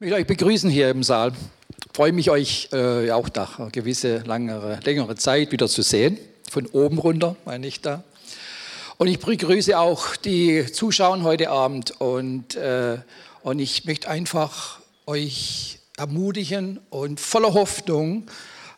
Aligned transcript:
Ich 0.00 0.02
möchte 0.02 0.14
euch 0.14 0.26
begrüßen 0.28 0.70
hier 0.70 0.90
im 0.90 1.02
Saal. 1.02 1.32
Ich 1.70 1.92
freue 1.92 2.12
mich, 2.12 2.30
euch 2.30 2.68
äh, 2.70 3.10
auch 3.10 3.28
nach 3.34 3.58
einer 3.58 3.70
gewisse 3.70 4.18
langere, 4.18 4.78
längere 4.84 5.16
Zeit 5.16 5.50
wieder 5.50 5.66
zu 5.66 5.82
sehen. 5.82 6.16
Von 6.48 6.66
oben 6.66 6.98
runter, 6.98 7.34
meine 7.44 7.66
ich 7.66 7.80
da. 7.80 8.04
Und 8.98 9.08
ich 9.08 9.18
begrüße 9.18 9.76
auch 9.76 10.14
die 10.14 10.64
Zuschauer 10.70 11.24
heute 11.24 11.50
Abend. 11.50 12.00
Und, 12.00 12.54
äh, 12.54 12.98
und 13.42 13.58
ich 13.58 13.86
möchte 13.86 14.08
einfach 14.08 14.78
euch 15.04 15.80
ermutigen 15.96 16.78
und 16.90 17.18
voller 17.18 17.52
Hoffnung 17.54 18.30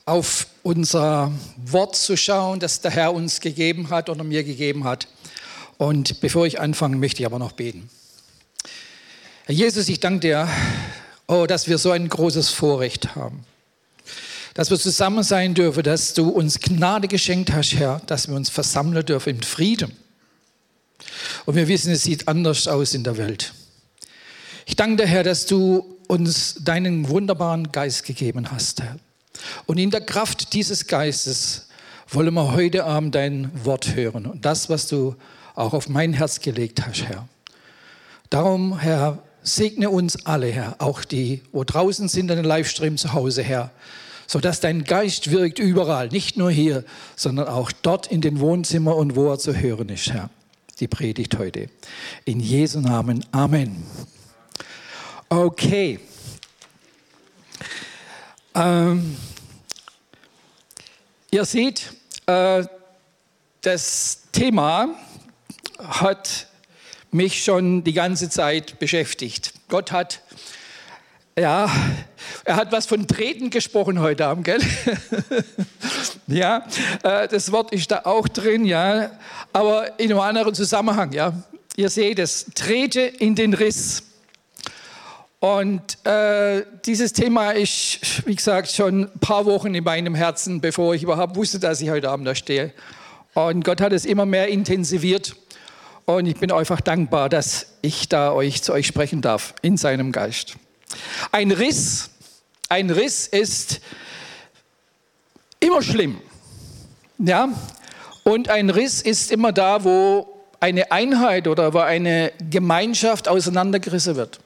auf 0.06 0.46
unser 0.62 1.32
Wort 1.66 1.96
zu 1.96 2.16
schauen, 2.16 2.60
das 2.60 2.80
der 2.80 2.92
Herr 2.92 3.12
uns 3.12 3.42
gegeben 3.42 3.90
hat 3.90 4.08
oder 4.08 4.24
mir 4.24 4.42
gegeben 4.42 4.84
hat. 4.84 5.06
Und 5.76 6.22
bevor 6.22 6.46
ich 6.46 6.60
anfange, 6.60 6.96
möchte 6.96 7.20
ich 7.20 7.26
aber 7.26 7.38
noch 7.38 7.52
beten. 7.52 7.90
Herr 9.44 9.54
Jesus, 9.54 9.86
ich 9.90 10.00
danke 10.00 10.20
dir 10.20 10.48
Oh, 11.30 11.46
dass 11.46 11.68
wir 11.68 11.78
so 11.78 11.92
ein 11.92 12.08
großes 12.08 12.48
Vorrecht 12.48 13.14
haben. 13.14 13.44
Dass 14.54 14.68
wir 14.68 14.80
zusammen 14.80 15.22
sein 15.22 15.54
dürfen, 15.54 15.84
dass 15.84 16.12
du 16.12 16.28
uns 16.28 16.58
Gnade 16.58 17.06
geschenkt 17.06 17.52
hast, 17.52 17.74
Herr, 17.74 18.02
dass 18.06 18.26
wir 18.26 18.34
uns 18.34 18.50
versammeln 18.50 19.06
dürfen 19.06 19.36
in 19.36 19.42
Frieden. 19.44 19.96
Und 21.46 21.54
wir 21.54 21.68
wissen, 21.68 21.92
es 21.92 22.02
sieht 22.02 22.26
anders 22.26 22.66
aus 22.66 22.94
in 22.94 23.04
der 23.04 23.16
Welt. 23.16 23.54
Ich 24.66 24.74
danke 24.74 25.04
dir, 25.04 25.08
Herr, 25.08 25.22
dass 25.22 25.46
du 25.46 25.98
uns 26.08 26.56
deinen 26.64 27.08
wunderbaren 27.08 27.70
Geist 27.70 28.04
gegeben 28.04 28.50
hast, 28.50 28.82
Herr. 28.82 28.96
Und 29.66 29.78
in 29.78 29.92
der 29.92 30.00
Kraft 30.00 30.52
dieses 30.52 30.88
Geistes 30.88 31.68
wollen 32.08 32.34
wir 32.34 32.54
heute 32.54 32.86
Abend 32.86 33.14
dein 33.14 33.52
Wort 33.64 33.94
hören 33.94 34.26
und 34.26 34.44
das, 34.44 34.68
was 34.68 34.88
du 34.88 35.14
auch 35.54 35.74
auf 35.74 35.88
mein 35.88 36.12
Herz 36.12 36.40
gelegt 36.40 36.84
hast, 36.84 37.04
Herr. 37.04 37.28
Darum, 38.30 38.80
Herr, 38.80 39.22
Segne 39.42 39.90
uns 39.90 40.26
alle, 40.26 40.48
Herr, 40.48 40.76
auch 40.78 41.04
die, 41.04 41.42
wo 41.52 41.64
draußen 41.64 42.08
sind 42.08 42.30
an 42.30 42.36
den 42.36 42.44
Livestream 42.44 42.96
zu 42.96 43.12
Hause, 43.12 43.42
Herr, 43.42 43.70
sodass 44.26 44.60
dein 44.60 44.84
Geist 44.84 45.30
wirkt 45.30 45.58
überall, 45.58 46.08
nicht 46.08 46.36
nur 46.36 46.50
hier, 46.50 46.84
sondern 47.16 47.48
auch 47.48 47.72
dort 47.72 48.06
in 48.06 48.20
den 48.20 48.40
Wohnzimmern 48.40 48.94
und 48.94 49.16
wo 49.16 49.30
er 49.30 49.38
zu 49.38 49.56
hören 49.56 49.88
ist, 49.88 50.12
Herr. 50.12 50.30
Die 50.78 50.88
Predigt 50.88 51.38
heute. 51.38 51.68
In 52.24 52.40
Jesu 52.40 52.80
Namen. 52.80 53.24
Amen. 53.32 53.82
Okay. 55.28 56.00
Ähm, 58.54 59.16
ihr 61.30 61.44
seht, 61.44 61.92
äh, 62.26 62.64
das 63.62 64.22
Thema 64.32 64.88
hat 65.78 66.46
mich 67.10 67.42
schon 67.44 67.84
die 67.84 67.92
ganze 67.92 68.28
Zeit 68.28 68.78
beschäftigt. 68.78 69.52
Gott 69.68 69.92
hat, 69.92 70.20
ja, 71.38 71.70
er 72.44 72.56
hat 72.56 72.72
was 72.72 72.86
von 72.86 73.06
Treten 73.06 73.50
gesprochen 73.50 74.00
heute 74.00 74.26
Abend, 74.26 74.44
gell? 74.44 74.60
ja, 76.26 76.66
äh, 77.02 77.28
das 77.28 77.50
Wort 77.52 77.72
ist 77.72 77.90
da 77.90 78.02
auch 78.04 78.28
drin, 78.28 78.64
ja, 78.64 79.10
aber 79.52 79.98
in 79.98 80.10
einem 80.10 80.20
anderen 80.20 80.54
Zusammenhang, 80.54 81.12
ja. 81.12 81.32
Ihr 81.76 81.88
seht 81.88 82.18
es, 82.18 82.46
trete 82.54 83.00
in 83.00 83.34
den 83.34 83.54
Riss. 83.54 84.02
Und 85.38 86.04
äh, 86.06 86.64
dieses 86.84 87.14
Thema 87.14 87.52
ist, 87.52 88.26
wie 88.26 88.34
gesagt, 88.34 88.70
schon 88.70 89.04
ein 89.04 89.18
paar 89.20 89.46
Wochen 89.46 89.74
in 89.74 89.82
meinem 89.82 90.14
Herzen, 90.14 90.60
bevor 90.60 90.94
ich 90.94 91.02
überhaupt 91.02 91.36
wusste, 91.36 91.58
dass 91.58 91.80
ich 91.80 91.88
heute 91.88 92.10
Abend 92.10 92.26
da 92.26 92.34
stehe. 92.34 92.74
Und 93.32 93.64
Gott 93.64 93.80
hat 93.80 93.92
es 93.92 94.04
immer 94.04 94.26
mehr 94.26 94.48
intensiviert. 94.48 95.34
Und 96.04 96.26
ich 96.26 96.36
bin 96.36 96.50
einfach 96.50 96.80
dankbar, 96.80 97.28
dass 97.28 97.66
ich 97.82 98.08
da 98.08 98.32
euch 98.32 98.62
zu 98.62 98.72
euch 98.72 98.86
sprechen 98.86 99.22
darf 99.22 99.54
in 99.62 99.76
seinem 99.76 100.12
Geist. 100.12 100.56
Ein 101.30 101.52
Riss, 101.52 102.10
ein 102.68 102.90
Riss 102.90 103.26
ist 103.26 103.80
immer 105.60 105.82
schlimm. 105.82 106.20
Ja? 107.18 107.50
Und 108.24 108.48
ein 108.48 108.70
Riss 108.70 109.02
ist 109.02 109.30
immer 109.30 109.52
da, 109.52 109.84
wo 109.84 110.26
eine 110.58 110.90
Einheit 110.92 111.48
oder 111.48 111.74
wo 111.74 111.78
eine 111.78 112.32
Gemeinschaft 112.50 113.28
auseinandergerissen 113.28 114.16
wird. 114.16 114.40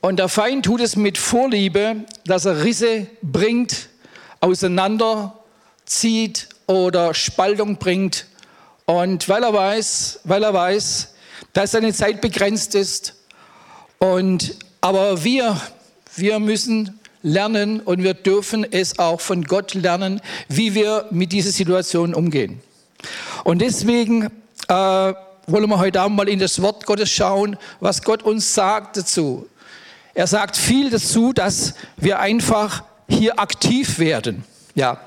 Und 0.00 0.18
der 0.18 0.28
Feind 0.28 0.64
tut 0.64 0.80
es 0.80 0.96
mit 0.96 1.18
Vorliebe, 1.18 1.96
dass 2.24 2.44
er 2.44 2.62
Risse 2.62 3.08
bringt, 3.20 3.88
auseinanderzieht 4.40 6.48
oder 6.66 7.14
Spaltung 7.14 7.76
bringt 7.76 8.26
und 8.88 9.28
weil 9.28 9.42
er 9.42 9.52
weiß, 9.52 10.20
weil 10.24 10.42
er 10.42 10.54
weiß, 10.54 11.08
dass 11.52 11.72
seine 11.72 11.92
Zeit 11.92 12.22
begrenzt 12.22 12.74
ist. 12.74 13.16
Und, 13.98 14.54
aber 14.80 15.22
wir, 15.22 15.60
wir 16.16 16.38
müssen 16.38 16.98
lernen 17.22 17.80
und 17.80 18.02
wir 18.02 18.14
dürfen 18.14 18.64
es 18.64 18.98
auch 18.98 19.20
von 19.20 19.44
Gott 19.44 19.74
lernen, 19.74 20.22
wie 20.48 20.74
wir 20.74 21.04
mit 21.10 21.32
dieser 21.32 21.50
Situation 21.50 22.14
umgehen. 22.14 22.62
Und 23.44 23.58
deswegen 23.58 24.30
äh, 24.68 24.72
wollen 24.72 25.68
wir 25.68 25.78
heute 25.78 26.00
Abend 26.00 26.16
mal 26.16 26.28
in 26.28 26.38
das 26.38 26.62
Wort 26.62 26.86
Gottes 26.86 27.10
schauen, 27.10 27.58
was 27.80 28.02
Gott 28.02 28.22
uns 28.22 28.54
sagt 28.54 28.96
dazu. 28.96 29.46
Er 30.14 30.26
sagt 30.26 30.56
viel 30.56 30.88
dazu, 30.88 31.34
dass 31.34 31.74
wir 31.98 32.20
einfach 32.20 32.84
hier 33.06 33.38
aktiv 33.38 33.98
werden. 33.98 34.44
Ja, 34.74 34.98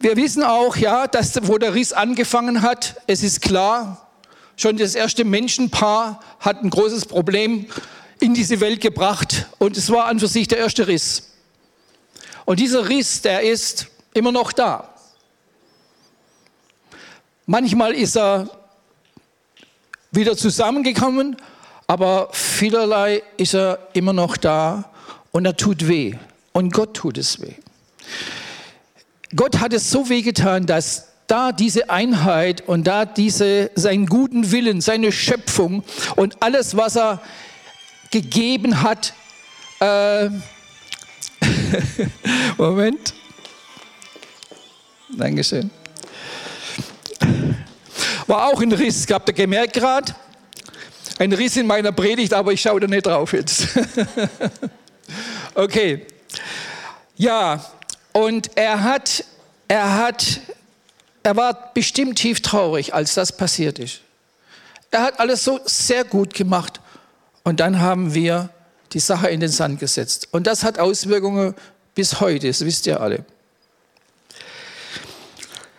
wir 0.00 0.16
wissen 0.16 0.42
auch, 0.42 0.76
ja, 0.76 1.06
dass 1.06 1.46
wo 1.46 1.58
der 1.58 1.74
Riss 1.74 1.92
angefangen 1.92 2.62
hat, 2.62 3.00
es 3.06 3.22
ist 3.22 3.42
klar, 3.42 4.08
schon 4.56 4.78
das 4.78 4.94
erste 4.94 5.24
Menschenpaar 5.24 6.20
hat 6.40 6.62
ein 6.62 6.70
großes 6.70 7.04
Problem 7.04 7.66
in 8.18 8.32
diese 8.32 8.60
Welt 8.60 8.80
gebracht 8.80 9.46
und 9.58 9.76
es 9.76 9.90
war 9.90 10.06
an 10.06 10.18
für 10.18 10.26
sich 10.26 10.48
der 10.48 10.58
erste 10.58 10.88
Riss. 10.88 11.30
Und 12.46 12.60
dieser 12.60 12.88
Riss, 12.88 13.20
der 13.20 13.42
ist 13.42 13.88
immer 14.14 14.32
noch 14.32 14.52
da. 14.52 14.88
Manchmal 17.44 17.92
ist 17.92 18.16
er 18.16 18.48
wieder 20.12 20.36
zusammengekommen, 20.36 21.36
aber 21.86 22.30
vielerlei 22.32 23.22
ist 23.36 23.54
er 23.54 23.88
immer 23.92 24.12
noch 24.12 24.38
da 24.38 24.90
und 25.30 25.44
er 25.44 25.56
tut 25.56 25.88
weh. 25.88 26.14
Und 26.52 26.72
Gott 26.72 26.94
tut 26.94 27.18
es 27.18 27.40
weh. 27.40 27.54
Gott 29.36 29.60
hat 29.60 29.72
es 29.72 29.90
so 29.90 30.08
wehgetan, 30.08 30.66
dass 30.66 31.06
da 31.28 31.52
diese 31.52 31.88
Einheit 31.88 32.66
und 32.66 32.84
da 32.84 33.04
diese, 33.04 33.70
seinen 33.76 34.06
guten 34.06 34.50
Willen, 34.50 34.80
seine 34.80 35.12
Schöpfung 35.12 35.84
und 36.16 36.42
alles, 36.42 36.76
was 36.76 36.96
er 36.96 37.22
gegeben 38.10 38.82
hat, 38.82 39.14
äh, 39.78 40.28
Moment, 42.58 43.14
Dankeschön, 45.16 45.70
war 48.26 48.48
auch 48.48 48.60
ein 48.60 48.72
Riss, 48.72 49.06
habt 49.10 49.28
ihr 49.28 49.34
gemerkt 49.34 49.74
gerade? 49.74 50.12
Ein 51.20 51.32
Riss 51.32 51.56
in 51.56 51.66
meiner 51.66 51.92
Predigt, 51.92 52.32
aber 52.34 52.52
ich 52.52 52.60
schaue 52.60 52.80
da 52.80 52.86
nicht 52.88 53.06
drauf 53.06 53.32
jetzt. 53.32 53.68
okay, 55.54 56.06
ja, 57.16 57.64
und 58.12 58.56
er 58.56 58.82
hat, 58.82 59.24
er 59.68 59.96
hat, 59.96 60.40
er 61.22 61.36
war 61.36 61.72
bestimmt 61.74 62.18
tief 62.18 62.40
traurig, 62.40 62.94
als 62.94 63.14
das 63.14 63.36
passiert 63.36 63.78
ist. 63.78 64.00
Er 64.90 65.02
hat 65.02 65.20
alles 65.20 65.44
so 65.44 65.60
sehr 65.64 66.04
gut 66.04 66.34
gemacht. 66.34 66.80
Und 67.44 67.60
dann 67.60 67.80
haben 67.80 68.14
wir 68.14 68.50
die 68.92 69.00
Sache 69.00 69.28
in 69.28 69.40
den 69.40 69.50
Sand 69.50 69.80
gesetzt. 69.80 70.28
Und 70.32 70.46
das 70.46 70.64
hat 70.64 70.78
Auswirkungen 70.78 71.54
bis 71.94 72.20
heute, 72.20 72.48
das 72.48 72.64
wisst 72.64 72.86
ihr 72.86 73.00
alle. 73.00 73.24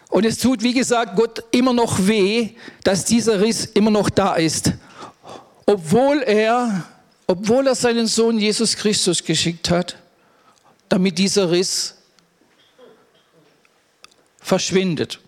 Und 0.09 0.25
es 0.25 0.37
tut, 0.37 0.61
wie 0.61 0.73
gesagt, 0.73 1.15
Gott 1.15 1.43
immer 1.51 1.73
noch 1.73 2.05
weh, 2.05 2.51
dass 2.83 3.05
dieser 3.05 3.39
Riss 3.39 3.65
immer 3.65 3.91
noch 3.91 4.09
da 4.09 4.35
ist. 4.35 4.73
Obwohl 5.65 6.21
er, 6.23 6.83
obwohl 7.27 7.67
er 7.67 7.75
seinen 7.75 8.07
Sohn 8.07 8.37
Jesus 8.37 8.75
Christus 8.75 9.23
geschickt 9.23 9.69
hat, 9.69 9.95
damit 10.89 11.17
dieser 11.17 11.49
Riss 11.49 11.95
verschwindet. 14.41 15.19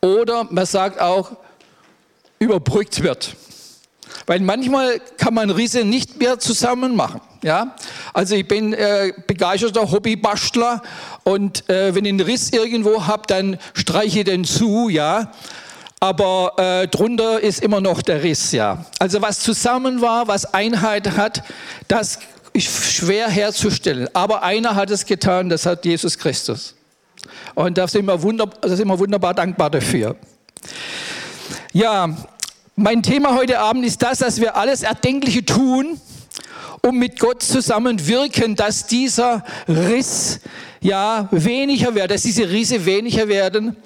Oder 0.00 0.44
man 0.50 0.66
sagt 0.66 1.00
auch, 1.00 1.32
überbrückt 2.38 3.02
wird. 3.02 3.34
Weil 4.26 4.40
manchmal 4.40 5.00
kann 5.18 5.34
man 5.34 5.50
Risse 5.50 5.84
nicht 5.84 6.18
mehr 6.18 6.38
zusammen 6.38 6.96
machen. 6.96 7.20
Ja? 7.42 7.76
Also 8.12 8.34
ich 8.34 8.46
bin 8.46 8.72
äh, 8.72 9.12
begeisterter 9.26 9.90
Hobbybastler 9.90 10.82
und 11.24 11.68
äh, 11.68 11.94
wenn 11.94 12.04
ich 12.04 12.10
einen 12.10 12.20
Riss 12.20 12.50
irgendwo 12.50 13.06
habe, 13.06 13.22
dann 13.26 13.58
streiche 13.74 14.20
ich 14.20 14.24
den 14.24 14.44
zu, 14.44 14.88
ja. 14.88 15.32
Aber 15.98 16.52
äh, 16.58 16.88
drunter 16.88 17.40
ist 17.40 17.62
immer 17.62 17.80
noch 17.80 18.02
der 18.02 18.22
Riss, 18.22 18.52
ja. 18.52 18.84
Also 18.98 19.22
was 19.22 19.40
zusammen 19.40 20.00
war, 20.00 20.28
was 20.28 20.52
Einheit 20.52 21.16
hat, 21.16 21.42
das 21.88 22.18
ist 22.52 22.94
schwer 22.94 23.28
herzustellen. 23.28 24.08
Aber 24.14 24.42
einer 24.42 24.74
hat 24.74 24.90
es 24.90 25.04
getan, 25.04 25.48
das 25.48 25.66
hat 25.66 25.84
Jesus 25.84 26.18
Christus. 26.18 26.75
Und 27.54 27.78
da 27.78 27.88
sind 27.88 28.06
wir, 28.06 28.20
wunderbar, 28.22 28.58
da 28.60 28.76
sind 28.76 28.88
wir 28.88 28.98
wunderbar 28.98 29.34
dankbar 29.34 29.70
dafür. 29.70 30.16
Ja, 31.72 32.16
mein 32.74 33.02
Thema 33.02 33.34
heute 33.34 33.58
Abend 33.58 33.84
ist 33.84 34.02
das, 34.02 34.18
dass 34.18 34.40
wir 34.40 34.56
alles 34.56 34.82
Erdenkliche 34.82 35.44
tun, 35.44 36.00
um 36.82 36.98
mit 36.98 37.18
Gott 37.18 37.42
zusammen 37.42 38.06
wirken, 38.06 38.54
dass 38.54 38.86
dieser 38.86 39.44
Riss 39.68 40.40
ja 40.80 41.28
weniger 41.30 41.94
wird, 41.94 42.10
dass 42.10 42.22
diese 42.22 42.48
Risse 42.48 42.84
weniger 42.84 43.28
werden 43.28 43.76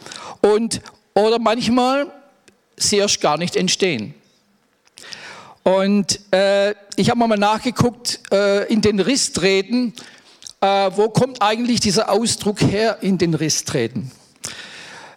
und 0.40 0.80
oder 1.14 1.38
manchmal 1.38 2.06
erst 2.90 3.20
gar 3.20 3.36
nicht 3.38 3.56
entstehen. 3.56 4.14
Und 5.62 6.20
äh, 6.32 6.74
ich 6.96 7.10
habe 7.10 7.18
mal 7.26 7.36
nachgeguckt 7.36 8.20
äh, 8.32 8.72
in 8.72 8.80
den 8.80 8.98
Risstreten, 8.98 9.92
äh, 10.60 10.90
wo 10.94 11.08
kommt 11.08 11.42
eigentlich 11.42 11.80
dieser 11.80 12.10
Ausdruck 12.10 12.60
her 12.60 12.98
in 13.00 13.18
den 13.18 13.34
Risstreten? 13.34 14.10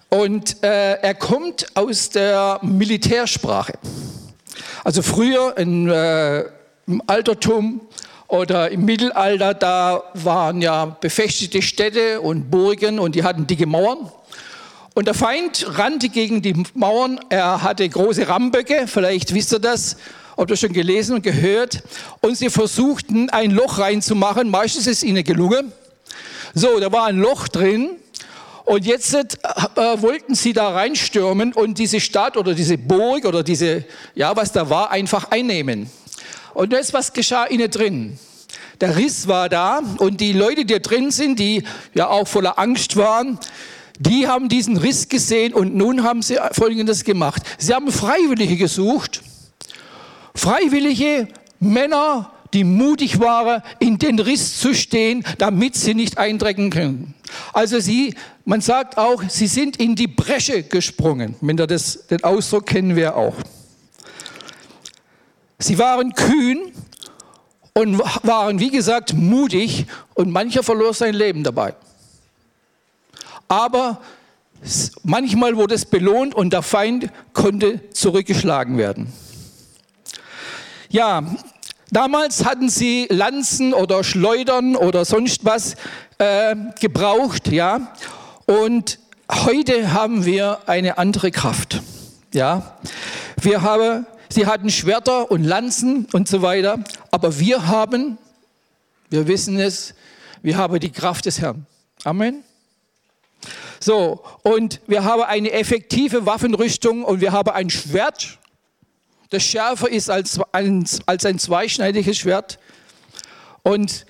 Und 0.10 0.64
äh, 0.64 0.94
er 1.02 1.16
kommt 1.16 1.66
aus 1.76 2.10
der 2.10 2.60
Militärsprache. 2.62 3.74
Also 4.84 5.02
früher 5.02 5.58
in, 5.58 5.90
äh, 5.90 6.44
im 6.86 7.02
Altertum 7.08 7.82
oder 8.28 8.70
im 8.72 8.86
Mittelalter, 8.86 9.54
da 9.54 10.04
waren 10.14 10.62
ja 10.62 10.86
befestigte 10.86 11.62
Städte 11.62 12.22
und 12.22 12.52
Burgen 12.52 13.00
und 13.00 13.16
die 13.16 13.24
hatten 13.24 13.48
dicke 13.48 13.66
Mauern. 13.66 14.12
Und 14.94 15.08
der 15.08 15.16
Feind 15.16 15.66
rannte 15.80 16.10
gegen 16.10 16.42
die 16.44 16.64
Mauern. 16.76 17.20
Er 17.30 17.64
hatte 17.64 17.88
große 17.90 18.28
Ramböcke, 18.28 18.86
vielleicht 18.88 19.34
wisst 19.34 19.54
ihr 19.54 19.60
das, 19.60 19.98
habt 20.38 20.50
ihr 20.50 20.58
schon 20.58 20.74
gelesen 20.74 21.16
und 21.16 21.22
gehört. 21.22 21.84
Und 22.22 22.38
sie 22.38 22.50
versuchten, 22.50 23.30
ein 23.30 23.52
Loch 23.52 23.80
reinzumachen. 23.80 24.50
Meistens 24.50 24.88
ist 24.88 25.04
ihnen 25.04 25.24
gelungen. 25.24 25.72
So, 26.54 26.80
da 26.80 26.92
war 26.92 27.06
ein 27.06 27.20
Loch 27.20 27.48
drin. 27.48 27.92
Und 28.66 28.86
jetzt 28.86 29.14
äh, 29.14 29.22
wollten 30.02 30.36
sie 30.36 30.54
da 30.54 30.70
reinstürmen 30.70 31.52
und 31.52 31.78
diese 31.80 32.00
Stadt 32.00 32.38
oder 32.38 32.54
diese 32.54 32.78
Burg 32.78 33.26
oder 33.26 33.44
diese, 33.44 33.84
ja, 34.16 34.36
was 34.36 34.54
da 34.54 34.70
war, 34.70 34.90
einfach 34.90 35.32
einnehmen. 35.32 35.90
Und 36.54 36.72
jetzt, 36.72 36.94
was 36.94 37.12
geschah 37.12 37.44
innen 37.44 37.70
drin? 37.70 38.18
Der 38.80 38.96
Riss 38.96 39.28
war 39.28 39.50
da 39.50 39.82
und 39.98 40.22
die 40.22 40.32
Leute, 40.32 40.66
die 40.66 40.80
drin 40.80 41.12
sind, 41.12 41.40
die 41.40 41.64
ja 41.94 42.08
auch 42.08 42.28
voller 42.28 42.58
Angst 42.58 42.96
waren, 42.96 43.38
die 44.00 44.28
haben 44.28 44.50
diesen 44.50 44.78
Riss 44.78 45.10
gesehen 45.10 45.54
und 45.54 45.76
nun 45.76 46.04
haben 46.04 46.22
sie 46.22 46.38
Folgendes 46.52 47.04
gemacht. 47.04 47.44
Sie 47.58 47.74
haben 47.74 47.92
Freiwillige 47.92 48.58
gesucht, 48.58 49.22
freiwillige 50.36 51.28
Männer, 51.60 52.32
die 52.54 52.64
mutig 52.64 53.20
waren, 53.20 53.64
in 53.80 53.98
den 53.98 54.20
Riss 54.20 54.60
zu 54.60 54.74
stehen, 54.74 55.24
damit 55.38 55.76
sie 55.76 55.94
nicht 55.94 56.18
eindrecken 56.18 56.70
können. 56.70 57.14
Also 57.52 57.80
sie, 57.80 58.16
man 58.46 58.62
sagt 58.62 58.98
auch, 58.98 59.24
sie 59.28 59.48
sind 59.48 59.78
in 59.78 59.96
die 59.96 60.08
Bresche 60.08 60.64
gesprungen. 60.64 61.36
Wenn 61.42 61.58
ihr 61.58 61.68
das, 61.68 62.08
den 62.08 62.24
Ausdruck 62.24 62.68
kennen 62.68 62.96
wir 62.96 63.16
auch. 63.16 63.36
Sie 65.58 65.80
waren 65.80 66.14
kühn 66.14 66.74
und 67.74 68.00
waren, 68.24 68.60
wie 68.60 68.70
gesagt, 68.70 69.14
mutig 69.14 69.86
und 70.14 70.32
mancher 70.32 70.62
verlor 70.62 70.94
sein 70.94 71.16
Leben 71.16 71.44
dabei 71.44 71.74
aber 73.54 74.02
manchmal 75.04 75.56
wurde 75.58 75.76
es 75.76 75.86
belohnt 75.86 76.34
und 76.34 76.54
der 76.54 76.64
Feind 76.64 77.10
konnte 77.34 77.92
zurückgeschlagen 77.92 78.78
werden. 78.78 79.14
Ja, 80.94 81.24
damals 81.90 82.46
hatten 82.46 82.70
sie 82.70 83.08
Lanzen 83.10 83.74
oder 83.74 84.04
Schleudern 84.04 84.76
oder 84.76 85.06
sonst 85.06 85.44
was 85.44 85.74
äh, 86.20 86.56
gebraucht, 86.80 87.52
ja, 87.52 87.92
und 88.46 89.00
heute 89.32 89.92
haben 89.92 90.24
wir 90.24 90.60
eine 90.68 91.00
andere 91.00 91.32
Kraft, 91.32 91.82
ja. 92.32 92.78
Wir 93.42 93.64
haben, 93.64 94.06
sie 94.30 94.46
hatten 94.46 94.70
Schwerter 94.70 95.32
und 95.32 95.44
Lanzen 95.44 96.06
und 96.14 96.28
so 96.28 96.44
weiter, 96.44 96.78
aber 97.10 97.40
wir 97.40 97.66
haben, 97.66 98.20
wir 99.10 99.28
wissen 99.28 99.60
es, 99.60 99.96
wir 100.44 100.58
haben 100.58 100.80
die 100.80 100.92
Kraft 100.92 101.26
des 101.26 101.42
Herrn. 101.42 101.66
Amen. 102.04 102.44
So, 103.80 104.24
und 104.44 104.80
wir 104.86 105.04
haben 105.06 105.24
eine 105.24 105.54
effektive 105.54 106.28
Waffenrüstung 106.28 107.04
und 107.04 107.20
wir 107.20 107.32
haben 107.32 107.50
ein 107.50 107.72
Schwert, 107.72 108.38
das 109.34 109.44
schärfer 109.44 109.90
ist 109.90 110.12
als 110.12 110.40
ein, 110.52 110.88
als 111.08 111.26
ein 111.26 111.40
zweischneidiges 111.40 112.20
Schwert. 112.20 112.60
Und 113.64 114.06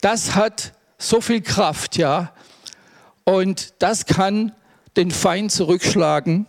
das 0.00 0.34
hat 0.34 0.72
so 0.98 1.20
viel 1.20 1.42
Kraft, 1.42 1.96
ja. 1.96 2.32
Und 3.22 3.74
das 3.78 4.06
kann 4.06 4.52
den 4.96 5.12
Feind 5.12 5.52
zurückschlagen. 5.52 6.46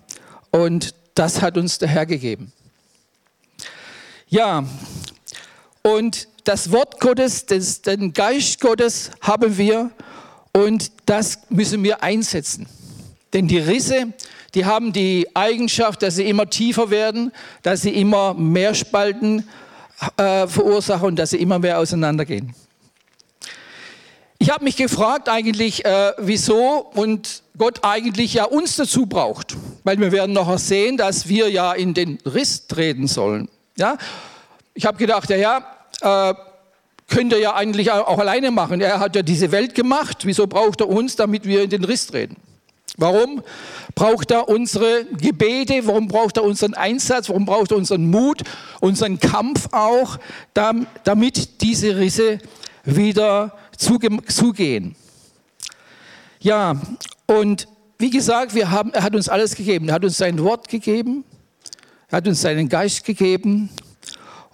Und 0.52 0.96
das 1.14 1.42
hat 1.42 1.56
uns 1.56 1.78
der 1.78 1.88
Herr 1.88 2.08
gegeben. 2.08 2.52
Ja, 4.28 4.66
und 5.84 6.28
das 6.46 6.72
Wort 6.72 7.00
Gottes, 7.00 7.46
das, 7.46 7.84
den 7.84 8.12
Geist 8.12 8.60
Gottes 8.60 9.12
haben 9.22 9.58
wir 9.58 9.92
und 10.52 10.92
das 11.06 11.40
müssen 11.50 11.84
wir 11.84 12.02
einsetzen. 12.02 12.66
Denn 13.34 13.48
die 13.48 13.60
Risse, 13.60 14.14
die 14.56 14.66
haben 14.66 14.94
die 14.94 15.28
Eigenschaft, 15.36 16.02
dass 16.02 16.16
sie 16.16 16.28
immer 16.28 16.50
tiefer 16.50 16.90
werden, 16.90 17.32
dass 17.62 17.82
sie 17.82 17.92
immer 17.92 18.34
mehr 18.34 18.74
Spalten 18.74 19.48
äh, 20.18 20.48
verursachen 20.48 21.10
und 21.10 21.16
dass 21.18 21.32
sie 21.32 21.38
immer 21.38 21.60
mehr 21.60 21.80
auseinandergehen. 21.80 22.56
Ich 24.38 24.50
habe 24.50 24.64
mich 24.64 24.76
gefragt 24.76 25.30
eigentlich, 25.30 25.86
äh, 25.86 26.14
wieso 26.18 26.90
und 26.94 27.44
Gott 27.58 27.80
eigentlich 27.84 28.34
ja 28.34 28.46
uns 28.46 28.76
dazu 28.76 29.06
braucht. 29.06 29.56
Weil 29.84 30.00
wir 30.00 30.12
werden 30.12 30.34
noch 30.34 30.58
sehen, 30.58 30.98
dass 30.98 31.28
wir 31.28 31.50
ja 31.50 31.74
in 31.74 31.94
den 31.94 32.18
Riss 32.26 32.68
treten 32.68 33.08
sollen. 33.08 33.50
Ja? 33.78 33.98
Ich 34.74 34.86
habe 34.86 34.98
gedacht, 34.98 35.30
ja, 35.30 35.38
ja, 35.38 36.30
äh, 36.30 36.34
könnte 37.08 37.36
er 37.36 37.42
ja 37.42 37.56
eigentlich 37.56 37.92
auch 37.92 38.20
alleine 38.20 38.52
machen. 38.52 38.82
Er 38.82 39.00
hat 39.00 39.16
ja 39.16 39.22
diese 39.22 39.52
Welt 39.52 39.76
gemacht. 39.76 40.26
Wieso 40.26 40.48
braucht 40.48 40.82
er 40.82 40.90
uns, 40.90 41.16
damit 41.16 41.46
wir 41.46 41.64
in 41.64 41.70
den 41.70 41.84
Riss 41.84 42.08
treten? 42.08 42.36
Warum 42.98 43.42
braucht 43.94 44.32
er 44.32 44.48
unsere 44.48 45.06
Gebete? 45.06 45.86
Warum 45.86 46.08
braucht 46.08 46.38
er 46.38 46.44
unseren 46.44 46.74
Einsatz? 46.74 47.30
Warum 47.30 47.46
braucht 47.46 47.72
er 47.72 47.78
unseren 47.78 48.10
Mut, 48.10 48.44
unseren 48.80 49.20
Kampf 49.20 49.68
auch, 49.72 50.18
damit 50.54 51.62
diese 51.62 51.98
Risse 51.98 52.40
wieder 52.84 53.58
zugehen? 53.78 54.96
Ja, 56.40 56.80
und 57.26 57.68
wie 57.98 58.10
gesagt, 58.10 58.54
wir 58.54 58.72
haben, 58.72 58.94
er 58.94 59.04
hat 59.04 59.16
uns 59.16 59.30
alles 59.30 59.56
gegeben. 59.56 59.88
Er 59.90 59.96
hat 59.96 60.04
uns 60.04 60.18
sein 60.18 60.38
Wort 60.40 60.68
gegeben. 60.68 61.24
Er 62.10 62.18
hat 62.18 62.28
uns 62.28 62.42
seinen 62.42 62.70
Geist 62.70 63.06
gegeben. 63.06 63.70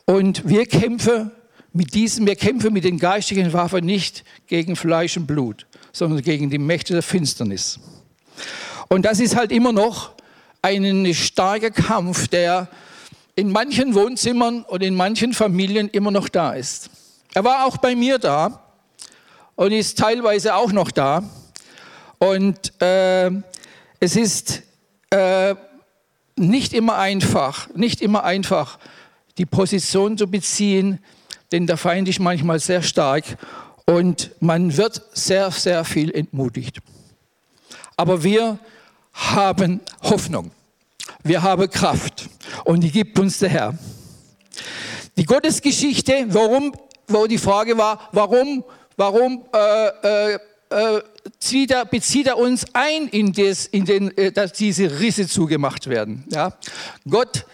Und 0.05 0.47
wir 0.47 0.65
kämpfen 0.65 1.31
mit 1.73 1.93
diesem, 1.93 2.25
wir 2.25 2.35
kämpfen 2.35 2.73
mit 2.73 2.83
den 2.83 2.99
geistigen 2.99 3.53
Waffen 3.53 3.85
nicht 3.85 4.23
gegen 4.47 4.75
Fleisch 4.75 5.17
und 5.17 5.25
Blut, 5.25 5.65
sondern 5.91 6.21
gegen 6.21 6.49
die 6.49 6.57
Mächte 6.57 6.93
der 6.93 7.03
Finsternis. 7.03 7.79
Und 8.89 9.05
das 9.05 9.19
ist 9.19 9.35
halt 9.35 9.51
immer 9.51 9.71
noch 9.71 10.11
ein 10.61 11.13
starker 11.13 11.71
Kampf, 11.71 12.27
der 12.27 12.67
in 13.35 13.51
manchen 13.51 13.95
Wohnzimmern 13.95 14.63
und 14.63 14.83
in 14.83 14.95
manchen 14.95 15.33
Familien 15.33 15.89
immer 15.89 16.11
noch 16.11 16.29
da 16.29 16.53
ist. 16.53 16.89
Er 17.33 17.43
war 17.43 17.65
auch 17.65 17.77
bei 17.77 17.95
mir 17.95 18.19
da 18.19 18.61
und 19.55 19.71
ist 19.71 19.97
teilweise 19.97 20.55
auch 20.55 20.71
noch 20.71 20.91
da. 20.91 21.23
Und 22.19 22.81
äh, 22.81 23.31
es 23.99 24.15
ist 24.15 24.61
äh, 25.09 25.55
nicht 26.35 26.73
immer 26.73 26.97
einfach, 26.97 27.69
nicht 27.73 28.01
immer 28.01 28.23
einfach, 28.23 28.79
die 29.37 29.45
Position 29.45 30.17
zu 30.17 30.27
beziehen, 30.27 30.99
denn 31.51 31.67
der 31.67 31.77
Feind 31.77 32.07
ist 32.07 32.19
manchmal 32.19 32.59
sehr 32.59 32.81
stark 32.81 33.23
und 33.85 34.31
man 34.39 34.75
wird 34.75 35.01
sehr, 35.13 35.51
sehr 35.51 35.83
viel 35.83 36.11
entmutigt. 36.11 36.79
Aber 38.01 38.23
wir 38.23 38.57
haben 39.13 39.79
Hoffnung. 40.01 40.49
Wir 41.21 41.43
haben 41.43 41.69
Kraft 41.69 42.29
und 42.63 42.81
die 42.81 42.89
gibt 42.89 43.19
uns 43.19 43.37
der 43.37 43.49
Herr. 43.49 43.77
Die 45.17 45.23
Gottesgeschichte, 45.23 46.25
warum, 46.29 46.73
wo 47.07 47.27
die 47.27 47.37
Frage 47.37 47.77
war, 47.77 48.09
warum, 48.11 48.63
warum 48.97 49.45
äh, 49.53 50.33
äh, 50.33 50.39
äh, 50.71 51.01
er, 51.69 51.85
bezieht 51.85 52.25
er 52.25 52.39
uns 52.39 52.65
ein, 52.73 53.07
in 53.09 53.33
das, 53.33 53.67
in 53.67 53.85
den, 53.85 54.17
äh, 54.17 54.31
dass 54.31 54.53
diese 54.53 54.99
Risse 54.99 55.27
zugemacht 55.27 55.85
werden. 55.85 56.23
Ja? 56.31 56.57
Gott 57.07 57.45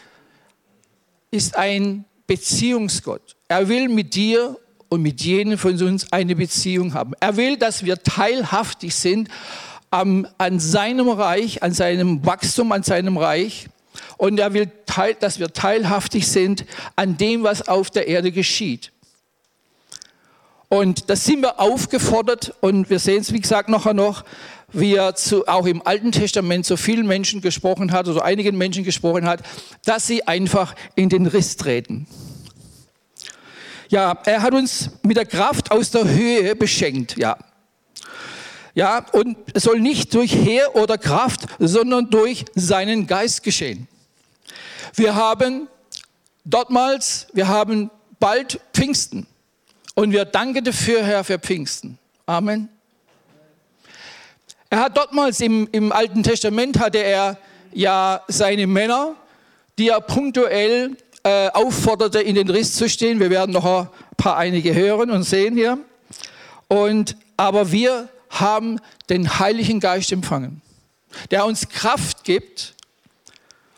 ist 1.29 1.57
ein 1.57 2.05
Beziehungsgott. 2.25 3.35
Er 3.49 3.67
will 3.67 3.89
mit 3.89 4.15
dir 4.15 4.57
und 4.87 5.01
mit 5.01 5.19
jedem 5.19 5.57
von 5.57 5.73
uns 5.83 6.09
eine 6.13 6.37
Beziehung 6.37 6.93
haben. 6.93 7.11
Er 7.19 7.35
will, 7.35 7.57
dass 7.57 7.83
wir 7.83 8.01
teilhaftig 8.01 8.95
sind 8.95 9.27
an, 9.89 10.27
an 10.37 10.59
seinem 10.59 11.09
Reich, 11.09 11.63
an 11.63 11.73
seinem 11.73 12.25
Wachstum, 12.25 12.71
an 12.71 12.83
seinem 12.83 13.17
Reich. 13.17 13.67
Und 14.17 14.39
er 14.39 14.53
will, 14.53 14.71
teil, 14.85 15.15
dass 15.19 15.39
wir 15.39 15.53
teilhaftig 15.53 16.27
sind 16.27 16.65
an 16.95 17.17
dem, 17.17 17.43
was 17.43 17.67
auf 17.67 17.89
der 17.89 18.07
Erde 18.07 18.31
geschieht. 18.31 18.91
Und 20.69 21.09
das 21.09 21.23
sind 21.23 21.41
wir 21.41 21.59
aufgefordert 21.59 22.53
und 22.59 22.89
wir 22.89 22.99
sehen 22.99 23.21
es, 23.21 23.31
wie 23.31 23.39
gesagt, 23.39 23.69
nachher 23.69 23.93
noch, 23.93 24.25
wie 24.73 24.95
er 24.95 25.15
zu, 25.15 25.47
auch 25.47 25.65
im 25.65 25.85
Alten 25.85 26.11
Testament 26.11 26.65
zu 26.65 26.75
vielen 26.75 27.07
Menschen 27.07 27.41
gesprochen 27.41 27.91
hat 27.93 28.07
oder 28.07 28.25
einigen 28.25 28.57
Menschen 28.57 28.83
gesprochen 28.83 29.27
hat, 29.27 29.41
dass 29.85 30.07
sie 30.07 30.27
einfach 30.27 30.75
in 30.95 31.07
den 31.07 31.25
Riss 31.25 31.55
treten. 31.55 32.05
Ja, 33.89 34.17
er 34.25 34.41
hat 34.41 34.53
uns 34.53 34.89
mit 35.03 35.15
der 35.15 35.25
Kraft 35.25 35.71
aus 35.71 35.91
der 35.91 36.09
Höhe 36.09 36.53
beschenkt, 36.55 37.17
ja. 37.17 37.37
Ja, 38.77 39.03
und 39.11 39.35
es 39.55 39.63
soll 39.63 39.79
nicht 39.79 40.13
durch 40.13 40.31
Heer 40.31 40.75
oder 40.75 40.99
Kraft, 40.99 41.47
sondern 41.57 42.11
durch 42.11 42.45
seinen 42.53 43.07
Geist 43.07 43.41
geschehen. 43.41 43.87
Wir 44.93 45.15
haben 45.15 45.67
dortmals, 46.45 47.25
wir 47.33 47.47
haben 47.47 47.89
bald 48.19 48.59
Pfingsten. 48.75 49.25
Und 49.95 50.11
wir 50.11 50.25
danken 50.25 50.63
dafür, 50.63 51.01
Herr, 51.01 51.23
für 51.23 51.39
Pfingsten. 51.39 51.97
Amen. 52.27 52.69
Er 54.69 54.81
hat 54.81 54.95
dortmals 54.95 55.41
im, 55.41 55.67
im 55.71 55.91
Alten 55.91 56.21
Testament 56.21 56.77
hatte 56.77 56.99
er 56.99 57.39
ja 57.73 58.21
seine 58.27 58.67
Männer, 58.67 59.15
die 59.79 59.89
er 59.89 60.01
punktuell 60.01 60.95
äh, 61.23 61.47
aufforderte, 61.47 62.21
in 62.21 62.35
den 62.35 62.47
Riss 62.47 62.75
zu 62.75 62.87
stehen. 62.87 63.19
Wir 63.19 63.31
werden 63.31 63.53
noch 63.53 63.65
ein 63.65 63.87
paar 64.17 64.37
einige 64.37 64.75
hören 64.75 65.09
und 65.09 65.23
sehen 65.23 65.55
hier. 65.55 65.79
Und, 66.67 67.17
aber 67.37 67.71
wir 67.71 68.09
haben 68.29 68.79
den 69.09 69.39
Heiligen 69.39 69.79
Geist 69.79 70.11
empfangen, 70.11 70.61
der 71.31 71.45
uns 71.45 71.69
Kraft 71.69 72.23
gibt. 72.23 72.75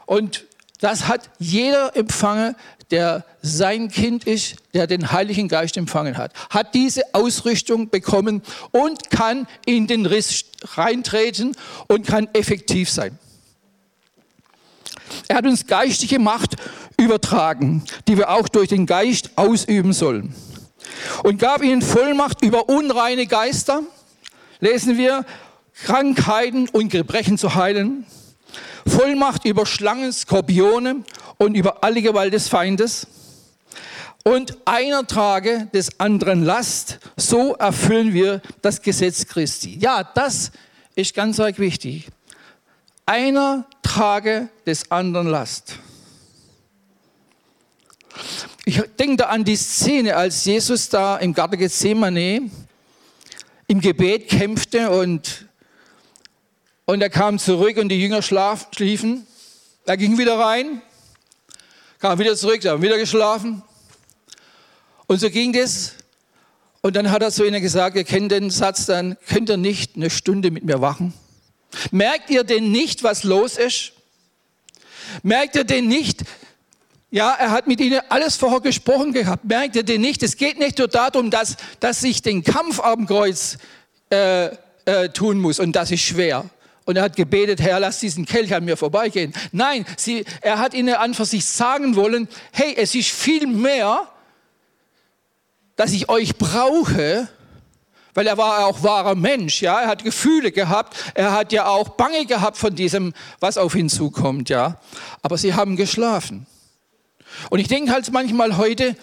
Und 0.05 0.45
das 0.79 1.07
hat 1.07 1.29
jeder 1.39 1.95
empfangen, 1.95 2.55
der 2.91 3.23
sein 3.41 3.89
Kind 3.89 4.25
ist, 4.25 4.55
der 4.73 4.87
den 4.87 5.11
Heiligen 5.11 5.47
Geist 5.47 5.77
empfangen 5.77 6.17
hat, 6.17 6.33
hat 6.49 6.73
diese 6.73 7.03
Ausrüstung 7.13 7.89
bekommen 7.89 8.41
und 8.71 9.11
kann 9.11 9.47
in 9.65 9.87
den 9.87 10.05
Riss 10.05 10.45
reintreten 10.63 11.55
und 11.87 12.07
kann 12.07 12.27
effektiv 12.33 12.89
sein. 12.89 13.17
Er 15.27 15.37
hat 15.37 15.45
uns 15.45 15.67
geistige 15.67 16.19
Macht 16.19 16.55
übertragen, 16.97 17.83
die 18.07 18.17
wir 18.17 18.29
auch 18.29 18.47
durch 18.47 18.69
den 18.69 18.85
Geist 18.85 19.31
ausüben 19.35 19.93
sollen. 19.93 20.35
Und 21.23 21.39
gab 21.39 21.63
ihnen 21.63 21.81
Vollmacht 21.81 22.43
über 22.43 22.69
unreine 22.69 23.27
Geister, 23.27 23.83
lesen 24.59 24.97
wir, 24.97 25.25
Krankheiten 25.83 26.67
und 26.69 26.89
Gebrechen 26.89 27.37
zu 27.37 27.55
heilen, 27.55 28.05
Vollmacht 28.87 29.45
über 29.45 29.65
Schlangen, 29.65 30.11
Skorpione 30.11 31.03
und 31.37 31.55
über 31.55 31.83
alle 31.83 32.01
Gewalt 32.01 32.33
des 32.33 32.47
Feindes. 32.47 33.07
Und 34.23 34.57
einer 34.65 35.07
trage 35.07 35.67
des 35.73 35.99
anderen 35.99 36.43
Last, 36.43 36.99
so 37.15 37.55
erfüllen 37.55 38.13
wir 38.13 38.41
das 38.61 38.81
Gesetz 38.81 39.25
Christi. 39.25 39.77
Ja, 39.79 40.03
das 40.03 40.51
ist 40.95 41.13
ganz 41.13 41.37
wichtig. 41.37 42.07
Einer 43.05 43.65
trage 43.81 44.49
des 44.65 44.91
anderen 44.91 45.27
Last. 45.27 45.75
Ich 48.65 48.81
denke 48.99 49.17
da 49.17 49.25
an 49.25 49.43
die 49.43 49.55
Szene, 49.55 50.15
als 50.15 50.45
Jesus 50.45 50.89
da 50.89 51.17
im 51.17 51.33
Garten 51.33 51.57
Gethsemane 51.57 52.51
im 53.69 53.79
Gebet 53.79 54.27
kämpfte 54.27 54.89
und, 54.89 55.45
und 56.85 57.01
er 57.01 57.09
kam 57.09 57.39
zurück 57.39 57.77
und 57.77 57.88
die 57.88 58.01
Jünger 58.01 58.21
schlaf, 58.21 58.67
schliefen. 58.75 59.25
Er 59.85 59.95
ging 59.95 60.17
wieder 60.17 60.38
rein 60.38 60.81
kam 61.99 62.17
wieder 62.17 62.35
zurück, 62.35 62.61
sie 62.61 62.69
haben 62.69 62.81
wieder 62.81 62.97
geschlafen. 62.97 63.61
Und 65.07 65.19
so 65.19 65.29
ging 65.29 65.51
das. 65.51 65.93
Und 66.81 66.95
dann 66.95 67.11
hat 67.11 67.21
er 67.21 67.31
zu 67.31 67.45
ihnen 67.45 67.61
gesagt, 67.61 67.97
ihr 67.97 68.05
kennt 68.05 68.31
den 68.31 68.49
Satz 68.49 68.85
dann, 68.85 69.17
könnt 69.27 69.49
ihr 69.49 69.57
nicht 69.57 69.97
eine 69.97 70.09
Stunde 70.09 70.49
mit 70.49 70.63
mir 70.63 70.79
wachen? 70.79 71.13
Merkt 71.91 72.29
ihr 72.29 72.45
denn 72.45 72.71
nicht, 72.71 73.03
was 73.03 73.23
los 73.23 73.57
ist? 73.57 73.91
Merkt 75.23 75.55
ihr 75.55 75.65
denn 75.65 75.88
nicht, 75.88 76.23
ja, 77.11 77.33
er 77.39 77.51
hat 77.51 77.67
mit 77.67 77.79
ihnen 77.81 78.01
alles 78.09 78.35
vorher 78.35 78.59
gesprochen 78.59 79.13
gehabt. 79.13 79.45
Merkt 79.45 79.75
ihr 79.75 79.83
denn 79.83 80.01
nicht? 80.01 80.21
Es 80.21 80.37
geht 80.37 80.59
nicht 80.59 80.77
nur 80.77 80.87
darum, 80.87 81.31
dass, 81.31 81.57
dass 81.79 82.03
ich 82.03 82.21
den 82.21 82.43
Kampf 82.43 82.79
am 82.79 83.07
Kreuz 83.07 83.57
äh, 84.11 84.49
äh, 84.85 85.09
tun 85.09 85.39
muss 85.39 85.59
und 85.59 85.75
das 85.75 85.91
ist 85.91 86.01
schwer. 86.01 86.45
Und 86.85 86.97
er 86.97 87.03
hat 87.03 87.15
gebetet, 87.15 87.61
Herr, 87.61 87.79
lass 87.79 87.99
diesen 87.99 88.25
Kelch 88.25 88.53
an 88.53 88.65
mir 88.65 88.77
vorbeigehen. 88.77 89.33
Nein, 89.51 89.85
sie, 89.97 90.25
er 90.41 90.57
hat 90.59 90.73
ihnen 90.73 90.95
an 90.95 91.13
für 91.13 91.25
sich 91.25 91.45
sagen 91.45 91.95
wollen, 91.95 92.27
hey, 92.51 92.73
es 92.75 92.95
ist 92.95 93.09
viel 93.09 93.45
mehr, 93.45 94.07
dass 95.75 95.93
ich 95.93 96.09
euch 96.09 96.35
brauche, 96.37 97.27
weil 98.13 98.27
er 98.27 98.37
war 98.37 98.65
auch 98.65 98.83
wahrer 98.83 99.15
Mensch, 99.15 99.61
ja, 99.61 99.81
er 99.81 99.87
hat 99.87 100.03
Gefühle 100.03 100.51
gehabt, 100.51 100.95
er 101.13 101.31
hat 101.31 101.53
ja 101.53 101.67
auch 101.67 101.89
Bange 101.89 102.25
gehabt 102.25 102.57
von 102.57 102.75
diesem, 102.75 103.13
was 103.39 103.57
auf 103.57 103.75
ihn 103.75 103.89
zukommt, 103.89 104.49
ja. 104.49 104.79
Aber 105.21 105.37
sie 105.37 105.53
haben 105.53 105.75
geschlafen. 105.75 106.47
Und 107.50 107.60
ich 107.60 107.67
denke 107.67 107.91
halt 107.91 108.12
manchmal 108.12 108.58
heute, 108.58 108.96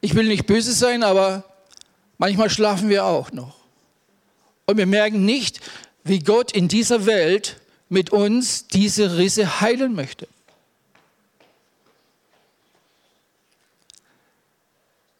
ich 0.00 0.14
will 0.14 0.26
nicht 0.26 0.46
böse 0.46 0.72
sein, 0.72 1.02
aber 1.02 1.44
manchmal 2.18 2.50
schlafen 2.50 2.88
wir 2.88 3.04
auch 3.04 3.32
noch. 3.32 3.56
Und 4.66 4.76
wir 4.76 4.86
merken 4.86 5.24
nicht, 5.24 5.60
wie 6.04 6.18
Gott 6.18 6.52
in 6.52 6.68
dieser 6.68 7.06
Welt 7.06 7.60
mit 7.88 8.10
uns 8.10 8.66
diese 8.68 9.16
Risse 9.16 9.60
heilen 9.60 9.94
möchte. 9.94 10.28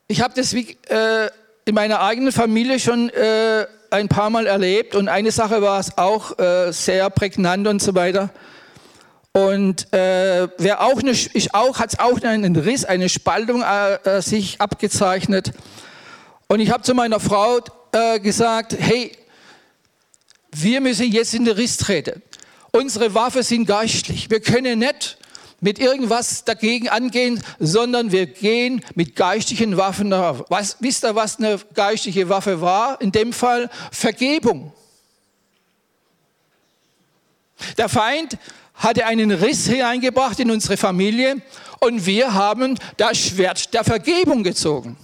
Ich 0.09 0.21
habe 0.21 0.35
das 0.35 0.52
wie, 0.54 0.76
äh, 0.88 1.30
in 1.64 1.75
meiner 1.75 2.00
eigenen 2.00 2.33
Familie 2.33 2.78
schon 2.78 3.09
äh, 3.11 3.66
ein 3.90 4.09
paar 4.09 4.30
Mal 4.30 4.47
erlebt 4.47 4.95
und 4.95 5.09
eine 5.09 5.33
Sache 5.33 5.62
war 5.62 5.80
es 5.80 5.99
auch 5.99 6.38
äh, 6.38 6.73
sehr 6.73 7.11
prägnant 7.11 7.66
und 7.66 7.83
so 7.83 7.95
weiter. 7.95 8.30
Und 9.36 9.92
äh, 9.92 10.48
wer 10.56 10.80
auch 10.80 10.98
eine, 10.98 11.10
ich 11.10 11.54
auch, 11.54 11.78
hat 11.78 12.00
auch 12.00 12.22
einen 12.22 12.56
Riss, 12.56 12.86
eine 12.86 13.10
Spaltung 13.10 13.60
äh, 13.60 13.96
äh, 13.96 14.22
sich 14.22 14.62
abgezeichnet. 14.62 15.52
Und 16.48 16.60
ich 16.60 16.70
habe 16.70 16.82
zu 16.82 16.94
meiner 16.94 17.20
Frau 17.20 17.58
gesagt, 18.22 18.74
hey, 18.78 19.12
wir 20.52 20.80
müssen 20.80 21.12
jetzt 21.12 21.34
in 21.34 21.44
den 21.44 21.54
Riss 21.54 21.76
treten. 21.76 22.22
Unsere 22.72 23.12
Waffen 23.12 23.42
sind 23.42 23.66
geistlich. 23.66 24.30
Wir 24.30 24.40
können 24.40 24.78
nicht 24.78 25.18
mit 25.60 25.78
irgendwas 25.80 26.44
dagegen 26.44 26.88
angehen, 26.88 27.42
sondern 27.58 28.12
wir 28.12 28.24
gehen 28.24 28.82
mit 28.94 29.16
geistlichen 29.16 29.76
Waffen 29.76 30.10
darauf. 30.10 30.44
Was, 30.48 30.78
wisst 30.80 31.04
ihr, 31.04 31.14
was 31.14 31.36
eine 31.38 31.58
geistliche 31.74 32.30
Waffe 32.30 32.62
war? 32.62 32.98
In 33.02 33.12
dem 33.12 33.34
Fall 33.34 33.68
Vergebung. 33.92 34.72
Der 37.76 37.90
Feind 37.90 38.38
hatte 38.76 39.06
einen 39.06 39.30
Riss 39.30 39.66
hineingebracht 39.66 40.38
in 40.40 40.50
unsere 40.50 40.76
Familie 40.76 41.40
und 41.80 42.06
wir 42.06 42.35
haben 42.35 42.78
das 42.97 43.18
Schwert 43.18 43.73
der 43.75 43.85
Vergebung 43.85 44.42
gezogen. 44.42 44.97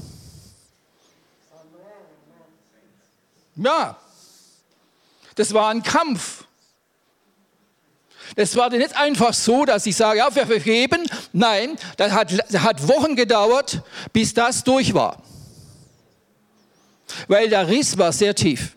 Ja, 3.57 3.97
das 5.35 5.53
war 5.53 5.71
ein 5.71 5.83
Kampf. 5.83 6.45
Das 8.37 8.57
war 8.57 8.71
nicht 8.71 8.97
einfach 8.97 9.35
so, 9.35 9.65
dass 9.65 9.85
ich 9.85 9.95
sage, 9.95 10.19
ja, 10.19 10.35
wir 10.35 10.47
vergeben. 10.47 11.05
Nein, 11.33 11.77
das 11.97 12.13
hat, 12.13 12.33
das 12.33 12.63
hat 12.63 12.89
Wochen 12.89 13.15
gedauert, 13.15 13.83
bis 14.13 14.33
das 14.33 14.65
durch 14.65 14.95
war. 14.95 15.23
Weil 17.29 17.51
der 17.51 17.69
Riss 17.69 17.99
war 17.99 18.13
sehr 18.13 18.35
tief. 18.35 18.75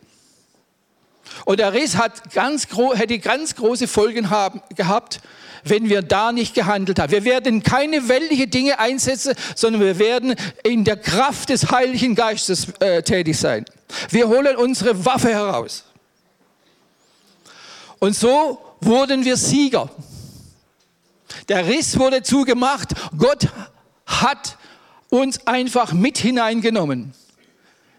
Und 1.46 1.60
der 1.60 1.72
Riss 1.72 1.96
hat 1.96 2.32
ganz 2.34 2.66
hätte 2.94 3.20
ganz 3.20 3.54
große 3.54 3.86
Folgen 3.86 4.30
haben, 4.30 4.60
gehabt, 4.74 5.20
wenn 5.62 5.88
wir 5.88 6.02
da 6.02 6.32
nicht 6.32 6.54
gehandelt 6.54 6.98
haben. 6.98 7.12
Wir 7.12 7.24
werden 7.24 7.62
keine 7.62 8.08
weltliche 8.08 8.48
Dinge 8.48 8.80
einsetzen, 8.80 9.32
sondern 9.54 9.80
wir 9.80 9.98
werden 10.00 10.34
in 10.64 10.82
der 10.82 10.96
Kraft 10.96 11.50
des 11.50 11.70
Heiligen 11.70 12.16
Geistes 12.16 12.66
äh, 12.80 13.00
tätig 13.04 13.38
sein. 13.38 13.64
Wir 14.10 14.26
holen 14.26 14.56
unsere 14.56 15.04
Waffe 15.04 15.28
heraus. 15.28 15.84
Und 18.00 18.16
so 18.16 18.60
wurden 18.80 19.24
wir 19.24 19.36
Sieger. 19.36 19.88
Der 21.48 21.64
Riss 21.64 21.96
wurde 21.96 22.24
zugemacht. 22.24 22.88
Gott 23.16 23.46
hat 24.04 24.58
uns 25.10 25.46
einfach 25.46 25.92
mit 25.92 26.18
hineingenommen. 26.18 27.14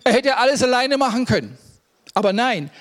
Er 0.04 0.12
hätte 0.12 0.36
alles 0.36 0.62
alleine 0.62 0.98
machen 0.98 1.26
können. 1.26 1.58
Aber 2.14 2.34
nein, 2.34 2.72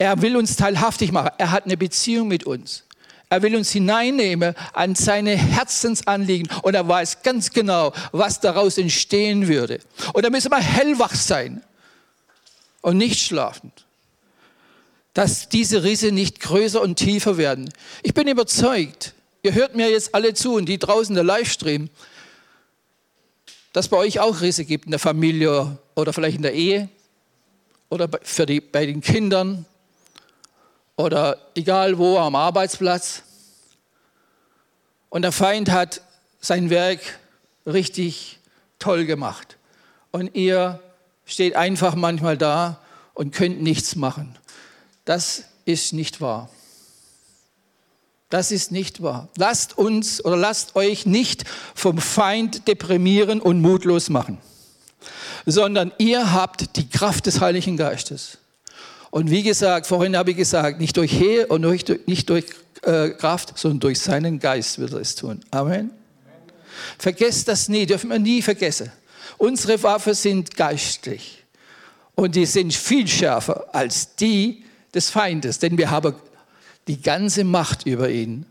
er 0.00 0.20
will 0.22 0.36
uns 0.36 0.56
teilhaftig 0.56 1.12
machen. 1.12 1.30
Er 1.38 1.52
hat 1.52 1.66
eine 1.66 1.76
Beziehung 1.76 2.26
mit 2.26 2.44
uns. 2.44 2.84
Er 3.28 3.42
will 3.42 3.54
uns 3.54 3.70
hineinnehmen 3.70 4.54
an 4.72 4.96
seine 4.96 5.36
Herzensanliegen 5.36 6.48
und 6.62 6.74
er 6.74 6.88
weiß 6.88 7.22
ganz 7.22 7.50
genau, 7.50 7.92
was 8.10 8.40
daraus 8.40 8.78
entstehen 8.78 9.46
würde. 9.46 9.78
Und 10.14 10.24
da 10.24 10.30
müssen 10.30 10.50
wir 10.50 10.58
hellwach 10.58 11.14
sein 11.14 11.62
und 12.80 12.96
nicht 12.96 13.20
schlafend 13.20 13.84
dass 15.14 15.48
diese 15.48 15.82
Risse 15.82 16.12
nicht 16.12 16.40
größer 16.40 16.80
und 16.80 16.96
tiefer 16.96 17.36
werden. 17.36 17.68
Ich 18.02 18.14
bin 18.14 18.28
überzeugt, 18.28 19.14
ihr 19.42 19.54
hört 19.54 19.74
mir 19.74 19.90
jetzt 19.90 20.14
alle 20.14 20.34
zu 20.34 20.54
und 20.54 20.66
die 20.66 20.78
draußen 20.78 21.14
der 21.14 21.24
Livestream, 21.24 21.90
dass 23.72 23.88
bei 23.88 23.96
euch 23.96 24.20
auch 24.20 24.40
Risse 24.40 24.64
gibt 24.64 24.86
in 24.86 24.92
der 24.92 25.00
Familie 25.00 25.78
oder 25.94 26.12
vielleicht 26.12 26.36
in 26.36 26.42
der 26.42 26.54
Ehe 26.54 26.88
oder 27.88 28.08
für 28.22 28.46
die, 28.46 28.60
bei 28.60 28.86
den 28.86 29.00
Kindern 29.00 29.66
oder 31.00 31.38
egal 31.54 31.98
wo 31.98 32.18
am 32.18 32.34
Arbeitsplatz. 32.34 33.22
Und 35.08 35.22
der 35.22 35.32
Feind 35.32 35.70
hat 35.70 36.02
sein 36.40 36.70
Werk 36.70 37.00
richtig 37.66 38.38
toll 38.78 39.04
gemacht. 39.04 39.56
Und 40.10 40.34
ihr 40.34 40.80
steht 41.24 41.56
einfach 41.56 41.94
manchmal 41.94 42.36
da 42.36 42.80
und 43.14 43.34
könnt 43.34 43.60
nichts 43.62 43.96
machen. 43.96 44.36
Das 45.04 45.44
ist 45.64 45.92
nicht 45.92 46.20
wahr. 46.20 46.48
Das 48.28 48.52
ist 48.52 48.70
nicht 48.70 49.02
wahr. 49.02 49.28
Lasst 49.36 49.76
uns 49.76 50.24
oder 50.24 50.36
lasst 50.36 50.76
euch 50.76 51.04
nicht 51.04 51.44
vom 51.74 51.98
Feind 51.98 52.68
deprimieren 52.68 53.40
und 53.40 53.60
mutlos 53.60 54.08
machen, 54.08 54.38
sondern 55.46 55.92
ihr 55.98 56.32
habt 56.32 56.76
die 56.76 56.88
Kraft 56.88 57.26
des 57.26 57.40
Heiligen 57.40 57.76
Geistes. 57.76 58.38
Und 59.10 59.30
wie 59.30 59.42
gesagt, 59.42 59.86
vorhin 59.86 60.16
habe 60.16 60.30
ich 60.30 60.36
gesagt, 60.36 60.80
nicht 60.80 60.96
durch 60.96 61.12
Heer 61.12 61.50
und 61.50 61.62
nicht 62.06 62.28
durch 62.30 62.44
äh, 62.82 63.10
Kraft, 63.10 63.58
sondern 63.58 63.80
durch 63.80 63.98
seinen 63.98 64.38
Geist 64.38 64.78
wird 64.78 64.92
er 64.92 65.00
es 65.00 65.14
tun. 65.14 65.40
Amen. 65.50 65.90
Vergesst 66.98 67.48
das 67.48 67.68
nie, 67.68 67.86
dürfen 67.86 68.10
wir 68.10 68.18
nie 68.18 68.40
vergessen. 68.40 68.90
Unsere 69.36 69.82
Waffen 69.82 70.14
sind 70.14 70.56
geistlich 70.56 71.44
und 72.14 72.36
die 72.36 72.46
sind 72.46 72.72
viel 72.72 73.06
schärfer 73.08 73.66
als 73.72 74.14
die 74.14 74.64
des 74.94 75.10
Feindes, 75.10 75.58
denn 75.58 75.76
wir 75.76 75.90
haben 75.90 76.14
die 76.86 77.00
ganze 77.00 77.44
Macht 77.44 77.86
über 77.86 78.08
ihn 78.08 78.46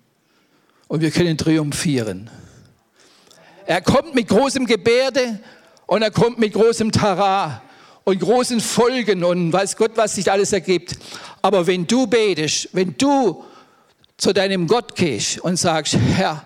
und 0.88 1.02
wir 1.02 1.12
können 1.12 1.38
triumphieren. 1.38 2.30
Er 3.66 3.82
kommt 3.82 4.16
mit 4.16 4.28
großem 4.28 4.66
Gebärde 4.66 5.40
und 5.86 6.02
er 6.02 6.12
kommt 6.12 6.40
mit 6.40 6.54
großem 6.54 6.92
Tara 6.92 7.62
und 8.04 8.20
großen 8.20 8.60
Folgen 8.60 9.24
und 9.24 9.54
weiß 9.54 9.76
Gott, 9.78 9.92
was 9.96 10.16
sich 10.16 10.32
alles 10.32 10.54
ergibt. 10.54 10.98
Aber 11.42 11.66
wenn 11.68 11.86
du 11.86 12.08
betest, 12.08 12.70
wenn 12.74 12.96
du 12.98 13.44
zu 14.18 14.34
deinem 14.34 14.68
Gott 14.68 14.96
gehst 14.96 15.40
und 15.40 15.58
sagst, 15.58 15.96
Herr, 15.96 16.46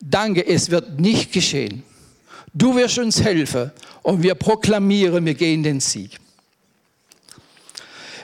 danke, 0.00 0.46
es 0.46 0.70
wird 0.70 1.00
nicht 1.00 1.32
geschehen. 1.32 1.82
Du 2.52 2.76
wirst 2.76 2.98
uns 2.98 3.22
helfen 3.22 3.72
und 4.02 4.22
wir 4.22 4.34
proklamieren, 4.34 5.24
wir 5.24 5.34
gehen 5.34 5.62
den 5.62 5.80
Sieg. 5.80 6.18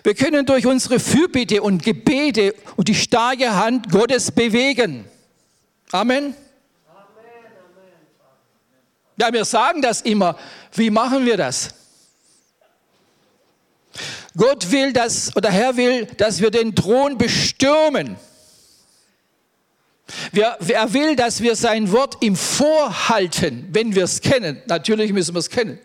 Wir 0.02 0.14
können 0.14 0.46
durch 0.46 0.66
unsere 0.66 0.98
Fürbitte 0.98 1.62
und 1.62 1.82
Gebete 1.82 2.54
und 2.76 2.88
die 2.88 2.94
starke 2.94 3.54
Hand 3.54 3.90
Gottes 3.90 4.30
bewegen. 4.30 5.04
Amen. 5.92 6.34
Ja, 9.16 9.32
wir 9.32 9.44
sagen 9.44 9.82
das 9.82 10.00
immer. 10.00 10.38
Wie 10.72 10.88
machen 10.88 11.26
wir 11.26 11.36
das? 11.36 11.74
Gott 14.36 14.70
will 14.70 14.92
das, 14.92 15.36
oder 15.36 15.50
Herr 15.50 15.76
will, 15.76 16.06
dass 16.16 16.40
wir 16.40 16.50
den 16.50 16.74
Thron 16.74 17.18
bestürmen. 17.18 18.16
Er 20.32 20.92
will, 20.92 21.16
dass 21.16 21.40
wir 21.40 21.56
sein 21.56 21.90
Wort 21.92 22.16
ihm 22.20 22.36
vorhalten, 22.36 23.68
wenn 23.72 23.94
wir 23.94 24.04
es 24.04 24.20
kennen. 24.20 24.62
Natürlich 24.66 25.12
müssen 25.12 25.34
wir 25.34 25.40
es 25.40 25.50
kennen. 25.50 25.78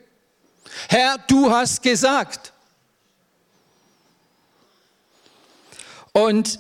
Herr, 0.90 1.18
du 1.28 1.52
hast 1.52 1.82
gesagt. 1.82 2.54
Und 6.12 6.60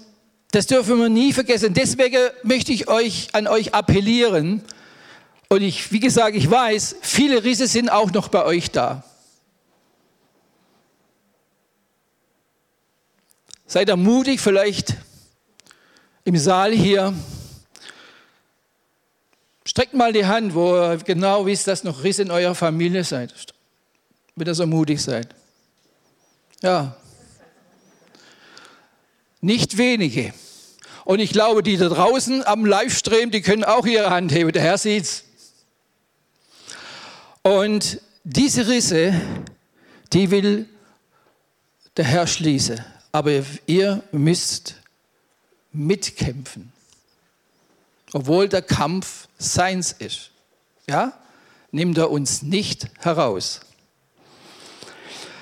das 0.51 0.67
dürfen 0.67 0.99
wir 0.99 1.09
nie 1.09 1.33
vergessen. 1.33 1.73
Deswegen 1.73 2.29
möchte 2.43 2.71
ich 2.71 2.87
euch 2.87 3.29
an 3.33 3.47
euch 3.47 3.73
appellieren. 3.73 4.63
Und 5.49 5.61
ich, 5.61 5.91
wie 5.91 5.99
gesagt, 5.99 6.35
ich 6.35 6.49
weiß, 6.49 6.97
viele 7.01 7.43
Risse 7.43 7.67
sind 7.67 7.89
auch 7.89 8.11
noch 8.11 8.29
bei 8.29 8.43
euch 8.43 8.71
da. 8.71 9.03
Seid 13.67 13.89
ermutigt, 13.89 14.41
vielleicht 14.41 14.95
im 16.23 16.37
Saal 16.37 16.71
hier. 16.71 17.13
Streckt 19.65 19.93
mal 19.93 20.13
die 20.13 20.25
Hand, 20.25 20.53
wo 20.53 20.75
ihr 20.75 20.97
genau 20.97 21.45
wisst, 21.45 21.67
dass 21.67 21.83
noch 21.83 22.03
Risse 22.03 22.21
in 22.21 22.31
eurer 22.31 22.55
Familie 22.55 23.03
seid. 23.03 23.33
Wenn 24.35 24.47
ihr 24.47 24.55
so 24.55 24.67
mutig 24.67 25.01
seid. 25.01 25.29
Ja, 26.61 26.95
nicht 29.45 29.77
wenige. 29.77 30.33
Und 31.03 31.19
ich 31.19 31.31
glaube, 31.31 31.61
die 31.61 31.77
da 31.77 31.87
draußen 31.87 32.43
am 32.47 32.65
Livestream, 32.65 33.29
die 33.29 33.43
können 33.43 33.63
auch 33.63 33.85
ihre 33.85 34.09
Hand 34.09 34.31
heben. 34.31 34.51
Der 34.51 34.63
Herr 34.63 34.79
sieht's. 34.79 35.23
Und 37.43 38.01
diese 38.23 38.67
Risse, 38.67 39.13
die 40.13 40.31
will 40.31 40.67
der 41.95 42.05
Herr 42.05 42.25
schließen. 42.25 42.83
Aber 43.15 43.31
ihr 43.65 44.03
müsst 44.11 44.75
mitkämpfen. 45.71 46.73
Obwohl 48.11 48.49
der 48.49 48.61
Kampf 48.61 49.29
seins 49.37 49.93
ist. 49.93 50.31
Ja? 50.85 51.13
Nimmt 51.71 51.97
er 51.97 52.11
uns 52.11 52.41
nicht 52.41 52.87
heraus. 52.99 53.61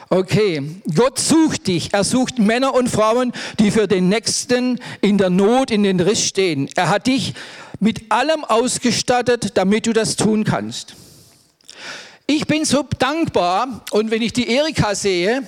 Okay, 0.08 0.62
Gott 0.94 1.18
sucht 1.18 1.66
dich. 1.66 1.96
Er 1.96 2.04
sucht 2.04 2.38
Männer 2.38 2.76
und 2.76 2.90
Frauen, 2.92 3.34
die 3.58 3.72
für 3.72 3.88
den 3.88 4.08
Nächsten 4.08 4.80
in 5.02 5.18
der 5.18 5.32
Not, 5.32 5.72
in 5.72 5.82
den 5.82 6.00
Riss 6.00 6.24
stehen. 6.24 6.70
Er 6.76 6.90
hat 6.90 7.08
dich 7.08 7.34
mit 7.80 8.12
allem 8.12 8.44
ausgestattet, 8.44 9.58
damit 9.58 9.88
du 9.88 9.94
das 9.94 10.16
tun 10.16 10.44
kannst. 10.44 10.96
Ich 12.28 12.46
bin 12.46 12.66
so 12.66 12.86
dankbar 13.00 13.84
und 13.90 14.12
wenn 14.12 14.22
ich 14.22 14.32
die 14.32 14.48
Erika 14.48 14.94
sehe, 14.94 15.48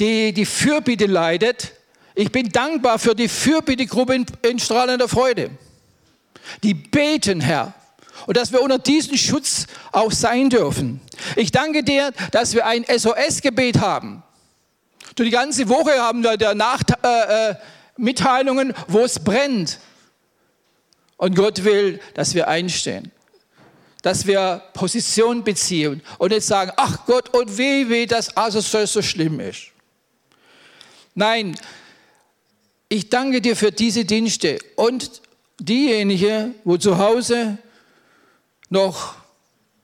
die 0.00 0.32
die 0.32 0.46
Fürbitte 0.46 1.06
leidet, 1.06 1.72
ich 2.14 2.30
bin 2.30 2.50
dankbar 2.50 2.98
für 2.98 3.14
die 3.14 3.28
Fürbittegruppe 3.28 4.14
in, 4.14 4.26
in 4.42 4.58
strahlender 4.58 5.08
Freude. 5.08 5.50
Die 6.62 6.74
beten, 6.74 7.40
Herr, 7.40 7.74
und 8.26 8.36
dass 8.36 8.52
wir 8.52 8.62
unter 8.62 8.78
diesem 8.78 9.16
Schutz 9.16 9.66
auch 9.92 10.12
sein 10.12 10.48
dürfen. 10.48 11.00
Ich 11.36 11.50
danke 11.50 11.82
dir, 11.82 12.12
dass 12.30 12.54
wir 12.54 12.66
ein 12.66 12.84
SOS-Gebet 12.84 13.80
haben. 13.80 14.22
Du, 15.16 15.24
die 15.24 15.30
ganze 15.30 15.68
Woche 15.68 16.00
haben 16.00 16.22
wir 16.22 16.36
da 16.36 16.54
Nach 16.54 16.82
äh, 17.02 17.50
äh, 17.50 17.54
Mitteilungen, 17.96 18.72
wo 18.88 19.00
es 19.00 19.18
brennt. 19.18 19.78
Und 21.16 21.36
Gott 21.36 21.64
will, 21.64 22.00
dass 22.14 22.34
wir 22.34 22.48
einstehen, 22.48 23.12
dass 24.02 24.26
wir 24.26 24.62
Position 24.72 25.44
beziehen 25.44 26.02
und 26.18 26.30
nicht 26.30 26.44
sagen, 26.44 26.72
ach 26.76 27.06
Gott, 27.06 27.32
und 27.34 27.56
weh, 27.56 27.88
weh, 27.88 28.06
dass 28.06 28.36
also 28.36 28.60
so, 28.60 28.84
so 28.86 29.02
schlimm 29.02 29.40
ist. 29.40 29.73
Nein, 31.14 31.56
ich 32.88 33.08
danke 33.08 33.40
dir 33.40 33.56
für 33.56 33.70
diese 33.70 34.04
Dienste 34.04 34.58
und 34.76 35.22
diejenigen, 35.60 36.54
wo 36.64 36.76
zu 36.76 36.98
Hause 36.98 37.58
noch 38.68 39.14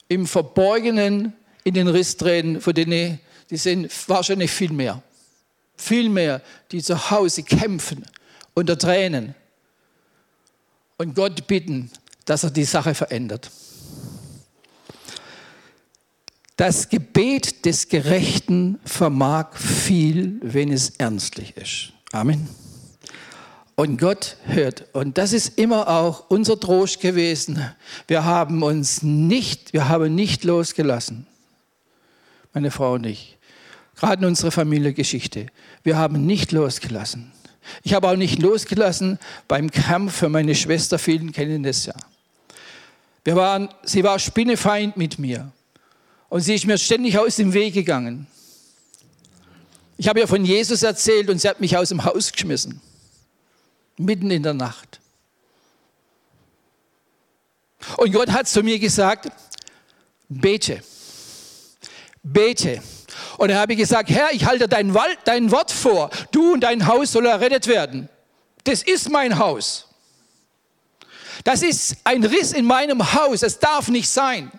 im 0.08 0.26
Verborgenen 0.26 1.32
in 1.64 1.74
den 1.74 1.88
Riss 1.88 2.16
treten, 2.16 2.60
von 2.60 2.74
denen 2.74 3.20
die 3.50 3.56
sind 3.56 3.90
wahrscheinlich 4.08 4.50
viel 4.50 4.72
mehr. 4.72 5.02
Viel 5.76 6.08
mehr, 6.08 6.40
die 6.70 6.82
zu 6.82 7.10
Hause 7.10 7.42
kämpfen 7.42 8.04
unter 8.54 8.78
Tränen 8.78 9.34
und 10.98 11.14
Gott 11.14 11.46
bitten, 11.46 11.90
dass 12.26 12.44
er 12.44 12.50
die 12.50 12.64
Sache 12.64 12.94
verändert. 12.94 13.50
Das 16.60 16.90
Gebet 16.90 17.64
des 17.64 17.88
Gerechten 17.88 18.78
vermag 18.84 19.56
viel, 19.56 20.38
wenn 20.42 20.70
es 20.70 20.90
ernstlich 20.98 21.56
ist. 21.56 21.94
Amen. 22.12 22.50
Und 23.76 23.98
Gott 23.98 24.36
hört. 24.44 24.84
Und 24.92 25.16
das 25.16 25.32
ist 25.32 25.58
immer 25.58 25.88
auch 25.88 26.28
unser 26.28 26.60
Trost 26.60 27.00
gewesen. 27.00 27.64
Wir 28.06 28.26
haben 28.26 28.62
uns 28.62 29.02
nicht, 29.02 29.72
wir 29.72 29.88
haben 29.88 30.14
nicht 30.14 30.44
losgelassen. 30.44 31.26
Meine 32.52 32.70
Frau 32.70 32.92
und 32.92 33.06
ich. 33.06 33.38
Gerade 33.96 34.20
in 34.20 34.28
unserer 34.28 34.50
Familiengeschichte. 34.50 35.46
Wir 35.82 35.96
haben 35.96 36.26
nicht 36.26 36.52
losgelassen. 36.52 37.32
Ich 37.84 37.94
habe 37.94 38.06
auch 38.06 38.16
nicht 38.16 38.38
losgelassen 38.38 39.18
beim 39.48 39.70
Kampf 39.70 40.16
für 40.16 40.28
meine 40.28 40.54
Schwester. 40.54 40.98
Vielen 40.98 41.32
kennen 41.32 41.62
das 41.62 41.86
ja. 41.86 41.94
Wir 43.24 43.34
waren, 43.34 43.70
sie 43.82 44.04
war 44.04 44.18
Spinnefeind 44.18 44.98
mit 44.98 45.18
mir. 45.18 45.52
Und 46.30 46.40
sie 46.40 46.54
ist 46.54 46.64
mir 46.64 46.78
ständig 46.78 47.18
aus 47.18 47.36
dem 47.36 47.52
Weg 47.52 47.74
gegangen. 47.74 48.26
Ich 49.98 50.08
habe 50.08 50.20
ihr 50.20 50.26
von 50.26 50.42
Jesus 50.44 50.82
erzählt 50.82 51.28
und 51.28 51.38
sie 51.38 51.48
hat 51.48 51.60
mich 51.60 51.76
aus 51.76 51.90
dem 51.90 52.02
Haus 52.04 52.32
geschmissen 52.32 52.80
mitten 54.00 54.30
in 54.30 54.42
der 54.42 54.54
Nacht. 54.54 55.00
Und 57.96 58.12
Gott 58.12 58.30
hat 58.30 58.48
zu 58.48 58.62
mir 58.62 58.78
gesagt, 58.78 59.30
bete, 60.28 60.82
bete. 62.22 62.82
Und 63.36 63.48
dann 63.48 63.58
habe 63.58 63.72
ich 63.72 63.78
gesagt, 63.78 64.10
Herr, 64.10 64.32
ich 64.32 64.44
halte 64.44 64.68
dein, 64.68 64.96
dein 65.24 65.50
Wort 65.50 65.70
vor, 65.70 66.10
du 66.30 66.54
und 66.54 66.60
dein 66.60 66.86
Haus 66.86 67.12
soll 67.12 67.26
errettet 67.26 67.66
werden. 67.66 68.08
Das 68.64 68.82
ist 68.82 69.10
mein 69.10 69.38
Haus. 69.38 69.86
Das 71.44 71.62
ist 71.62 71.96
ein 72.04 72.22
Riss 72.22 72.52
in 72.52 72.66
meinem 72.66 73.14
Haus, 73.14 73.42
es 73.42 73.58
darf 73.58 73.88
nicht 73.88 74.08
sein. 74.08 74.50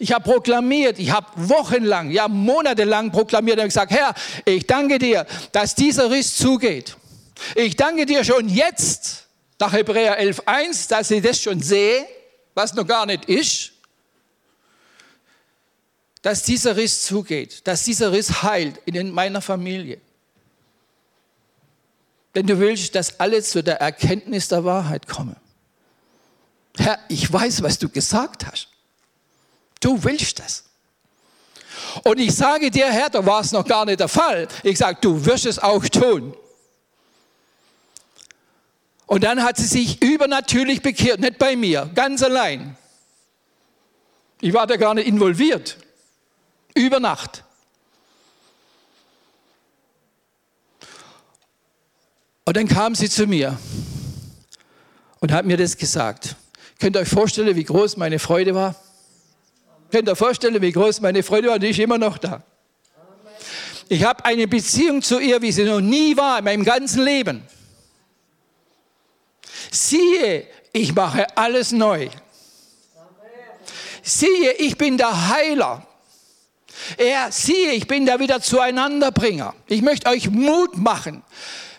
Ich 0.00 0.12
habe 0.12 0.24
proklamiert, 0.24 0.98
ich 0.98 1.10
habe 1.10 1.26
wochenlang, 1.36 2.10
ja 2.10 2.26
monatelang 2.26 3.12
proklamiert 3.12 3.58
und 3.58 3.66
gesagt, 3.66 3.92
Herr, 3.92 4.14
ich 4.46 4.66
danke 4.66 4.98
dir, 4.98 5.26
dass 5.52 5.74
dieser 5.74 6.10
Riss 6.10 6.36
zugeht. 6.36 6.96
Ich 7.54 7.76
danke 7.76 8.06
dir 8.06 8.24
schon 8.24 8.48
jetzt, 8.48 9.26
nach 9.58 9.74
Hebräer 9.74 10.18
11.1, 10.18 10.88
dass 10.88 11.10
ich 11.10 11.22
das 11.22 11.42
schon 11.42 11.60
sehe, 11.60 12.06
was 12.54 12.72
noch 12.72 12.86
gar 12.86 13.04
nicht 13.04 13.26
ist, 13.26 13.72
dass 16.22 16.44
dieser 16.44 16.78
Riss 16.78 17.02
zugeht, 17.02 17.66
dass 17.66 17.84
dieser 17.84 18.10
Riss 18.10 18.42
heilt 18.42 18.80
in 18.86 19.10
meiner 19.10 19.42
Familie. 19.42 20.00
Denn 22.34 22.46
du 22.46 22.58
willst, 22.58 22.94
dass 22.94 23.20
alle 23.20 23.42
zu 23.42 23.62
der 23.62 23.82
Erkenntnis 23.82 24.48
der 24.48 24.64
Wahrheit 24.64 25.06
kommen. 25.06 25.36
Herr, 26.78 26.98
ich 27.08 27.30
weiß, 27.30 27.62
was 27.62 27.78
du 27.78 27.90
gesagt 27.90 28.46
hast. 28.46 28.69
Du 29.80 30.02
willst 30.04 30.38
das. 30.38 30.64
Und 32.04 32.18
ich 32.20 32.34
sage 32.34 32.70
dir, 32.70 32.86
Herr, 32.86 33.10
da 33.10 33.24
war 33.24 33.40
es 33.40 33.52
noch 33.52 33.66
gar 33.66 33.84
nicht 33.84 34.00
der 34.00 34.08
Fall. 34.08 34.46
Ich 34.62 34.78
sage, 34.78 34.98
du 35.00 35.24
wirst 35.24 35.46
es 35.46 35.58
auch 35.58 35.84
tun. 35.88 36.36
Und 39.06 39.24
dann 39.24 39.42
hat 39.42 39.56
sie 39.56 39.66
sich 39.66 40.00
übernatürlich 40.02 40.82
bekehrt, 40.82 41.18
nicht 41.18 41.38
bei 41.38 41.56
mir, 41.56 41.90
ganz 41.94 42.22
allein. 42.22 42.76
Ich 44.40 44.52
war 44.52 44.66
da 44.66 44.76
gar 44.76 44.94
nicht 44.94 45.08
involviert. 45.08 45.78
Über 46.74 47.00
Nacht. 47.00 47.42
Und 52.44 52.56
dann 52.56 52.68
kam 52.68 52.94
sie 52.94 53.08
zu 53.08 53.26
mir 53.26 53.58
und 55.18 55.32
hat 55.32 55.44
mir 55.44 55.56
das 55.56 55.76
gesagt. 55.76 56.36
Könnt 56.78 56.96
ihr 56.96 57.00
euch 57.00 57.08
vorstellen, 57.08 57.54
wie 57.56 57.64
groß 57.64 57.96
meine 57.96 58.18
Freude 58.18 58.54
war? 58.54 58.74
Könnt 59.90 60.08
ihr 60.08 60.16
vorstellen, 60.16 60.60
wie 60.60 60.72
groß 60.72 61.00
meine 61.00 61.22
Freude 61.22 61.48
war? 61.48 61.58
Die 61.58 61.70
ist 61.70 61.78
immer 61.78 61.98
noch 61.98 62.18
da. 62.18 62.42
Ich 63.88 64.04
habe 64.04 64.24
eine 64.24 64.46
Beziehung 64.46 65.02
zu 65.02 65.18
ihr, 65.18 65.42
wie 65.42 65.50
sie 65.50 65.64
noch 65.64 65.80
nie 65.80 66.16
war 66.16 66.38
in 66.38 66.44
meinem 66.44 66.64
ganzen 66.64 67.02
Leben. 67.02 67.42
Siehe, 69.70 70.46
ich 70.72 70.94
mache 70.94 71.26
alles 71.36 71.72
neu. 71.72 72.08
Siehe, 74.02 74.52
ich 74.52 74.78
bin 74.78 74.96
der 74.96 75.28
Heiler. 75.30 75.86
Er, 76.96 77.30
siehe, 77.30 77.72
ich 77.72 77.86
bin 77.86 78.06
der 78.06 78.20
wieder 78.20 78.40
zueinanderbringer. 78.40 79.54
Ich 79.66 79.82
möchte 79.82 80.08
euch 80.08 80.30
Mut 80.30 80.76
machen. 80.76 81.22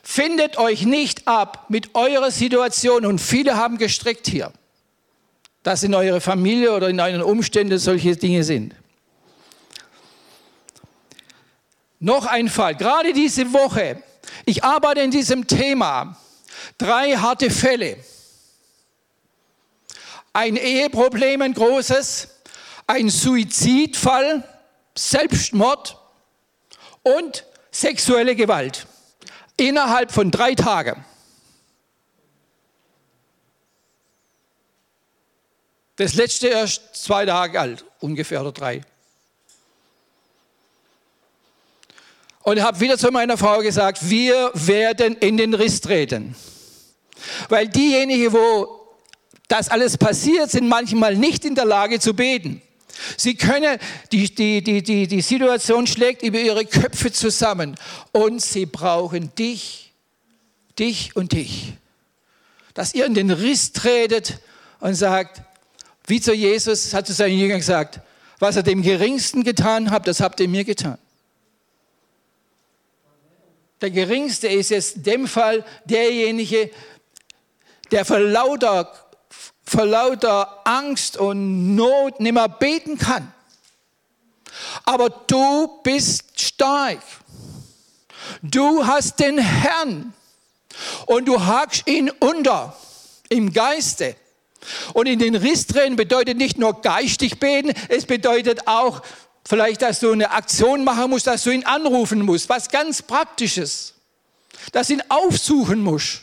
Findet 0.03 0.57
euch 0.57 0.83
nicht 0.83 1.27
ab 1.27 1.65
mit 1.69 1.95
eurer 1.95 2.31
Situation 2.31 3.05
und 3.05 3.19
viele 3.19 3.55
haben 3.55 3.77
gestrickt 3.77 4.27
hier, 4.27 4.51
dass 5.63 5.83
in 5.83 5.93
eurer 5.93 6.21
Familie 6.21 6.73
oder 6.73 6.89
in 6.89 6.99
euren 6.99 7.21
Umständen 7.21 7.77
solche 7.77 8.15
Dinge 8.15 8.43
sind. 8.43 8.75
Noch 11.99 12.25
ein 12.25 12.49
Fall, 12.49 12.75
gerade 12.75 13.13
diese 13.13 13.53
Woche. 13.53 14.01
Ich 14.45 14.63
arbeite 14.63 15.01
in 15.01 15.11
diesem 15.11 15.45
Thema. 15.45 16.17
Drei 16.77 17.15
harte 17.15 17.51
Fälle. 17.51 17.97
Ein 20.33 20.55
Eheproblem, 20.55 21.41
ein 21.43 21.53
großes, 21.53 22.29
ein 22.87 23.09
Suizidfall, 23.09 24.43
Selbstmord 24.95 25.97
und 27.03 27.45
sexuelle 27.69 28.35
Gewalt 28.35 28.87
innerhalb 29.57 30.11
von 30.11 30.31
drei 30.31 30.55
Tagen. 30.55 31.05
Das 36.01 36.15
letzte 36.15 36.47
erst 36.47 36.95
zwei 36.95 37.27
Tage 37.27 37.59
alt, 37.59 37.85
ungefähr 37.99 38.41
oder 38.41 38.51
drei. 38.51 38.81
Und 42.41 42.57
ich 42.57 42.63
habe 42.63 42.79
wieder 42.79 42.97
zu 42.97 43.11
meiner 43.11 43.37
Frau 43.37 43.59
gesagt, 43.59 44.09
wir 44.09 44.49
werden 44.55 45.15
in 45.17 45.37
den 45.37 45.53
Riss 45.53 45.79
treten. 45.79 46.35
Weil 47.49 47.67
diejenigen, 47.67 48.33
wo 48.33 48.95
das 49.47 49.69
alles 49.69 49.95
passiert, 49.95 50.49
sind 50.49 50.67
manchmal 50.67 51.15
nicht 51.15 51.45
in 51.45 51.53
der 51.53 51.65
Lage 51.65 51.99
zu 51.99 52.15
beten. 52.15 52.63
Sie 53.15 53.35
können, 53.35 53.77
die, 54.11 54.33
die, 54.33 54.63
die, 54.63 54.81
die, 54.81 55.07
die 55.07 55.21
Situation 55.21 55.85
schlägt 55.85 56.23
über 56.23 56.39
ihre 56.39 56.65
Köpfe 56.65 57.11
zusammen 57.11 57.75
und 58.11 58.41
sie 58.41 58.65
brauchen 58.65 59.35
dich, 59.35 59.93
dich 60.79 61.15
und 61.15 61.33
dich. 61.33 61.73
Dass 62.73 62.95
ihr 62.95 63.05
in 63.05 63.13
den 63.13 63.29
Riss 63.29 63.71
tretet 63.73 64.39
und 64.79 64.95
sagt, 64.95 65.43
wie 66.07 66.21
zu 66.21 66.33
Jesus 66.33 66.93
hat 66.93 67.07
zu 67.07 67.13
seinen 67.13 67.37
Jüngern 67.37 67.59
gesagt, 67.59 67.99
was 68.39 68.55
er 68.55 68.63
dem 68.63 68.81
Geringsten 68.81 69.43
getan 69.43 69.91
hat, 69.91 70.07
das 70.07 70.19
habt 70.19 70.39
ihr 70.39 70.47
mir 70.47 70.63
getan. 70.63 70.97
Der 73.81 73.91
Geringste 73.91 74.47
ist 74.47 74.69
jetzt 74.69 74.97
in 74.97 75.03
dem 75.03 75.27
Fall 75.27 75.65
derjenige, 75.85 76.69
der 77.91 78.05
vor 78.05 78.19
lauter 78.19 78.91
vor 79.71 79.85
lauter 79.85 80.59
Angst 80.65 81.15
und 81.15 81.75
Not 81.75 82.19
nicht 82.19 82.33
mehr 82.33 82.49
beten 82.49 82.97
kann. 82.97 83.33
Aber 84.83 85.09
du 85.09 85.79
bist 85.81 86.41
stark. 86.41 86.99
Du 88.41 88.85
hast 88.85 89.19
den 89.19 89.37
Herrn 89.37 90.13
und 91.05 91.25
du 91.25 91.45
hakst 91.45 91.87
ihn 91.87 92.09
unter 92.19 92.75
im 93.29 93.53
Geiste. 93.53 94.15
Und 94.93 95.07
in 95.07 95.19
den 95.19 95.35
Riss 95.35 95.67
drehen 95.67 95.95
bedeutet 95.95 96.37
nicht 96.37 96.57
nur 96.57 96.81
geistig 96.81 97.39
beten, 97.39 97.73
es 97.89 98.05
bedeutet 98.05 98.67
auch 98.67 99.01
vielleicht, 99.45 99.81
dass 99.81 99.99
du 99.99 100.11
eine 100.11 100.31
Aktion 100.31 100.83
machen 100.83 101.09
musst, 101.09 101.27
dass 101.27 101.43
du 101.43 101.51
ihn 101.51 101.65
anrufen 101.65 102.21
musst, 102.21 102.49
was 102.49 102.69
ganz 102.69 103.01
Praktisches, 103.01 103.93
dass 104.71 104.87
du 104.87 104.93
ihn 104.93 105.03
aufsuchen 105.09 105.81
musst. 105.81 106.21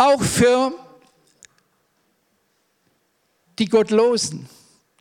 Auch 0.00 0.22
für 0.22 0.72
die 3.58 3.66
Gottlosen. 3.66 4.48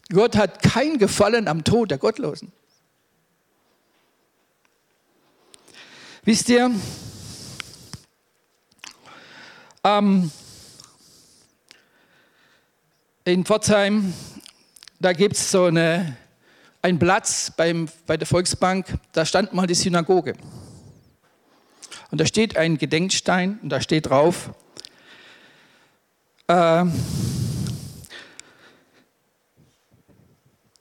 Gott 0.10 0.38
hat 0.38 0.62
kein 0.62 0.98
Gefallen 0.98 1.48
am 1.48 1.64
Tod 1.64 1.92
der 1.92 1.98
Gottlosen. 1.98 2.52
Wisst 6.24 6.50
ihr, 6.50 6.72
ähm, 9.84 10.32
in 13.26 13.46
Pforzheim, 13.46 14.14
da 15.00 15.14
gibt 15.14 15.36
es 15.36 15.52
so 15.52 15.66
eine, 15.66 16.18
einen 16.82 17.00
Platz 17.00 17.52
beim, 17.56 17.90
bei 18.06 18.18
der 18.18 18.28
Volksbank, 18.28 18.98
da 19.12 19.26
stand 19.26 19.54
mal 19.54 19.68
die 19.68 19.76
Synagoge. 19.76 20.34
Und 22.12 22.22
da 22.22 22.26
steht 22.26 22.56
ein 22.56 22.78
Gedenkstein 22.78 23.60
und 23.62 23.70
da 23.70 23.82
steht 23.82 24.08
drauf, 24.08 24.52
äh, 26.48 26.86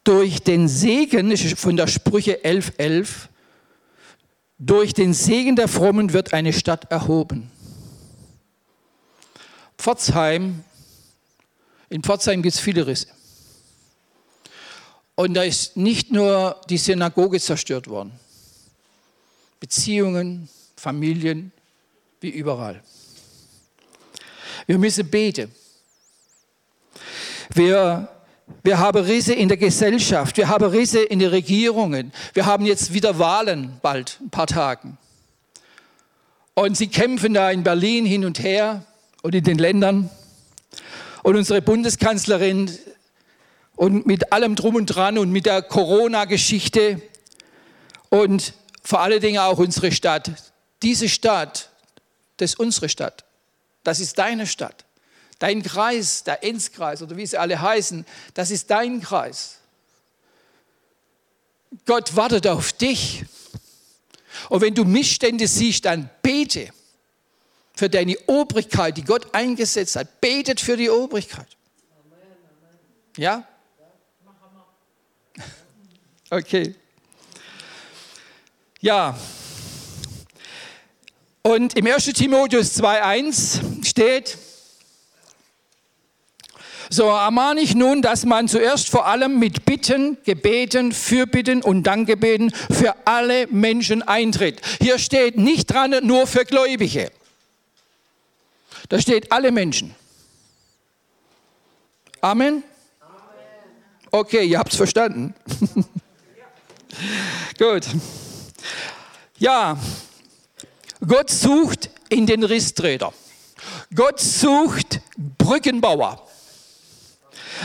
durch 0.06 0.40
den 0.40 0.68
Segen, 0.68 1.36
von 1.36 1.76
der 1.76 1.88
Sprüche 1.88 2.44
11.11, 2.44 2.72
11, 2.78 3.28
durch 4.58 4.94
den 4.94 5.12
Segen 5.12 5.56
der 5.56 5.66
Frommen 5.66 6.12
wird 6.12 6.32
eine 6.32 6.52
Stadt 6.52 6.90
erhoben. 6.92 7.50
Pforzheim, 9.76 10.62
in 11.88 12.02
Pforzheim 12.02 12.40
gibt 12.40 12.54
es 12.54 12.60
viele 12.60 12.86
Risse. 12.86 13.08
Und 15.16 15.34
da 15.34 15.42
ist 15.42 15.76
nicht 15.76 16.12
nur 16.12 16.60
die 16.70 16.78
Synagoge 16.78 17.40
zerstört 17.40 17.88
worden. 17.88 18.12
Beziehungen, 19.58 20.48
Familien, 20.76 21.50
wie 22.20 22.30
überall. 22.30 22.80
Wir 24.66 24.78
müssen 24.78 25.08
beten. 25.10 25.52
Wir, 27.52 28.15
wir 28.62 28.78
haben 28.78 29.04
Risse 29.04 29.34
in 29.34 29.48
der 29.48 29.56
Gesellschaft, 29.56 30.36
wir 30.36 30.48
haben 30.48 30.64
Risse 30.66 31.00
in 31.00 31.18
den 31.18 31.30
Regierungen. 31.30 32.12
Wir 32.34 32.46
haben 32.46 32.64
jetzt 32.64 32.92
wieder 32.92 33.18
Wahlen 33.18 33.78
bald, 33.82 34.18
ein 34.20 34.30
paar 34.30 34.46
Tagen. 34.46 34.98
Und 36.54 36.76
sie 36.76 36.86
kämpfen 36.86 37.34
da 37.34 37.50
in 37.50 37.64
Berlin 37.64 38.06
hin 38.06 38.24
und 38.24 38.38
her 38.42 38.84
und 39.22 39.34
in 39.34 39.44
den 39.44 39.58
Ländern. 39.58 40.10
Und 41.22 41.36
unsere 41.36 41.60
Bundeskanzlerin 41.60 42.70
und 43.74 44.06
mit 44.06 44.32
allem 44.32 44.54
drum 44.54 44.76
und 44.76 44.86
dran 44.86 45.18
und 45.18 45.30
mit 45.30 45.46
der 45.46 45.60
Corona-Geschichte 45.60 47.02
und 48.08 48.54
vor 48.82 49.00
allen 49.00 49.20
Dingen 49.20 49.38
auch 49.38 49.58
unsere 49.58 49.92
Stadt. 49.92 50.30
Diese 50.82 51.08
Stadt, 51.08 51.70
das 52.38 52.52
ist 52.52 52.60
unsere 52.60 52.88
Stadt. 52.88 53.24
Das 53.82 54.00
ist 54.00 54.18
deine 54.18 54.46
Stadt. 54.46 54.85
Dein 55.38 55.62
Kreis, 55.62 56.24
der 56.24 56.42
Enzkreis 56.42 57.02
oder 57.02 57.16
wie 57.16 57.26
sie 57.26 57.36
alle 57.36 57.60
heißen, 57.60 58.06
das 58.34 58.50
ist 58.50 58.70
dein 58.70 59.00
Kreis. 59.00 59.58
Gott 61.84 62.16
wartet 62.16 62.46
auf 62.46 62.72
dich. 62.72 63.24
Und 64.48 64.60
wenn 64.60 64.74
du 64.74 64.84
Missstände 64.84 65.46
siehst, 65.46 65.84
dann 65.84 66.08
bete 66.22 66.70
für 67.74 67.90
deine 67.90 68.16
Obrigkeit, 68.26 68.96
die 68.96 69.04
Gott 69.04 69.34
eingesetzt 69.34 69.96
hat. 69.96 70.20
Betet 70.20 70.60
für 70.60 70.76
die 70.76 70.88
Obrigkeit. 70.88 71.48
Ja? 73.16 73.46
Okay. 76.30 76.74
Ja. 78.80 79.16
Und 81.42 81.76
im 81.76 81.86
1. 81.86 82.04
Timotheus 82.06 82.76
2.1 82.80 83.86
steht, 83.86 84.36
so 86.90 87.04
ermahne 87.04 87.60
ich 87.60 87.74
nun, 87.74 88.02
dass 88.02 88.24
man 88.24 88.48
zuerst 88.48 88.88
vor 88.88 89.06
allem 89.06 89.38
mit 89.38 89.64
Bitten, 89.64 90.18
Gebeten, 90.24 90.92
Fürbitten 90.92 91.62
und 91.62 91.82
Dankgebeten 91.82 92.52
für 92.70 92.94
alle 93.06 93.46
Menschen 93.48 94.02
eintritt. 94.02 94.60
Hier 94.80 94.98
steht 94.98 95.36
nicht 95.36 95.66
dran, 95.66 95.94
nur 96.02 96.26
für 96.26 96.44
Gläubige. 96.44 97.10
Da 98.88 99.00
steht 99.00 99.32
alle 99.32 99.50
Menschen. 99.50 99.94
Amen. 102.20 102.62
Okay, 104.10 104.44
ihr 104.44 104.58
habt 104.58 104.70
es 104.72 104.76
verstanden. 104.76 105.34
Gut. 107.58 107.86
Ja, 109.38 109.76
Gott 111.06 111.30
sucht 111.30 111.90
in 112.08 112.26
den 112.26 112.42
Rissträger. 112.42 113.12
Gott 113.94 114.20
sucht 114.20 115.00
Brückenbauer 115.16 116.25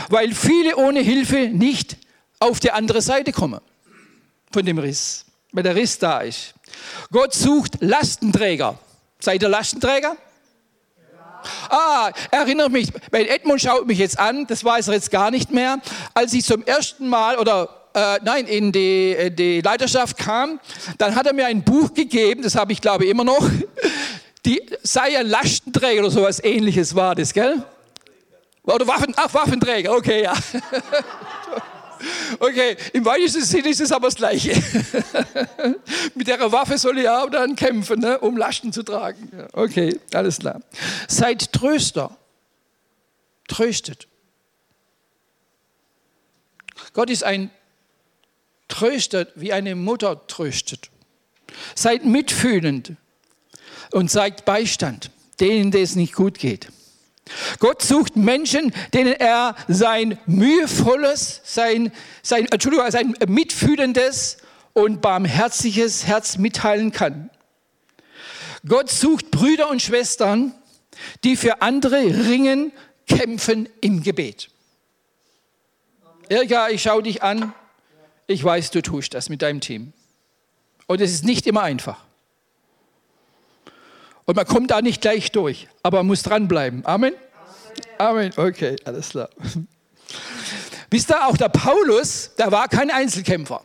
weil 0.08 0.34
viele 0.34 0.76
ohne 0.76 1.00
Hilfe 1.00 1.48
nicht 1.48 1.96
auf 2.38 2.60
die 2.60 2.70
andere 2.70 3.02
Seite 3.02 3.32
kommen 3.32 3.60
von 4.50 4.64
dem 4.64 4.78
Riss, 4.78 5.24
weil 5.52 5.62
der 5.62 5.74
Riss 5.74 5.98
da 5.98 6.20
ist. 6.20 6.54
Gott 7.10 7.34
sucht 7.34 7.78
Lastenträger. 7.80 8.78
Seid 9.20 9.42
ihr 9.42 9.48
Lastenträger? 9.48 10.16
Ah, 11.68 12.10
erinnere 12.30 12.70
mich, 12.70 12.88
weil 13.10 13.26
Edmund 13.26 13.60
schaut 13.60 13.86
mich 13.86 13.98
jetzt 13.98 14.18
an, 14.18 14.46
das 14.46 14.64
weiß 14.64 14.88
er 14.88 14.94
jetzt 14.94 15.10
gar 15.10 15.30
nicht 15.30 15.50
mehr. 15.50 15.78
Als 16.14 16.32
ich 16.34 16.44
zum 16.44 16.62
ersten 16.64 17.08
Mal 17.08 17.38
oder 17.38 17.68
äh, 17.94 18.18
nein, 18.22 18.46
in 18.46 18.72
die, 18.72 19.14
äh, 19.16 19.30
die 19.30 19.60
Leiterschaft 19.60 20.16
kam, 20.16 20.60
dann 20.98 21.14
hat 21.14 21.26
er 21.26 21.32
mir 21.32 21.46
ein 21.46 21.62
Buch 21.62 21.92
gegeben, 21.94 22.42
das 22.42 22.54
habe 22.54 22.72
ich 22.72 22.80
glaube 22.80 23.06
immer 23.06 23.24
noch, 23.24 23.48
die 24.44 24.62
sei 24.82 25.18
ein 25.18 25.26
Lastenträger 25.28 26.02
oder 26.02 26.10
sowas 26.10 26.42
ähnliches 26.42 26.94
war 26.94 27.14
das, 27.14 27.32
gell? 27.32 27.62
Oder 28.64 28.86
Waffen, 28.86 29.12
ach, 29.16 29.32
Waffenträger, 29.34 29.92
okay, 29.92 30.22
ja. 30.22 30.34
Okay, 32.40 32.76
im 32.92 33.04
weitesten 33.04 33.44
Sinne 33.44 33.68
ist 33.68 33.80
es 33.80 33.92
aber 33.92 34.08
das 34.08 34.16
Gleiche. 34.16 34.50
Mit 36.14 36.26
der 36.26 36.50
Waffe 36.50 36.76
soll 36.76 36.98
ich 36.98 37.08
auch 37.08 37.30
dann 37.30 37.54
kämpfen, 37.54 38.00
ne, 38.00 38.18
um 38.18 38.36
Lasten 38.36 38.72
zu 38.72 38.82
tragen. 38.82 39.30
Okay, 39.52 40.00
alles 40.12 40.38
klar. 40.38 40.60
Seid 41.06 41.52
Tröster. 41.52 42.16
Tröstet. 43.46 44.08
Gott 46.92 47.10
ist 47.10 47.22
ein 47.22 47.50
Tröster, 48.68 49.26
wie 49.34 49.52
eine 49.52 49.74
Mutter 49.74 50.26
tröstet. 50.26 50.90
Seid 51.74 52.04
mitfühlend 52.04 52.94
und 53.92 54.10
seid 54.10 54.44
Beistand 54.44 55.10
denen, 55.38 55.70
denen 55.70 55.84
es 55.84 55.96
nicht 55.96 56.14
gut 56.14 56.38
geht. 56.38 56.68
Gott 57.58 57.82
sucht 57.82 58.16
Menschen, 58.16 58.72
denen 58.92 59.14
er 59.14 59.54
sein 59.68 60.18
mühevolles, 60.26 61.40
sein, 61.44 61.92
sein, 62.22 62.46
Entschuldigung, 62.46 62.90
sein 62.90 63.14
mitfühlendes 63.28 64.38
und 64.72 65.00
barmherziges 65.00 66.06
Herz 66.06 66.38
mitteilen 66.38 66.92
kann. 66.92 67.30
Gott 68.66 68.90
sucht 68.90 69.30
Brüder 69.30 69.70
und 69.70 69.82
Schwestern, 69.82 70.54
die 71.24 71.36
für 71.36 71.62
andere 71.62 71.98
ringen, 71.98 72.72
kämpfen 73.06 73.68
im 73.80 74.02
Gebet. 74.02 74.50
Irga, 76.28 76.68
ich 76.68 76.82
schaue 76.82 77.02
dich 77.02 77.22
an. 77.22 77.52
Ich 78.26 78.42
weiß, 78.42 78.70
du 78.70 78.82
tust 78.82 79.14
das 79.14 79.28
mit 79.28 79.42
deinem 79.42 79.60
Team. 79.60 79.92
Und 80.86 81.00
es 81.00 81.12
ist 81.12 81.24
nicht 81.24 81.46
immer 81.46 81.62
einfach. 81.62 82.04
Und 84.24 84.36
man 84.36 84.46
kommt 84.46 84.70
da 84.70 84.80
nicht 84.82 85.00
gleich 85.00 85.32
durch, 85.32 85.68
aber 85.82 85.98
man 85.98 86.08
muss 86.08 86.22
dranbleiben. 86.22 86.84
Amen? 86.86 87.14
Amen. 87.98 88.32
Okay, 88.36 88.76
alles 88.84 89.10
klar. 89.10 89.28
Wisst 90.90 91.10
ihr, 91.10 91.26
auch 91.26 91.36
der 91.36 91.48
Paulus, 91.48 92.30
der 92.36 92.52
war 92.52 92.68
kein 92.68 92.90
Einzelkämpfer. 92.90 93.64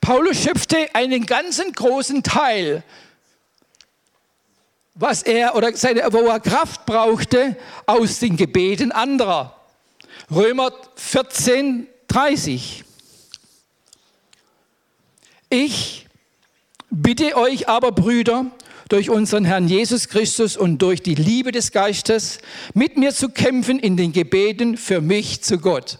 Paulus 0.00 0.42
schöpfte 0.42 0.94
einen 0.94 1.26
ganzen 1.26 1.72
großen 1.72 2.22
Teil, 2.22 2.84
was 4.94 5.22
er 5.22 5.54
oder 5.56 5.76
seine, 5.76 6.12
wo 6.12 6.18
er 6.28 6.40
Kraft 6.40 6.86
brauchte, 6.86 7.56
aus 7.86 8.18
den 8.20 8.36
Gebeten 8.36 8.92
anderer. 8.92 9.60
Römer 10.30 10.72
14, 10.96 11.86
30. 12.08 12.84
Ich 15.50 16.06
bitte 16.90 17.36
euch 17.36 17.68
aber, 17.68 17.92
Brüder, 17.92 18.46
durch 18.88 19.10
unseren 19.10 19.44
Herrn 19.44 19.68
Jesus 19.68 20.08
Christus 20.08 20.56
und 20.56 20.78
durch 20.78 21.02
die 21.02 21.14
Liebe 21.14 21.52
des 21.52 21.72
Geistes 21.72 22.38
mit 22.74 22.96
mir 22.96 23.12
zu 23.12 23.28
kämpfen 23.28 23.78
in 23.78 23.96
den 23.96 24.12
Gebeten 24.12 24.76
für 24.76 25.00
mich 25.00 25.42
zu 25.42 25.58
Gott. 25.58 25.98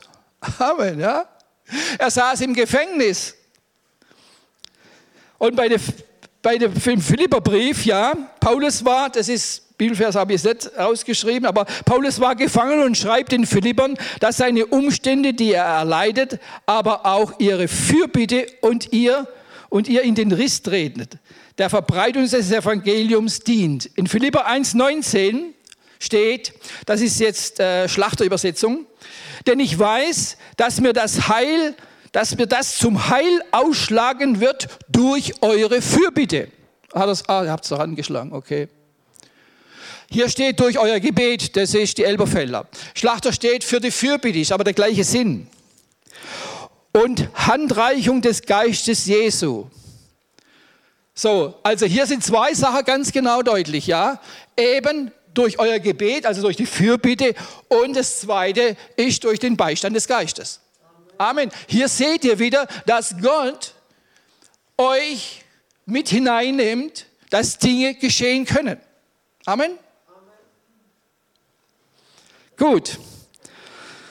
Amen, 0.59 1.01
ja? 1.01 1.27
Er 1.99 2.11
saß 2.11 2.42
im 2.42 2.55
Gefängnis. 2.55 3.35
Und 5.38 5.57
bei, 5.57 5.68
der, 5.68 5.81
bei 6.40 6.57
dem 6.59 7.01
Philipperbrief, 7.01 7.85
ja, 7.85 8.14
Paulus 8.38 8.85
war, 8.85 9.11
das 9.11 9.29
ist, 9.29 9.77
Bibelvers 9.77 10.14
habe 10.14 10.33
ich 10.33 10.42
jetzt 10.42 10.64
nicht 10.64 10.79
rausgeschrieben, 10.79 11.44
aber 11.44 11.66
Paulus 11.85 12.20
war 12.20 12.37
gefangen 12.37 12.83
und 12.83 12.96
schreibt 12.96 13.33
den 13.33 13.46
Philippern, 13.46 13.99
dass 14.20 14.38
seine 14.38 14.64
Umstände, 14.64 15.35
die 15.35 15.53
er 15.53 15.64
erleidet, 15.64 16.38
aber 16.64 17.05
auch 17.05 17.38
ihre 17.40 17.68
Fürbitte 17.68 18.46
und 18.61 18.92
ihr, 18.92 19.27
und 19.68 19.88
ihr 19.88 20.03
in 20.03 20.14
den 20.14 20.33
Riss 20.33 20.62
tretet 20.62 21.18
der 21.59 21.71
Verbreitung 21.71 22.29
des 22.29 22.51
Evangeliums 22.51 23.40
dient. 23.40 23.87
In 23.95 24.07
Philipper 24.07 24.47
1,19 24.49 25.53
steht, 25.99 26.53
das 26.85 27.01
ist 27.01 27.19
jetzt 27.21 27.61
äh, 27.61 27.88
Schlachterübersetzung, 27.88 28.87
denn 29.47 29.61
ich 29.61 29.79
weiß, 29.79 30.37
dass 30.57 30.81
mir 30.81 30.92
das 30.92 31.29
Heil, 31.29 31.75
dass 32.12 32.37
mir 32.37 32.47
das 32.47 32.77
zum 32.77 33.09
Heil 33.09 33.42
ausschlagen 33.53 34.40
wird 34.40 34.69
durch 34.88 35.42
eure 35.42 35.81
Fürbitte. 35.81 36.49
Ah, 36.92 37.07
das, 37.07 37.29
ah 37.29 37.45
ihr 37.45 37.51
habt 37.51 37.64
es 37.64 37.71
doch 37.71 37.79
angeschlagen, 37.79 38.33
okay. 38.33 38.69
Hier 40.09 40.29
steht 40.29 40.61
durch 40.61 40.79
euer 40.79 41.01
Gebet, 41.01 41.57
das 41.57 41.75
ist 41.75 41.99
die 41.99 42.05
Elberfelder. 42.05 42.69
Schlachter 42.95 43.33
steht 43.33 43.64
für 43.64 43.81
die 43.81 43.90
Fürbitte, 43.90 44.38
ist 44.38 44.53
aber 44.53 44.64
der 44.64 44.73
gleiche 44.73 45.05
Sinn. 45.05 45.49
Und 46.92 47.29
Handreichung 47.35 48.23
des 48.23 48.42
Geistes 48.42 49.07
Jesu. 49.07 49.66
So, 51.18 51.55
also 51.62 51.87
hier 51.87 52.07
sind 52.07 52.22
zwei 52.22 52.52
Sachen 52.52 52.85
ganz 52.85 53.11
genau 53.11 53.40
deutlich, 53.40 53.87
ja. 53.87 54.20
Eben 54.55 55.11
durch 55.33 55.59
euer 55.59 55.79
Gebet, 55.79 56.26
also 56.26 56.42
durch 56.42 56.57
die 56.57 56.66
Fürbitte 56.66 57.35
und 57.68 57.96
das 57.96 58.20
zweite 58.20 58.76
ist 58.96 59.24
durch 59.24 59.38
den 59.38 59.57
Beistand 59.57 59.96
des 59.96 60.07
Geistes. 60.07 60.61
Amen. 61.16 61.50
Hier 61.68 61.88
seht 61.88 62.22
ihr 62.24 62.38
wieder, 62.38 62.68
dass 62.85 63.14
Gott 63.22 63.72
euch 64.76 65.42
mit 65.87 66.11
hineinnimmt, 66.11 67.07
dass 67.31 67.57
Dinge 67.57 67.94
geschehen 67.94 68.44
können. 68.44 68.79
Amen. 69.46 69.72
Gut. 72.59 72.98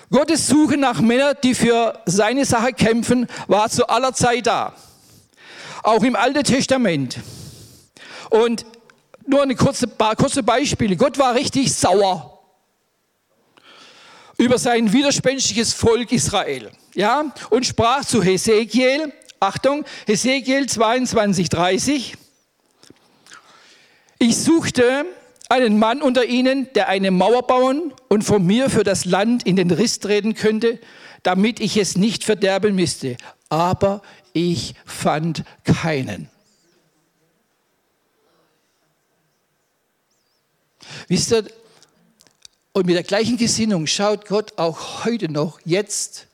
Gottes 0.09 0.47
Suche 0.47 0.77
nach 0.77 1.01
Männern, 1.01 1.35
die 1.43 1.53
für 1.53 2.01
seine 2.07 2.45
Sache 2.45 2.73
kämpfen, 2.73 3.27
war 3.45 3.69
zu 3.69 3.87
aller 3.87 4.13
Zeit 4.13 4.47
da 4.47 4.75
auch 5.85 6.03
im 6.03 6.15
Alten 6.15 6.43
Testament. 6.43 7.19
Und 8.29 8.65
nur 9.27 9.43
ein 9.43 9.55
kurze, 9.55 9.87
paar 9.87 10.15
kurze 10.15 10.43
Beispiele. 10.43 10.95
Gott 10.95 11.17
war 11.17 11.35
richtig 11.35 11.73
sauer 11.73 12.31
über 14.37 14.57
sein 14.57 14.91
widerspenstiges 14.91 15.73
Volk 15.73 16.11
Israel. 16.11 16.71
Ja, 16.93 17.33
und 17.49 17.65
sprach 17.65 18.03
zu 18.03 18.21
Hesekiel, 18.21 19.13
Achtung, 19.39 19.85
Hesekiel 20.05 20.67
22, 20.67 21.49
30. 21.49 22.17
Ich 24.19 24.37
suchte 24.37 25.05
einen 25.49 25.77
Mann 25.77 26.01
unter 26.01 26.25
ihnen, 26.25 26.71
der 26.73 26.89
eine 26.89 27.11
Mauer 27.11 27.47
bauen 27.47 27.93
und 28.09 28.23
von 28.23 28.45
mir 28.45 28.69
für 28.69 28.83
das 28.83 29.05
Land 29.05 29.43
in 29.43 29.55
den 29.55 29.71
Riss 29.71 29.99
treten 29.99 30.33
könnte, 30.33 30.79
damit 31.23 31.59
ich 31.59 31.77
es 31.77 31.95
nicht 31.95 32.23
verderben 32.23 32.75
müsste. 32.75 33.17
Aber 33.49 34.01
ich 34.35 34.75
fand 34.85 35.43
keinen. 35.63 36.29
Wisst 41.07 41.31
ihr, 41.31 41.47
und 42.73 42.85
mit 42.85 42.95
der 42.95 43.03
gleichen 43.03 43.37
Gesinnung 43.37 43.87
schaut 43.87 44.27
Gott 44.27 44.57
auch 44.57 45.05
heute 45.05 45.31
noch, 45.31 45.59
jetzt, 45.65 46.27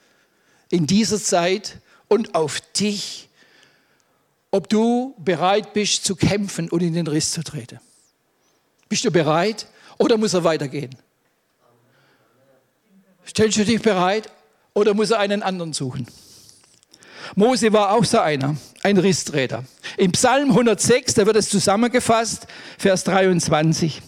in 0.69 0.87
dieser 0.87 1.21
Zeit 1.21 1.79
und 2.09 2.35
auf 2.35 2.59
dich 2.73 3.29
ob 4.51 4.67
du 4.67 5.15
bereit 5.17 5.73
bist 5.73 6.03
zu 6.03 6.15
kämpfen 6.15 6.69
und 6.69 6.81
in 6.81 6.93
den 6.93 7.07
Riss 7.07 7.31
zu 7.31 7.41
treten. 7.41 7.79
Bist 8.89 9.05
du 9.05 9.11
bereit 9.11 9.65
oder 9.97 10.17
muss 10.17 10.33
er 10.33 10.43
weitergehen? 10.43 10.93
Stellst 13.25 13.57
du 13.57 13.63
dich 13.63 13.81
bereit 13.81 14.29
oder 14.73 14.93
muss 14.93 15.11
er 15.11 15.19
einen 15.19 15.41
anderen 15.41 15.71
suchen? 15.71 16.05
Mose 17.35 17.71
war 17.73 17.91
auch 17.91 18.05
so 18.05 18.19
einer, 18.19 18.55
ein 18.83 18.97
Rissträger. 18.97 19.63
Im 19.97 20.11
Psalm 20.11 20.49
106, 20.49 21.13
da 21.15 21.25
wird 21.25 21.37
es 21.37 21.49
zusammengefasst, 21.49 22.47
Vers 22.77 23.03
23. 23.03 24.01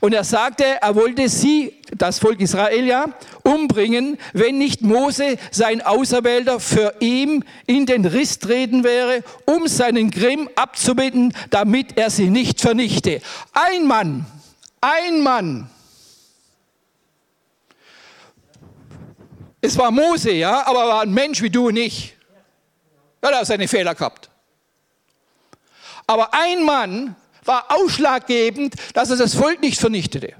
Und 0.00 0.12
er 0.12 0.24
sagte, 0.24 0.64
er 0.80 0.94
wollte 0.94 1.28
sie, 1.28 1.74
das 1.96 2.18
Volk 2.18 2.40
Israel 2.40 2.84
ja, 2.84 3.06
umbringen, 3.42 4.18
wenn 4.32 4.58
nicht 4.58 4.82
Mose, 4.82 5.36
sein 5.50 5.82
Auserwählter, 5.82 6.60
für 6.60 6.94
ihn 7.00 7.44
in 7.66 7.86
den 7.86 8.04
Riss 8.04 8.38
treten 8.38 8.84
wäre, 8.84 9.22
um 9.46 9.68
seinen 9.68 10.10
Grimm 10.10 10.48
abzubinden, 10.56 11.34
damit 11.50 11.96
er 11.96 12.10
sie 12.10 12.30
nicht 12.30 12.60
vernichte. 12.60 13.20
Ein 13.52 13.86
Mann, 13.86 14.26
ein 14.80 15.22
Mann. 15.22 15.70
Es 19.64 19.78
war 19.78 19.92
Mose, 19.92 20.32
ja, 20.32 20.66
aber 20.66 20.80
er 20.80 20.88
war 20.88 21.02
ein 21.02 21.12
Mensch 21.12 21.40
wie 21.40 21.48
du 21.48 21.68
und 21.68 21.76
ich. 21.76 22.16
Er 23.20 23.38
hat 23.38 23.46
seine 23.46 23.68
Fehler 23.68 23.94
gehabt. 23.94 24.28
Aber 26.04 26.34
ein 26.34 26.64
Mann 26.64 27.14
war 27.44 27.66
ausschlaggebend, 27.70 28.74
dass 28.92 29.10
er 29.10 29.16
das 29.16 29.34
Volk 29.34 29.60
nicht 29.60 29.78
vernichtete. 29.78 30.34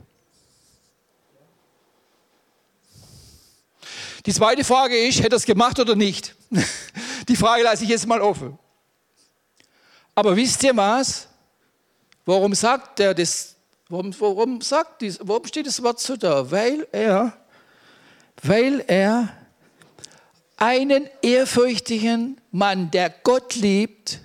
Die 4.26 4.32
zweite 4.32 4.64
Frage 4.64 4.98
ist, 4.98 5.20
hätte 5.20 5.36
er 5.36 5.38
es 5.38 5.46
gemacht 5.46 5.78
oder 5.78 5.94
nicht? 5.94 6.34
Die 7.28 7.36
Frage 7.36 7.62
lasse 7.62 7.84
ich 7.84 7.90
jetzt 7.90 8.06
mal 8.06 8.20
offen. 8.20 8.58
Aber 10.14 10.36
wisst 10.36 10.62
ihr 10.64 10.76
was? 10.76 11.28
Warum 12.24 12.54
sagt 12.54 13.00
er 13.00 13.14
das? 13.14 13.56
Warum, 13.88 14.14
warum, 14.20 14.60
sagt 14.60 15.02
dies, 15.02 15.18
warum 15.22 15.46
steht 15.46 15.66
das 15.66 15.82
Wort 15.82 16.00
so 16.00 16.16
da? 16.16 16.50
Weil 16.50 16.86
er, 16.92 17.36
weil 18.40 18.84
er 18.86 19.36
einen 20.56 21.08
ehrfürchtigen 21.22 22.40
Mann, 22.50 22.90
der 22.90 23.10
Gott 23.10 23.56
liebt, 23.56 24.20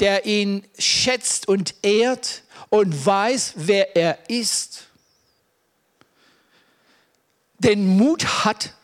der 0.00 0.26
ihn 0.26 0.66
schätzt 0.78 1.48
und 1.48 1.74
ehrt 1.82 2.42
und 2.70 3.06
weiß, 3.06 3.54
wer 3.56 3.96
er 3.96 4.18
ist, 4.28 4.86
den 7.58 7.86
Mut 7.96 8.44
hat, 8.44 8.74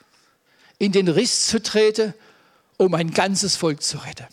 in 0.78 0.92
den 0.92 1.08
Riss 1.08 1.46
zu 1.46 1.62
treten, 1.62 2.14
um 2.76 2.94
ein 2.94 3.12
ganzes 3.12 3.56
Volk 3.56 3.82
zu 3.82 3.98
retten. 3.98 4.26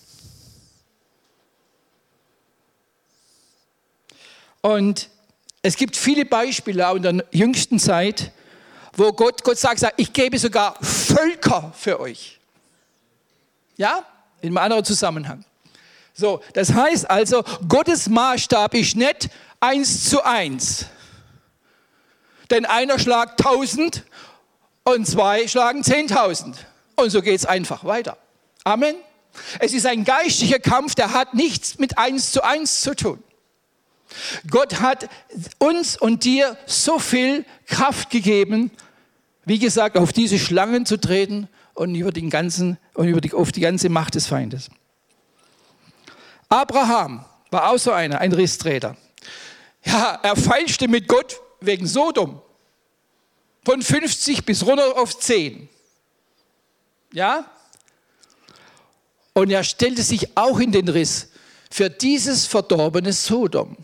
Und 4.62 5.10
es 5.62 5.76
gibt 5.76 5.96
viele 5.96 6.26
Beispiele 6.26 6.88
auch 6.88 6.96
in 6.96 7.04
der 7.04 7.26
jüngsten 7.32 7.80
Zeit, 7.80 8.32
wo 8.94 9.12
Gott, 9.12 9.44
Gott 9.44 9.58
sagt, 9.58 9.84
ich 9.98 10.14
gebe 10.14 10.38
sogar 10.38 10.76
Völker 10.82 11.74
für 11.78 12.00
euch. 12.00 12.40
Ja, 13.78 14.04
in 14.42 14.50
einem 14.50 14.58
anderen 14.58 14.86
Zusammenhang. 14.86 15.46
So, 16.14 16.42
das 16.54 16.74
heißt 16.74 17.10
also, 17.10 17.44
Gottes 17.68 18.10
Maßstab 18.10 18.74
ist 18.74 18.96
nicht 18.96 19.30
eins 19.60 20.10
zu 20.10 20.24
eins. 20.24 20.86
Denn 22.50 22.66
einer 22.66 23.00
schlagt 23.00 23.40
tausend 23.40 24.04
und 24.84 25.08
zwei 25.08 25.48
schlagen 25.48 25.84
zehntausend. 25.84 26.58
Und 26.96 27.10
so 27.12 27.22
geht 27.22 27.36
es 27.36 27.46
einfach 27.46 27.84
weiter. 27.86 28.18
Amen. 28.64 28.96
Es 29.60 29.74
ist 29.74 29.86
ein 29.86 30.04
geistlicher 30.04 30.60
Kampf, 30.60 30.96
der 30.96 31.14
hat 31.14 31.34
nichts 31.34 31.78
mit 31.78 31.98
eins 31.98 32.32
zu 32.32 32.44
eins 32.44 32.82
zu 32.82 32.96
tun. 32.96 33.24
Gott 34.50 34.80
hat 34.80 35.10
uns 35.58 35.98
und 35.98 36.24
dir 36.24 36.58
so 36.66 37.00
viel 37.00 37.46
Kraft 37.66 38.10
gegeben, 38.10 38.72
wie 39.46 39.60
gesagt, 39.60 39.98
auf 39.98 40.14
diese 40.14 40.40
Schlangen 40.40 40.86
zu 40.86 40.98
treten 40.98 41.48
und 41.74 41.96
über 41.96 42.12
den 42.12 42.30
ganzen 42.30 42.78
und 42.94 43.08
über 43.08 43.22
die, 43.22 43.34
auf 43.34 43.52
die 43.52 43.62
ganze 43.62 43.90
Macht 43.90 44.16
des 44.16 44.28
Feindes. 44.28 44.70
Abraham 46.50 47.26
war 47.52 47.72
auch 47.72 47.78
so 47.78 47.92
einer, 47.92 48.20
ein 48.20 48.34
Rissträger. 48.34 48.98
Ja, 49.86 50.20
er 50.22 50.36
feilschte 50.36 50.88
mit 50.88 51.08
Gott 51.08 51.40
wegen 51.62 51.88
Sodom. 51.88 52.42
Von 53.64 53.82
50 53.82 54.46
bis 54.46 54.66
runter 54.66 54.98
auf 54.98 55.18
10. 55.18 55.70
Ja? 57.14 57.46
Und 59.34 59.52
er 59.52 59.64
stellte 59.64 60.02
sich 60.04 60.36
auch 60.36 60.60
in 60.60 60.72
den 60.72 60.88
Riss 60.88 61.30
für 61.72 61.90
dieses 61.90 62.46
verdorbene 62.46 63.14
Sodom. 63.14 63.78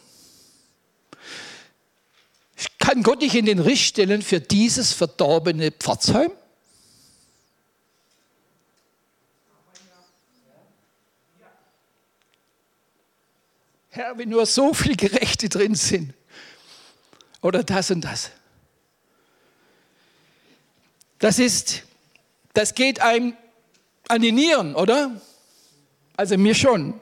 Kann 2.86 3.02
Gott 3.02 3.24
dich 3.24 3.34
in 3.34 3.48
den 3.48 3.58
Riss 3.58 3.80
stellen 3.80 4.22
für 4.22 4.40
dieses 4.40 4.94
verdorbene 4.94 5.72
Pforzheim? 5.72 6.32
Herr, 13.90 14.16
wenn 14.20 14.30
nur 14.30 14.46
so 14.46 14.76
viele 14.76 14.96
Gerechte 14.96 15.50
drin 15.50 15.74
sind. 15.74 16.14
Oder 17.42 17.64
das 17.64 17.90
und 17.90 18.02
das. 18.02 18.30
Das 21.18 21.40
ist, 21.40 21.82
das 22.54 22.76
geht 22.76 23.00
einem 23.00 23.36
an 24.08 24.22
die 24.22 24.32
Nieren, 24.32 24.76
oder? 24.76 25.20
Also 26.16 26.38
mir 26.38 26.54
schon. 26.54 27.02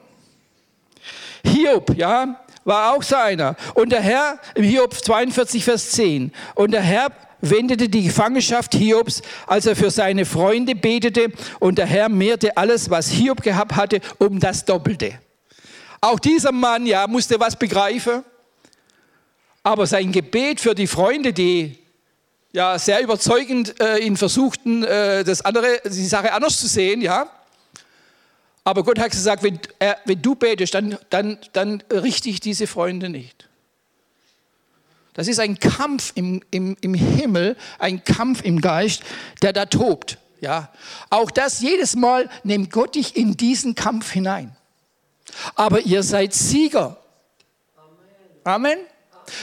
Hiob, 1.44 1.94
ja, 1.94 2.42
war 2.64 2.94
auch 2.94 3.02
so 3.02 3.16
einer. 3.16 3.56
Und 3.74 3.90
der 3.90 4.00
Herr, 4.00 4.38
im 4.54 4.64
Hiob 4.64 4.94
42, 4.94 5.64
Vers 5.64 5.90
10, 5.92 6.32
und 6.54 6.72
der 6.72 6.82
Herr 6.82 7.08
wendete 7.40 7.88
die 7.88 8.04
Gefangenschaft 8.04 8.74
Hiobs, 8.74 9.22
als 9.46 9.66
er 9.66 9.76
für 9.76 9.90
seine 9.90 10.24
Freunde 10.24 10.74
betete, 10.74 11.32
und 11.60 11.78
der 11.78 11.86
Herr 11.86 12.08
mehrte 12.08 12.56
alles, 12.56 12.90
was 12.90 13.08
Hiob 13.08 13.42
gehabt 13.42 13.76
hatte, 13.76 14.00
um 14.18 14.40
das 14.40 14.64
Doppelte. 14.64 15.18
Auch 16.00 16.18
dieser 16.18 16.52
Mann, 16.52 16.86
ja, 16.86 17.06
musste 17.06 17.38
was 17.40 17.56
begreifen. 17.56 18.24
Aber 19.62 19.86
sein 19.86 20.12
Gebet 20.12 20.60
für 20.60 20.74
die 20.74 20.86
Freunde, 20.86 21.32
die 21.32 21.78
ja 22.52 22.78
sehr 22.78 23.02
überzeugend 23.02 23.80
äh, 23.80 23.98
ihn 23.98 24.16
versuchten, 24.16 24.84
äh, 24.84 25.24
das 25.24 25.40
andere, 25.40 25.80
die 25.84 26.06
Sache 26.06 26.32
anders 26.32 26.60
zu 26.60 26.66
sehen, 26.66 27.00
ja. 27.00 27.26
Aber 28.64 28.82
Gott 28.82 28.98
hat 28.98 29.10
gesagt, 29.10 29.42
wenn, 29.42 29.60
äh, 29.78 29.94
wenn 30.06 30.22
du 30.22 30.34
betest, 30.34 30.74
dann, 30.74 30.98
dann, 31.10 31.38
dann 31.52 31.82
richte 31.90 32.30
ich 32.30 32.40
diese 32.40 32.66
Freunde 32.66 33.10
nicht. 33.10 33.48
Das 35.12 35.28
ist 35.28 35.38
ein 35.38 35.60
Kampf 35.60 36.12
im, 36.16 36.42
im, 36.50 36.76
im 36.80 36.94
Himmel, 36.94 37.56
ein 37.78 38.02
Kampf 38.04 38.42
im 38.42 38.60
Geist, 38.60 39.02
der 39.42 39.52
da 39.52 39.66
tobt. 39.66 40.18
Ja. 40.40 40.70
Auch 41.10 41.30
das 41.30 41.60
jedes 41.60 41.94
Mal 41.94 42.28
nimmt 42.42 42.70
Gott 42.70 42.96
dich 42.96 43.16
in 43.16 43.36
diesen 43.36 43.74
Kampf 43.74 44.10
hinein. 44.10 44.56
Aber 45.54 45.80
ihr 45.80 46.02
seid 46.02 46.34
Sieger. 46.34 46.96
Amen. 48.42 48.78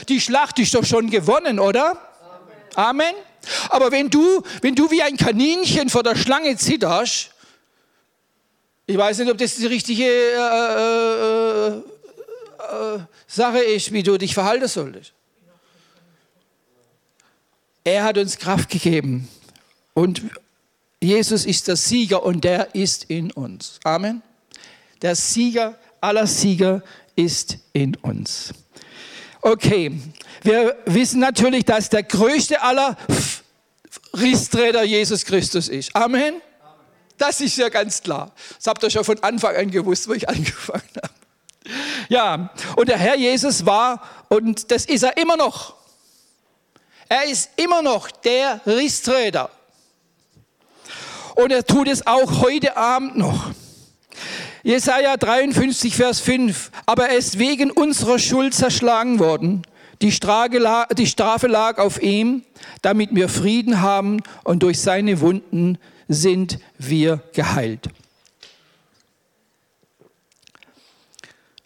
Die 0.08 0.20
Schlacht 0.20 0.58
ist 0.58 0.74
doch 0.74 0.84
schon 0.84 1.10
gewonnen, 1.10 1.58
oder? 1.58 1.96
Amen. 2.74 3.14
Aber 3.70 3.90
wenn 3.90 4.10
du, 4.10 4.42
wenn 4.60 4.74
du 4.74 4.90
wie 4.90 5.02
ein 5.02 5.16
Kaninchen 5.16 5.88
vor 5.88 6.02
der 6.02 6.16
Schlange 6.16 6.56
zitterst, 6.56 7.32
ich 8.92 8.98
weiß 8.98 9.20
nicht, 9.20 9.30
ob 9.30 9.38
das 9.38 9.56
die 9.56 9.64
richtige 9.64 10.04
äh, 10.04 10.36
äh, 11.66 11.76
äh, 11.78 12.98
Sache 13.26 13.60
ist, 13.60 13.90
wie 13.90 14.02
du 14.02 14.18
dich 14.18 14.34
verhalten 14.34 14.68
solltest. 14.68 15.14
Er 17.84 18.04
hat 18.04 18.18
uns 18.18 18.36
Kraft 18.36 18.68
gegeben 18.68 19.30
und 19.94 20.20
Jesus 21.00 21.46
ist 21.46 21.68
der 21.68 21.76
Sieger 21.76 22.22
und 22.22 22.44
der 22.44 22.74
ist 22.74 23.04
in 23.04 23.30
uns. 23.30 23.80
Amen. 23.82 24.20
Der 25.00 25.16
Sieger 25.16 25.78
aller 26.02 26.26
Sieger 26.26 26.82
ist 27.16 27.56
in 27.72 27.96
uns. 27.96 28.52
Okay, 29.40 29.90
wir 30.42 30.76
wissen 30.84 31.18
natürlich, 31.18 31.64
dass 31.64 31.88
der 31.88 32.02
größte 32.02 32.60
aller 32.60 32.98
Rissträger 34.12 34.82
Jesus 34.82 35.24
Christus 35.24 35.68
ist. 35.68 35.96
Amen. 35.96 36.42
Das 37.18 37.40
ist 37.40 37.56
ja 37.56 37.68
ganz 37.68 38.02
klar. 38.02 38.32
Das 38.56 38.66
habt 38.66 38.82
ihr 38.82 38.90
schon 38.90 39.04
von 39.04 39.22
Anfang 39.22 39.56
an 39.56 39.70
gewusst, 39.70 40.08
wo 40.08 40.12
ich 40.12 40.28
angefangen 40.28 40.82
habe. 40.96 41.12
Ja, 42.08 42.50
und 42.76 42.88
der 42.88 42.98
Herr 42.98 43.16
Jesus 43.16 43.64
war, 43.64 44.02
und 44.28 44.70
das 44.70 44.84
ist 44.86 45.02
er 45.02 45.16
immer 45.16 45.36
noch. 45.36 45.74
Er 47.08 47.24
ist 47.24 47.50
immer 47.56 47.82
noch 47.82 48.10
der 48.10 48.60
Rissträger. 48.66 49.50
Und 51.34 51.52
er 51.52 51.64
tut 51.64 51.88
es 51.88 52.06
auch 52.06 52.40
heute 52.40 52.76
Abend 52.76 53.16
noch. 53.16 53.50
Jesaja 54.62 55.16
53, 55.16 55.96
Vers 55.96 56.20
5. 56.20 56.70
Aber 56.86 57.08
er 57.08 57.16
ist 57.16 57.38
wegen 57.38 57.70
unserer 57.70 58.18
Schuld 58.18 58.54
zerschlagen 58.54 59.18
worden. 59.18 59.62
Die 60.00 60.10
Strafe 60.10 61.46
lag 61.46 61.78
auf 61.78 62.02
ihm, 62.02 62.44
damit 62.80 63.14
wir 63.14 63.28
Frieden 63.28 63.80
haben 63.80 64.22
und 64.44 64.62
durch 64.62 64.80
seine 64.80 65.20
Wunden 65.20 65.78
sind 66.08 66.58
wir 66.78 67.22
geheilt. 67.32 67.88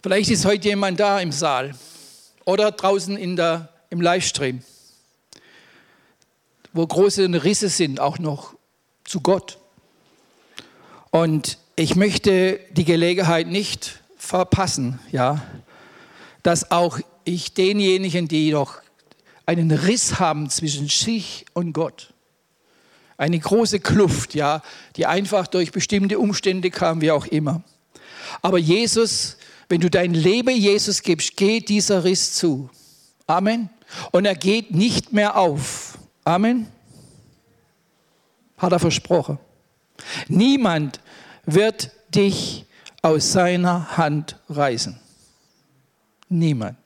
Vielleicht 0.03 0.30
ist 0.30 0.45
heute 0.45 0.68
jemand 0.68 1.01
da 1.01 1.20
im 1.20 1.32
Saal 1.32 1.74
oder 2.45 2.70
draußen 2.70 3.16
in 3.16 3.34
der, 3.34 3.70
im 3.91 4.01
Livestream, 4.01 4.62
wo 6.72 6.87
große 6.87 7.28
Risse 7.43 7.68
sind, 7.68 7.99
auch 7.99 8.18
noch 8.18 8.55
zu 9.05 9.20
Gott. 9.20 9.59
Und 11.11 11.59
ich 11.74 11.97
möchte 11.97 12.61
die 12.70 12.84
Gelegenheit 12.84 13.49
nicht 13.49 14.01
verpassen, 14.16 15.01
ja, 15.11 15.45
dass 16.43 16.70
auch 16.70 17.01
ich 17.24 17.55
denjenigen, 17.55 18.28
die 18.28 18.53
noch 18.53 18.80
einen 19.45 19.70
Riss 19.70 20.20
haben 20.20 20.49
zwischen 20.51 20.89
sich 20.89 21.47
und 21.53 21.72
Gott, 21.72 22.14
eine 23.16 23.38
große 23.38 23.80
Kluft, 23.80 24.34
ja, 24.34 24.62
die 24.96 25.06
einfach 25.06 25.46
durch 25.46 25.72
bestimmte 25.72 26.18
Umstände 26.18 26.70
kam, 26.70 27.00
wie 27.00 27.10
auch 27.10 27.26
immer. 27.26 27.62
Aber 28.42 28.58
Jesus, 28.58 29.36
wenn 29.68 29.80
du 29.80 29.90
dein 29.90 30.14
Leben 30.14 30.54
Jesus 30.54 31.02
gibst, 31.02 31.36
geht 31.36 31.68
dieser 31.68 32.04
Riss 32.04 32.34
zu. 32.34 32.70
Amen. 33.26 33.70
Und 34.10 34.24
er 34.24 34.34
geht 34.34 34.72
nicht 34.72 35.12
mehr 35.12 35.36
auf. 35.36 35.98
Amen. 36.24 36.66
Hat 38.58 38.72
er 38.72 38.78
versprochen. 38.78 39.38
Niemand 40.28 41.00
wird 41.44 41.90
dich 42.14 42.66
aus 43.02 43.32
seiner 43.32 43.96
Hand 43.96 44.36
reißen. 44.48 44.98
Niemand. 46.28 46.76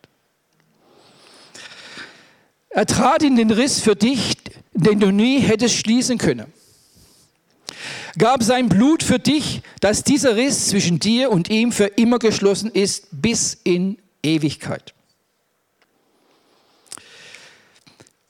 Er 2.68 2.86
trat 2.86 3.22
in 3.22 3.36
den 3.36 3.50
Riss 3.50 3.80
für 3.80 3.96
dich, 3.96 4.39
den 4.80 5.00
du 5.00 5.10
nie 5.10 5.40
hättest 5.40 5.76
schließen 5.76 6.18
können. 6.18 6.52
Gab 8.18 8.42
sein 8.42 8.68
Blut 8.68 9.02
für 9.02 9.18
dich, 9.18 9.62
dass 9.80 10.02
dieser 10.02 10.36
Riss 10.36 10.68
zwischen 10.68 10.98
dir 10.98 11.30
und 11.30 11.48
ihm 11.48 11.72
für 11.72 11.86
immer 11.86 12.18
geschlossen 12.18 12.70
ist 12.70 13.06
bis 13.12 13.58
in 13.62 13.98
Ewigkeit. 14.22 14.94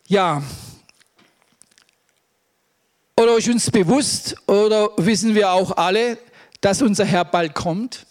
Ja, 0.06 0.42
oder 3.18 3.36
ist 3.36 3.48
uns 3.48 3.70
bewusst 3.70 4.36
oder 4.48 4.90
wissen 4.96 5.34
wir 5.34 5.52
auch 5.52 5.76
alle, 5.76 6.18
dass 6.60 6.82
unser 6.82 7.04
Herr 7.04 7.24
bald 7.24 7.54
kommt? 7.54 8.06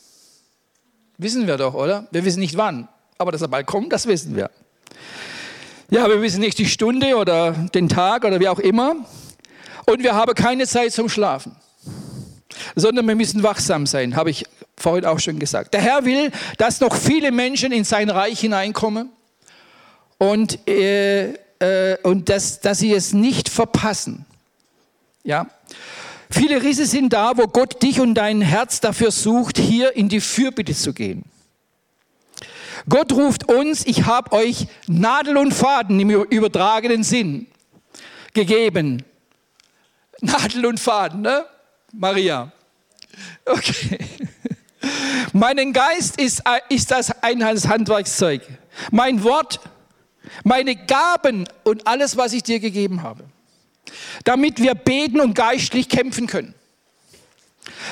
Wissen 1.17 1.47
wir 1.47 1.57
doch, 1.57 1.73
oder? 1.73 2.07
Wir 2.11 2.23
wissen 2.25 2.39
nicht 2.39 2.55
wann, 2.55 2.87
aber 3.17 3.31
dass 3.31 3.41
er 3.41 3.47
bald 3.47 3.67
kommt, 3.67 3.91
das 3.91 4.07
wissen 4.07 4.35
wir. 4.35 4.49
Ja, 5.91 6.07
wir 6.07 6.21
wissen 6.21 6.41
nicht 6.41 6.59
die 6.59 6.67
Stunde 6.67 7.15
oder 7.15 7.51
den 7.51 7.89
Tag 7.89 8.23
oder 8.23 8.39
wie 8.39 8.47
auch 8.47 8.59
immer. 8.59 8.95
Und 9.87 10.03
wir 10.03 10.13
haben 10.13 10.35
keine 10.35 10.67
Zeit 10.67 10.93
zum 10.93 11.09
Schlafen, 11.09 11.55
sondern 12.75 13.07
wir 13.07 13.15
müssen 13.15 13.41
wachsam 13.41 13.87
sein, 13.87 14.15
habe 14.15 14.29
ich 14.29 14.45
vorhin 14.77 15.03
auch 15.05 15.19
schon 15.19 15.39
gesagt. 15.39 15.73
Der 15.73 15.81
Herr 15.81 16.05
will, 16.05 16.31
dass 16.59 16.79
noch 16.79 16.95
viele 16.95 17.31
Menschen 17.31 17.71
in 17.71 17.85
sein 17.85 18.11
Reich 18.11 18.39
hineinkommen 18.39 19.09
und, 20.19 20.59
äh, 20.69 21.33
äh, 21.57 21.97
und 22.03 22.29
dass, 22.29 22.59
dass 22.59 22.77
sie 22.77 22.93
es 22.93 23.13
nicht 23.13 23.49
verpassen. 23.49 24.27
Ja? 25.23 25.47
Viele 26.29 26.61
Risse 26.61 26.85
sind 26.85 27.13
da, 27.13 27.31
wo 27.35 27.47
Gott 27.47 27.81
dich 27.81 27.99
und 27.99 28.13
dein 28.13 28.41
Herz 28.41 28.79
dafür 28.79 29.09
sucht, 29.09 29.57
hier 29.57 29.95
in 29.95 30.07
die 30.07 30.21
Fürbitte 30.21 30.75
zu 30.75 30.93
gehen. 30.93 31.23
Gott 32.89 33.13
ruft 33.13 33.47
uns, 33.47 33.85
ich 33.85 34.05
habe 34.05 34.31
euch 34.31 34.67
Nadel 34.87 35.37
und 35.37 35.53
Faden 35.53 35.99
im 35.99 36.09
übertragenen 36.09 37.03
Sinn 37.03 37.47
gegeben. 38.33 39.03
Nadel 40.21 40.65
und 40.65 40.79
Faden, 40.79 41.21
ne? 41.21 41.45
Maria. 41.93 42.51
Okay. 43.45 43.99
Mein 45.33 45.71
Geist 45.71 46.19
ist, 46.19 46.41
ist 46.69 46.91
das 46.91 47.11
Einheitshandwerkszeug. 47.23 48.41
Mein 48.91 49.23
Wort, 49.23 49.59
meine 50.43 50.75
Gaben 50.75 51.47
und 51.63 51.85
alles, 51.85 52.17
was 52.17 52.33
ich 52.33 52.43
dir 52.43 52.59
gegeben 52.59 53.03
habe 53.03 53.25
damit 54.23 54.59
wir 54.59 54.75
beten 54.75 55.19
und 55.19 55.33
geistlich 55.33 55.89
kämpfen 55.89 56.27
können. 56.27 56.53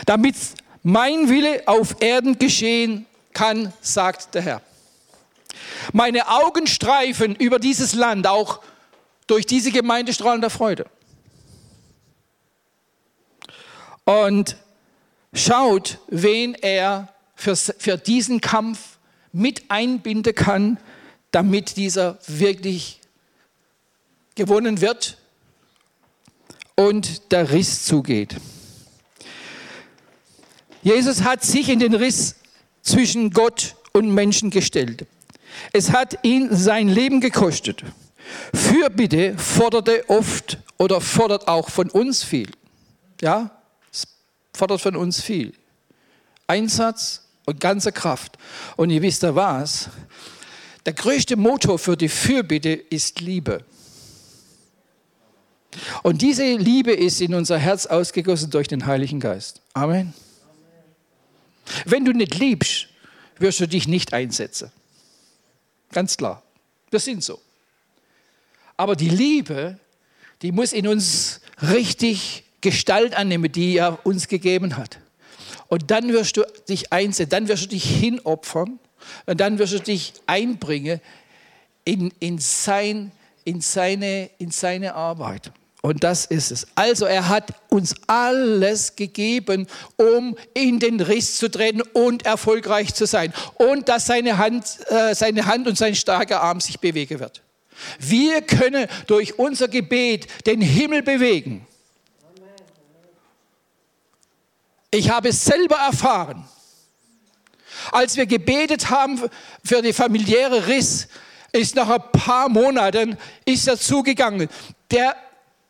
Damit 0.06 0.36
mein 0.84 1.30
Wille 1.30 1.64
auf 1.68 1.98
Erden 2.00 2.38
geschehen 2.38 3.06
kann, 3.34 3.74
sagt 3.82 4.36
der 4.36 4.42
Herr. 4.42 4.62
Meine 5.94 6.28
Augen 6.28 6.68
streifen 6.68 7.36
über 7.36 7.60
dieses 7.60 7.94
Land, 7.94 8.28
auch 8.28 8.62
durch 9.28 9.46
diese 9.46 9.72
Gemeinde 9.72 10.14
strahlender 10.14 10.50
Freude. 10.50 10.86
Und 14.06 14.58
schaut, 15.34 16.00
wen 16.08 16.54
er 16.56 17.14
für, 17.36 17.56
für 17.56 17.98
diesen 17.98 18.42
Kampf 18.42 18.98
mit 19.32 19.70
einbinden 19.70 20.34
kann, 20.34 20.78
damit 21.32 21.78
dieser 21.78 22.18
wirklich 22.28 23.00
gewonnen 24.36 24.82
wird 24.82 25.18
und 26.76 27.32
der 27.32 27.52
Riss 27.52 27.86
zugeht. 27.86 28.36
Jesus 30.84 31.24
hat 31.24 31.44
sich 31.44 31.70
in 31.70 31.80
den 31.80 31.94
Riss 31.94 32.36
zwischen 32.82 33.32
Gott 33.32 33.76
und 33.92 34.10
Menschen 34.14 34.52
gestellt. 34.52 35.06
Es 35.74 35.92
hat 35.92 36.20
ihn 36.24 36.56
sein 36.56 36.88
Leben 36.88 37.22
gekostet. 37.22 37.84
Fürbitte 38.54 39.38
forderte 39.38 40.04
oft 40.10 40.58
oder 40.78 41.02
fordert 41.02 41.48
auch 41.48 41.70
von 41.70 41.90
uns 41.90 42.24
viel. 42.24 42.50
Ja, 43.22 43.52
es 43.92 44.08
fordert 44.54 44.82
von 44.82 44.96
uns 44.96 45.22
viel. 45.22 45.54
Einsatz 46.46 47.24
und 47.46 47.60
ganze 47.60 47.92
Kraft. 47.92 48.38
Und 48.76 48.90
ihr 48.90 49.02
wisst 49.02 49.24
ja 49.24 49.36
was? 49.36 49.90
Der 50.86 50.94
größte 50.94 51.36
Motor 51.36 51.80
für 51.80 51.98
die 51.98 52.10
Fürbitte 52.10 52.70
ist 52.70 53.20
Liebe. 53.20 53.66
Und 56.04 56.22
diese 56.22 56.56
Liebe 56.56 56.92
ist 56.92 57.22
in 57.22 57.34
unser 57.34 57.58
Herz 57.58 57.86
ausgegossen 57.86 58.50
durch 58.50 58.68
den 58.68 58.86
Heiligen 58.86 59.20
Geist. 59.20 59.62
Amen. 59.74 60.14
Wenn 61.86 62.06
du 62.06 62.14
nicht 62.14 62.36
liebst, 62.36 62.88
wirst 63.38 63.60
du 63.60 63.68
dich 63.68 63.88
nicht 63.88 64.14
einsetzen. 64.14 64.72
Ganz 65.92 66.18
klar. 66.18 66.44
Wir 66.90 67.00
sind 67.00 67.24
so. 67.24 67.40
Aber 68.76 68.96
die 68.96 69.10
Liebe, 69.10 69.80
die 70.42 70.52
muss 70.52 70.74
in 70.74 70.88
uns 70.88 71.42
richtig 71.62 72.44
Gestalt 72.62 73.16
annehmen, 73.16 73.52
die 73.52 73.78
er 73.78 74.06
uns 74.06 74.28
gegeben 74.28 74.78
hat. 74.78 75.00
Und 75.68 75.92
dann 75.92 76.12
wirst 76.14 76.38
du 76.38 76.44
dich 76.70 76.94
einsetzen, 76.94 77.30
dann 77.30 77.48
wirst 77.48 77.66
du 77.66 77.68
dich 77.70 77.84
hinopfern 77.84 78.80
und 79.26 79.40
dann 79.40 79.60
wirst 79.60 79.74
du 79.74 79.80
dich 79.80 80.14
einbringen 80.26 81.02
in, 81.84 82.12
in, 82.20 82.40
sein, 82.40 83.12
in, 83.44 83.62
seine, 83.62 84.30
in 84.38 84.52
seine 84.52 84.94
Arbeit. 84.96 85.52
Und 85.88 86.04
das 86.04 86.26
ist 86.26 86.52
es. 86.52 86.68
Also 86.76 87.06
er 87.06 87.30
hat 87.30 87.54
uns 87.70 87.96
alles 88.08 88.98
gegeben, 88.98 89.68
um 89.96 90.38
in 90.54 90.80
den 90.80 91.00
Riss 91.00 91.38
zu 91.38 91.50
treten 91.50 91.82
und 91.82 92.26
erfolgreich 92.26 92.94
zu 92.94 93.06
sein. 93.06 93.34
Und 93.54 93.88
dass 93.88 94.06
seine 94.06 94.38
Hand, 94.38 94.66
äh, 94.90 95.16
seine 95.16 95.46
Hand 95.46 95.66
und 95.66 95.78
sein 95.78 95.96
starker 95.96 96.42
Arm 96.42 96.60
sich 96.60 96.82
bewegen 96.82 97.22
wird. 97.22 97.42
Wir 98.00 98.42
können 98.42 98.88
durch 99.06 99.40
unser 99.40 99.70
Gebet 99.70 100.28
den 100.46 100.60
Himmel 100.60 101.04
bewegen. 101.04 101.66
Ich 104.92 105.10
habe 105.10 105.30
es 105.30 105.46
selber 105.46 105.78
erfahren. 105.78 106.44
Als 107.94 108.18
wir 108.18 108.26
gebetet 108.26 108.90
haben 108.90 109.22
für 109.64 109.82
die 109.82 109.94
familiäre 109.94 110.68
Riss, 110.68 111.08
ist 111.54 111.78
nach 111.78 111.88
ein 111.88 112.12
paar 112.12 112.50
Monaten 112.50 113.18
ist 113.46 113.70
er 113.70 113.80
zugegangen. 113.80 114.50
Der 114.92 115.16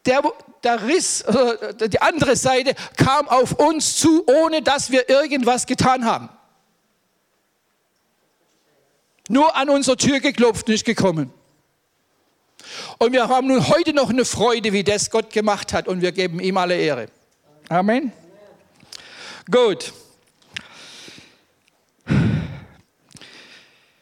der, 0.07 0.23
der 0.63 0.83
Riss, 0.87 1.21
äh, 1.21 1.89
die 1.89 2.01
andere 2.01 2.35
Seite 2.35 2.73
kam 2.95 3.27
auf 3.27 3.53
uns 3.53 3.97
zu, 3.97 4.25
ohne 4.25 4.61
dass 4.61 4.89
wir 4.91 5.09
irgendwas 5.09 5.65
getan 5.67 6.05
haben. 6.05 6.29
Nur 9.29 9.55
an 9.55 9.69
unsere 9.69 9.97
Tür 9.97 10.19
geklopft, 10.19 10.69
nicht 10.69 10.85
gekommen. 10.85 11.31
Und 12.97 13.11
wir 13.11 13.27
haben 13.27 13.47
nun 13.47 13.67
heute 13.67 13.93
noch 13.93 14.09
eine 14.09 14.25
Freude, 14.25 14.73
wie 14.73 14.83
das 14.83 15.09
Gott 15.09 15.31
gemacht 15.31 15.73
hat, 15.73 15.87
und 15.87 16.01
wir 16.01 16.11
geben 16.11 16.39
ihm 16.39 16.57
alle 16.57 16.75
Ehre. 16.77 17.07
Amen. 17.69 18.11
Gut. 19.49 19.93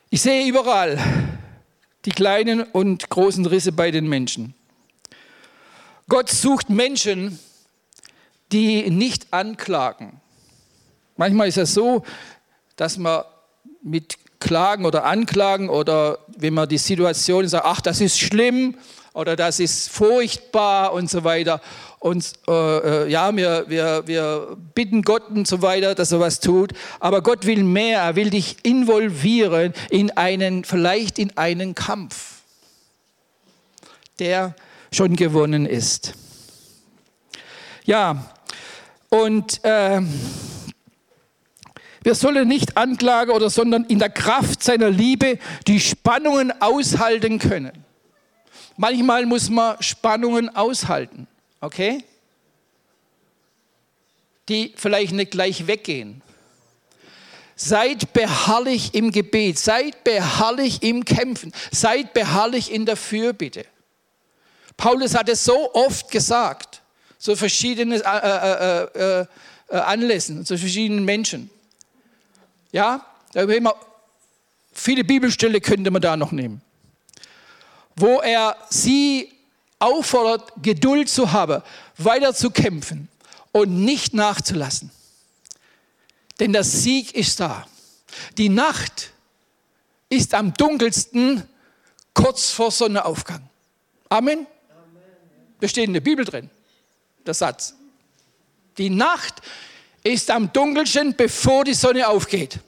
Ich 0.09 0.21
sehe 0.21 0.47
überall 0.47 0.99
die 2.05 2.11
kleinen 2.11 2.63
und 2.63 3.09
großen 3.09 3.45
Risse 3.45 3.71
bei 3.71 3.91
den 3.91 4.07
Menschen. 4.07 4.53
Gott 6.07 6.29
sucht 6.29 6.69
Menschen, 6.69 7.39
die 8.51 8.89
nicht 8.91 9.33
anklagen. 9.33 10.21
Manchmal 11.17 11.47
ist 11.47 11.57
es 11.57 11.73
so, 11.73 12.03
dass 12.75 12.97
man 12.97 13.23
mit 13.81 14.17
Klagen 14.39 14.85
oder 14.85 15.05
Anklagen 15.05 15.69
oder 15.69 16.19
wenn 16.37 16.53
man 16.53 16.69
die 16.69 16.77
Situation 16.77 17.47
sagt, 17.47 17.65
ach, 17.65 17.81
das 17.81 18.01
ist 18.01 18.19
schlimm 18.19 18.77
oder 19.13 19.35
das 19.35 19.59
ist 19.59 19.89
furchtbar 19.89 20.93
und 20.93 21.09
so 21.09 21.23
weiter. 21.23 21.61
Und 21.99 22.33
äh, 22.47 22.51
äh, 23.05 23.09
ja, 23.09 23.35
wir, 23.35 23.65
wir, 23.67 24.03
wir 24.05 24.57
bitten 24.75 25.01
Gott 25.01 25.29
und 25.29 25.47
so 25.47 25.63
weiter, 25.63 25.95
dass 25.95 26.11
er 26.11 26.19
was 26.19 26.39
tut. 26.39 26.73
Aber 26.99 27.23
Gott 27.23 27.45
will 27.47 27.63
mehr. 27.63 28.01
Er 28.01 28.15
will 28.15 28.29
dich 28.29 28.57
involvieren 28.63 29.73
in 29.89 30.11
einen, 30.11 30.65
vielleicht 30.65 31.17
in 31.17 31.35
einen 31.37 31.73
Kampf, 31.73 32.41
der 34.19 34.53
schon 34.95 35.15
gewonnen 35.15 35.65
ist. 35.65 36.13
Ja, 37.83 38.33
und 39.09 39.63
äh, 39.63 40.01
wir 42.01 42.15
sollen 42.15 42.47
nicht 42.47 42.77
anklagen 42.77 43.31
oder 43.31 43.49
sondern 43.49 43.85
in 43.85 43.99
der 43.99 44.09
Kraft 44.09 44.63
seiner 44.63 44.89
Liebe 44.89 45.37
die 45.67 45.79
Spannungen 45.79 46.53
aushalten 46.61 47.39
können. 47.39 47.83
Manchmal 48.77 49.25
muss 49.25 49.49
man 49.49 49.81
Spannungen 49.81 50.55
aushalten, 50.55 51.27
okay? 51.61 52.03
Die 54.49 54.73
vielleicht 54.75 55.13
nicht 55.13 55.31
gleich 55.31 55.67
weggehen. 55.67 56.21
Seid 57.55 58.11
beharrlich 58.13 58.93
im 58.93 59.11
Gebet, 59.11 59.57
seid 59.57 60.03
beharrlich 60.03 60.83
im 60.83 61.05
Kämpfen, 61.05 61.53
seid 61.71 62.13
beharrlich 62.13 62.71
in 62.71 62.85
der 62.85 62.97
Fürbitte. 62.97 63.65
Paulus 64.77 65.15
hat 65.15 65.29
es 65.29 65.43
so 65.43 65.73
oft 65.73 66.09
gesagt, 66.09 66.81
so 67.17 67.35
verschiedene 67.35 67.95
äh, 67.95 67.99
äh, 67.99 68.83
äh, 68.83 69.25
äh 69.69 69.77
Anlässen, 69.77 70.45
zu 70.45 70.57
verschiedenen 70.57 71.05
Menschen. 71.05 71.49
Ja, 72.71 73.05
viele 74.73 75.03
Bibelstelle 75.03 75.61
könnte 75.61 75.89
man 75.91 76.01
da 76.01 76.17
noch 76.17 76.31
nehmen, 76.31 76.61
wo 77.95 78.19
er 78.21 78.57
sie 78.69 79.31
auffordert, 79.79 80.51
Geduld 80.61 81.09
zu 81.09 81.31
haben, 81.31 81.61
weiter 81.97 82.33
zu 82.33 82.51
kämpfen 82.51 83.07
und 83.51 83.83
nicht 83.83 84.13
nachzulassen. 84.13 84.91
Denn 86.39 86.53
der 86.53 86.63
Sieg 86.63 87.15
ist 87.15 87.39
da. 87.39 87.65
Die 88.37 88.49
Nacht 88.49 89.11
ist 90.09 90.33
am 90.33 90.53
dunkelsten 90.53 91.43
kurz 92.13 92.51
vor 92.51 92.71
Sonnenaufgang. 92.71 93.41
Amen. 94.09 94.47
Da 95.59 95.67
steht 95.67 95.85
in 95.85 95.93
der 95.93 96.01
Bibel 96.01 96.25
drin, 96.25 96.49
der 97.25 97.33
Satz. 97.33 97.75
Die 98.77 98.89
Nacht 98.89 99.41
ist 100.03 100.29
am 100.29 100.51
dunkelsten, 100.51 101.15
bevor 101.15 101.63
die 101.63 101.73
Sonne 101.73 102.07
aufgeht. 102.07 102.59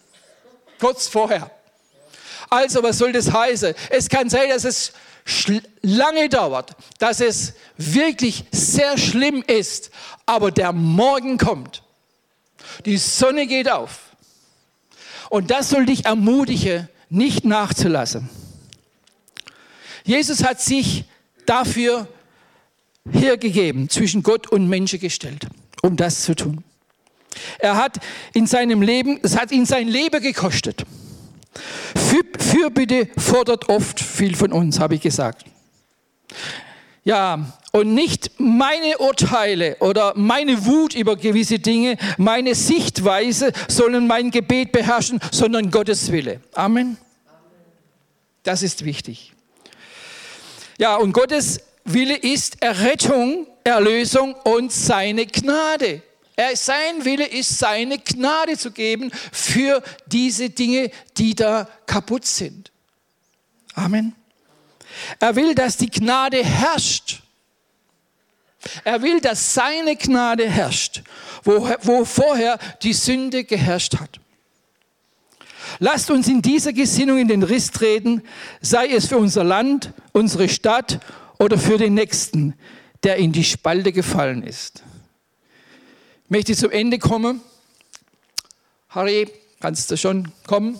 Kurz 0.79 1.07
vorher. 1.07 1.51
Also, 2.49 2.81
was 2.81 2.97
soll 2.97 3.11
das 3.11 3.31
heißen? 3.31 3.73
Es 3.89 4.07
kann 4.07 4.29
sein, 4.29 4.49
dass 4.49 4.63
es 4.63 4.93
lange 5.81 6.29
dauert, 6.29 6.75
dass 6.99 7.19
es 7.19 7.53
wirklich 7.75 8.45
sehr 8.51 8.97
schlimm 8.97 9.43
ist, 9.45 9.91
aber 10.25 10.51
der 10.51 10.71
Morgen 10.71 11.37
kommt. 11.37 11.83
Die 12.85 12.97
Sonne 12.97 13.47
geht 13.47 13.69
auf. 13.69 13.99
Und 15.29 15.51
das 15.51 15.69
soll 15.69 15.85
dich 15.85 16.05
ermutigen, 16.05 16.87
nicht 17.09 17.43
nachzulassen. 17.43 18.29
Jesus 20.03 20.43
hat 20.43 20.61
sich 20.61 21.03
dafür 21.45 22.07
hergegeben, 23.11 23.89
zwischen 23.89 24.23
Gott 24.23 24.47
und 24.47 24.67
Menschen 24.67 24.99
gestellt, 24.99 25.47
um 25.81 25.95
das 25.95 26.23
zu 26.23 26.35
tun. 26.35 26.63
Er 27.59 27.77
hat 27.77 27.97
in 28.33 28.47
seinem 28.47 28.81
Leben, 28.81 29.19
es 29.23 29.37
hat 29.37 29.51
ihn 29.51 29.65
sein 29.65 29.87
Leben 29.87 30.21
gekostet. 30.21 30.83
Für, 31.95 32.23
Fürbitte 32.39 33.09
fordert 33.17 33.69
oft 33.69 33.99
viel 33.99 34.35
von 34.35 34.51
uns, 34.51 34.79
habe 34.79 34.95
ich 34.95 35.01
gesagt. 35.01 35.45
Ja, 37.03 37.53
und 37.71 37.93
nicht 37.93 38.31
meine 38.37 38.97
Urteile 38.97 39.77
oder 39.79 40.13
meine 40.15 40.65
Wut 40.65 40.93
über 40.95 41.15
gewisse 41.15 41.59
Dinge, 41.59 41.97
meine 42.17 42.53
Sichtweise 42.53 43.53
sollen 43.67 44.07
mein 44.07 44.31
Gebet 44.31 44.71
beherrschen, 44.71 45.19
sondern 45.31 45.71
Gottes 45.71 46.11
Wille. 46.11 46.41
Amen. 46.53 46.97
Das 48.43 48.63
ist 48.63 48.83
wichtig. 48.83 49.33
Ja, 50.77 50.95
und 50.95 51.13
Gottes 51.13 51.61
Wille 51.87 52.15
ist 52.15 52.61
Errettung, 52.61 53.47
Erlösung 53.63 54.33
und 54.33 54.71
seine 54.71 55.25
Gnade. 55.25 56.01
Er, 56.35 56.55
sein 56.55 57.03
Wille 57.03 57.25
ist, 57.25 57.57
seine 57.57 57.97
Gnade 57.97 58.57
zu 58.57 58.71
geben 58.71 59.09
für 59.31 59.81
diese 60.05 60.49
Dinge, 60.49 60.91
die 61.17 61.33
da 61.33 61.67
kaputt 61.85 62.25
sind. 62.25 62.71
Amen. 63.73 64.13
Er 65.19 65.35
will, 65.35 65.55
dass 65.55 65.77
die 65.77 65.89
Gnade 65.89 66.43
herrscht. 66.43 67.21
Er 68.83 69.01
will, 69.01 69.21
dass 69.21 69.53
seine 69.53 69.95
Gnade 69.95 70.47
herrscht, 70.49 71.03
wo, 71.43 71.69
wo 71.83 72.05
vorher 72.05 72.59
die 72.83 72.93
Sünde 72.93 73.43
geherrscht 73.43 73.97
hat. 73.97 74.19
Lasst 75.79 76.11
uns 76.11 76.27
in 76.27 76.41
dieser 76.41 76.73
Gesinnung 76.73 77.19
in 77.19 77.27
den 77.27 77.43
Riss 77.43 77.71
treten, 77.71 78.23
sei 78.61 78.87
es 78.87 79.07
für 79.07 79.17
unser 79.17 79.43
Land, 79.43 79.93
unsere 80.11 80.49
Stadt 80.49 80.99
oder 81.39 81.57
für 81.57 81.77
den 81.77 81.93
Nächsten, 81.93 82.55
der 83.03 83.17
in 83.17 83.31
die 83.31 83.43
Spalte 83.43 83.91
gefallen 83.91 84.43
ist 84.43 84.83
möchte 86.29 86.55
zum 86.55 86.71
Ende 86.71 86.99
kommen. 86.99 87.41
Harry, 88.89 89.31
kannst 89.59 89.89
du 89.91 89.97
schon 89.97 90.31
kommen? 90.45 90.77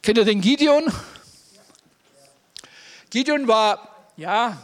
Kennt 0.00 0.18
ihr 0.18 0.24
den 0.24 0.40
Gideon? 0.40 0.92
Gideon 3.10 3.46
war, 3.46 4.10
ja, 4.16 4.60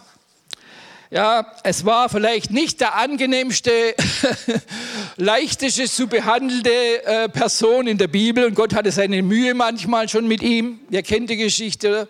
ja, 1.10 1.54
es 1.62 1.86
war 1.86 2.10
vielleicht 2.10 2.50
nicht 2.50 2.80
der 2.80 2.94
angenehmste, 2.96 3.72
leichteste 5.16 5.88
zu 5.88 6.06
behandelte 6.06 6.70
äh, 7.04 7.28
Person 7.30 7.86
in 7.86 7.96
der 7.96 8.08
Bibel 8.08 8.44
und 8.44 8.54
Gott 8.54 8.74
hatte 8.74 8.92
seine 8.92 9.22
Mühe 9.22 9.54
manchmal 9.54 10.08
schon 10.08 10.28
mit 10.28 10.42
ihm. 10.42 10.80
Ihr 10.90 11.02
kennt 11.02 11.30
die 11.30 11.38
Geschichte. 11.38 12.08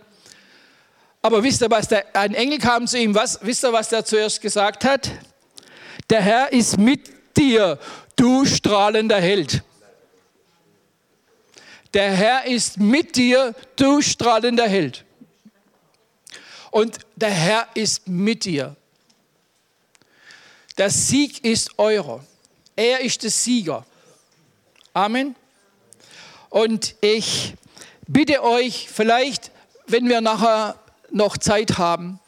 Aber 1.23 1.45
wisst 1.45 1.63
ihr, 1.63 1.71
was 1.71 1.87
der, 1.89 2.05
ein 2.17 2.35
Engel 2.35 2.59
kam 2.59 2.89
zu 2.89 2.99
ihm, 2.99 3.15
was, 3.15 3.39
wisst 3.43 3.65
ihr, 3.65 3.73
was 3.73 3.89
der 3.89 4.05
zuerst 4.05 4.41
gesagt 4.41 4.85
hat? 4.85 5.11
Der 6.11 6.21
Herr 6.21 6.53
ist 6.53 6.79
mit 6.79 7.37
dir, 7.37 7.79
du 8.17 8.45
strahlender 8.47 9.21
Held. 9.21 9.63
Der 11.95 12.11
Herr 12.11 12.47
ist 12.47 12.79
mit 12.79 13.15
dir, 13.15 13.55
du 13.77 14.03
strahlender 14.03 14.69
Held. 14.69 15.05
Und 16.71 16.99
der 17.17 17.31
Herr 17.31 17.69
ist 17.75 18.09
mit 18.09 18.45
dir. 18.45 18.77
Der 20.79 20.91
Sieg 20.91 21.45
ist 21.45 21.77
eurer. 21.77 22.25
Er 22.77 23.01
ist 23.01 23.25
der 23.25 23.31
Sieger. 23.31 23.85
Amen. 24.95 25.35
Und 26.51 26.95
ich 27.01 27.55
bitte 28.07 28.45
euch, 28.45 28.89
vielleicht, 28.89 29.51
wenn 29.89 30.09
wir 30.09 30.21
nachher 30.21 30.77
noch 31.11 31.37
Zeit 31.37 31.79
haben, 31.79 32.21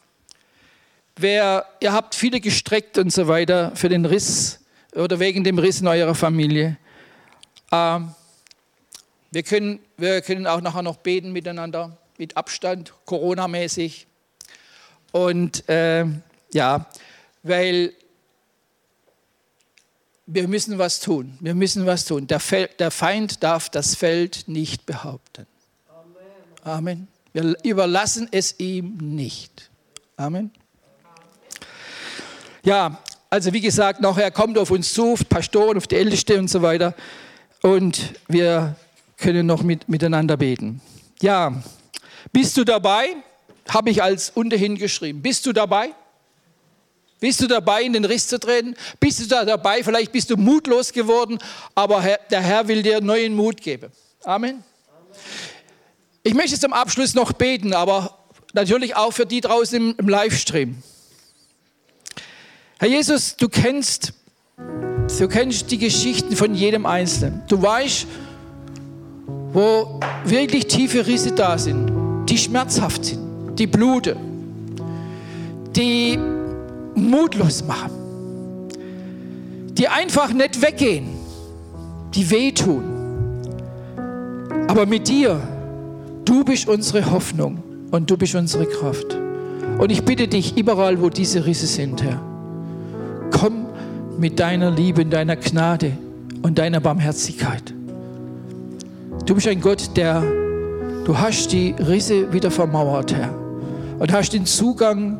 wer, 1.15 1.65
ihr 1.79 1.93
habt 1.93 2.17
viele 2.17 2.41
gestreckt 2.41 2.99
und 2.99 3.13
so 3.13 3.29
weiter 3.29 3.71
für 3.77 3.89
den 3.89 4.05
Riss 4.05 4.59
oder 4.97 5.21
wegen 5.21 5.45
dem 5.45 5.61
Riss 5.61 5.81
in 5.81 5.87
eurer 5.87 6.17
Familie. 6.17 6.77
Ähm, 7.71 8.13
wir, 9.31 9.45
können, 9.45 9.79
wir 9.97 10.23
können 10.23 10.49
auch 10.49 10.61
nachher 10.61 10.83
noch 10.83 10.97
beten 10.97 11.31
miteinander, 11.31 11.97
mit 12.19 12.37
Abstand, 12.37 12.95
Corona-mäßig. 13.05 14.09
Und 15.13 15.69
äh, 15.69 16.05
ja, 16.53 16.87
weil 17.45 17.95
wir 20.33 20.49
müssen 20.49 20.79
was 20.79 21.01
tun. 21.01 21.37
Wir 21.41 21.55
müssen 21.55 21.87
was 21.87 22.05
tun. 22.05 22.27
Der, 22.27 22.41
der 22.79 22.91
Feind 22.91 23.43
darf 23.43 23.69
das 23.69 23.95
Feld 23.95 24.45
nicht 24.47 24.87
behaupten. 24.87 25.47
Amen. 26.63 27.09
Wir 27.33 27.57
überlassen 27.65 28.29
es 28.31 28.59
ihm 28.59 28.97
nicht. 29.01 29.71
Amen. 30.17 30.51
Ja, 32.63 32.99
also 33.29 33.53
wie 33.53 33.61
gesagt, 33.61 34.01
nachher 34.01 34.31
kommt 34.31 34.59
auf 34.59 34.71
uns 34.71 34.93
zu, 34.93 35.13
auf 35.13 35.29
Pastoren, 35.29 35.77
auf 35.77 35.87
die 35.87 35.97
Älteste 35.97 36.39
und 36.39 36.49
so 36.49 36.63
weiter. 36.63 36.95
Und 37.63 38.15
wir 38.29 38.77
können 39.17 39.47
noch 39.47 39.63
mit, 39.63 39.89
miteinander 39.89 40.37
beten. 40.37 40.81
Ja, 41.23 41.63
bist 42.33 42.57
du 42.57 42.65
dabei? 42.65 43.17
Habe 43.69 43.91
ich 43.91 44.03
als 44.03 44.31
unterhin 44.31 44.77
geschrieben. 44.77 45.23
Bist 45.23 45.47
du 45.47 45.53
dabei? 45.53 45.91
Bist 47.21 47.43
du 47.43 47.47
dabei, 47.47 47.83
in 47.83 47.93
den 47.93 48.07
Riss 48.07 48.27
zu 48.27 48.41
treten? 48.41 48.75
Bist 48.99 49.21
du 49.21 49.27
da 49.27 49.45
dabei? 49.45 49.85
Vielleicht 49.85 50.11
bist 50.11 50.31
du 50.31 50.39
mutlos 50.39 50.91
geworden, 50.93 51.39
aber 51.75 52.03
der 52.31 52.41
Herr 52.41 52.67
will 52.67 52.83
dir 52.83 53.03
neuen 53.03 53.35
Mut 53.35 53.61
geben. 53.61 53.93
Amen. 54.25 54.65
Ich 56.23 56.33
möchte 56.33 56.59
zum 56.59 56.73
Abschluss 56.73 57.15
noch 57.15 57.33
beten, 57.33 57.75
aber 57.75 58.19
natürlich 58.55 58.97
auch 58.97 59.13
für 59.13 59.27
die 59.27 59.43
draußen 59.43 59.95
im, 59.97 60.09
Livestream. 60.09 60.83
Herr 62.79 62.89
Jesus, 62.89 63.37
du 63.37 63.51
kennst, 63.51 64.15
du 65.19 65.29
kennst 65.29 65.71
die 65.71 65.79
Geschichten 65.79 66.35
von 66.37 66.55
jedem 66.55 66.87
Einzelnen. 66.87 67.43
Du 67.49 67.61
weißt, 67.61 68.07
wo 69.53 70.01
wirklich 70.25 70.67
tiefe 70.69 71.07
Risse 71.07 71.33
da 71.33 71.59
sind, 71.59 72.27
die 72.29 72.39
schmerzhaft 72.39 73.05
sind, 73.05 73.59
die 73.59 73.67
bluten, 73.67 74.17
die 75.77 76.19
mutlos 76.95 77.65
machen, 77.65 77.91
die 79.73 79.89
einfach 79.89 80.33
nicht 80.33 80.61
weggehen, 80.63 81.09
die 82.15 82.31
wehtun. 82.31 82.85
Aber 84.69 84.87
mit 84.87 85.09
dir, 85.09 85.41
du 86.25 86.45
bist 86.45 86.69
unsere 86.69 87.11
Hoffnung 87.11 87.63
und 87.91 88.11
du 88.11 88.17
bist 88.17 88.35
unsere 88.35 88.67
Kraft. 88.67 89.17
Und 89.79 89.91
ich 89.91 90.05
bitte 90.05 90.29
dich, 90.29 90.57
überall, 90.57 91.01
wo 91.01 91.09
diese 91.09 91.47
Risse 91.47 91.67
sind, 91.67 92.03
Herr, 92.03 92.21
komm 93.31 93.67
mit 94.19 94.39
deiner 94.39 94.71
Liebe, 94.71 95.07
deiner 95.07 95.37
Gnade 95.37 95.93
und 96.43 96.59
deiner 96.59 96.81
Barmherzigkeit. 96.81 97.75
Du 99.27 99.35
bist 99.35 99.49
ein 99.49 99.61
Gott, 99.61 99.97
der, 99.97 100.23
du 101.05 101.19
hast 101.19 101.53
die 101.53 101.75
Risse 101.79 102.33
wieder 102.33 102.51
vermauert, 102.51 103.15
Herr, 103.15 103.33
und 103.99 104.13
hast 104.13 104.33
den 104.33 104.45
Zugang 104.45 105.19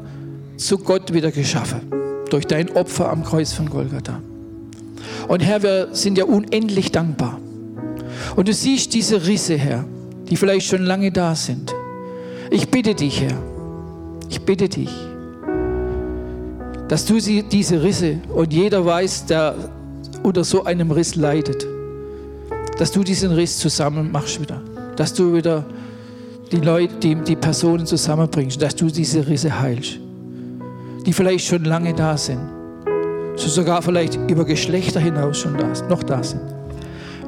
zu 0.61 0.79
Gott 0.79 1.13
wieder 1.13 1.31
geschaffen 1.31 1.81
durch 2.29 2.47
dein 2.47 2.71
Opfer 2.77 3.11
am 3.11 3.25
Kreuz 3.25 3.53
von 3.53 3.69
Golgatha. 3.69 4.21
Und 5.27 5.41
Herr, 5.41 5.63
wir 5.63 5.89
sind 5.93 6.19
ja 6.19 6.25
unendlich 6.25 6.93
dankbar. 6.93 7.41
Und 8.37 8.47
du 8.47 8.53
siehst 8.53 8.93
diese 8.95 9.27
Risse, 9.27 9.57
Herr, 9.57 9.85
die 10.29 10.37
vielleicht 10.37 10.67
schon 10.67 10.85
lange 10.85 11.11
da 11.11 11.35
sind. 11.35 11.75
Ich 12.51 12.69
bitte 12.69 12.95
dich, 12.95 13.23
Herr, 13.23 13.37
ich 14.29 14.43
bitte 14.43 14.69
dich, 14.69 14.91
dass 16.89 17.07
du 17.07 17.21
sie, 17.21 17.43
diese 17.43 17.83
Risse 17.83 18.19
und 18.35 18.53
jeder 18.53 18.85
weiß, 18.85 19.27
der 19.27 19.55
unter 20.23 20.45
so 20.45 20.65
einem 20.65 20.91
Riss 20.91 21.15
leidet, 21.15 21.67
dass 22.79 22.93
du 22.93 23.03
diesen 23.03 23.33
Riss 23.33 23.59
zusammen 23.59 24.13
machst 24.13 24.41
wieder, 24.41 24.61
dass 24.97 25.15
du 25.15 25.35
wieder 25.35 25.65
die 26.53 26.59
Leute, 26.59 26.95
die, 26.97 27.15
die 27.15 27.37
Personen 27.37 27.87
zusammenbringst, 27.87 28.61
dass 28.61 28.77
du 28.77 28.87
diese 28.87 29.27
Risse 29.27 29.59
heilst, 29.59 30.01
die 31.07 31.13
vielleicht 31.13 31.47
schon 31.47 31.65
lange 31.65 31.95
da 31.95 32.17
sind, 32.17 32.41
so 33.37 33.49
sogar 33.49 33.83
vielleicht 33.83 34.19
über 34.29 34.45
Geschlechter 34.45 35.01
hinaus 35.01 35.39
schon 35.39 35.57
da, 35.57 35.73
noch 35.89 36.03
da 36.03 36.23
sind. 36.23 36.43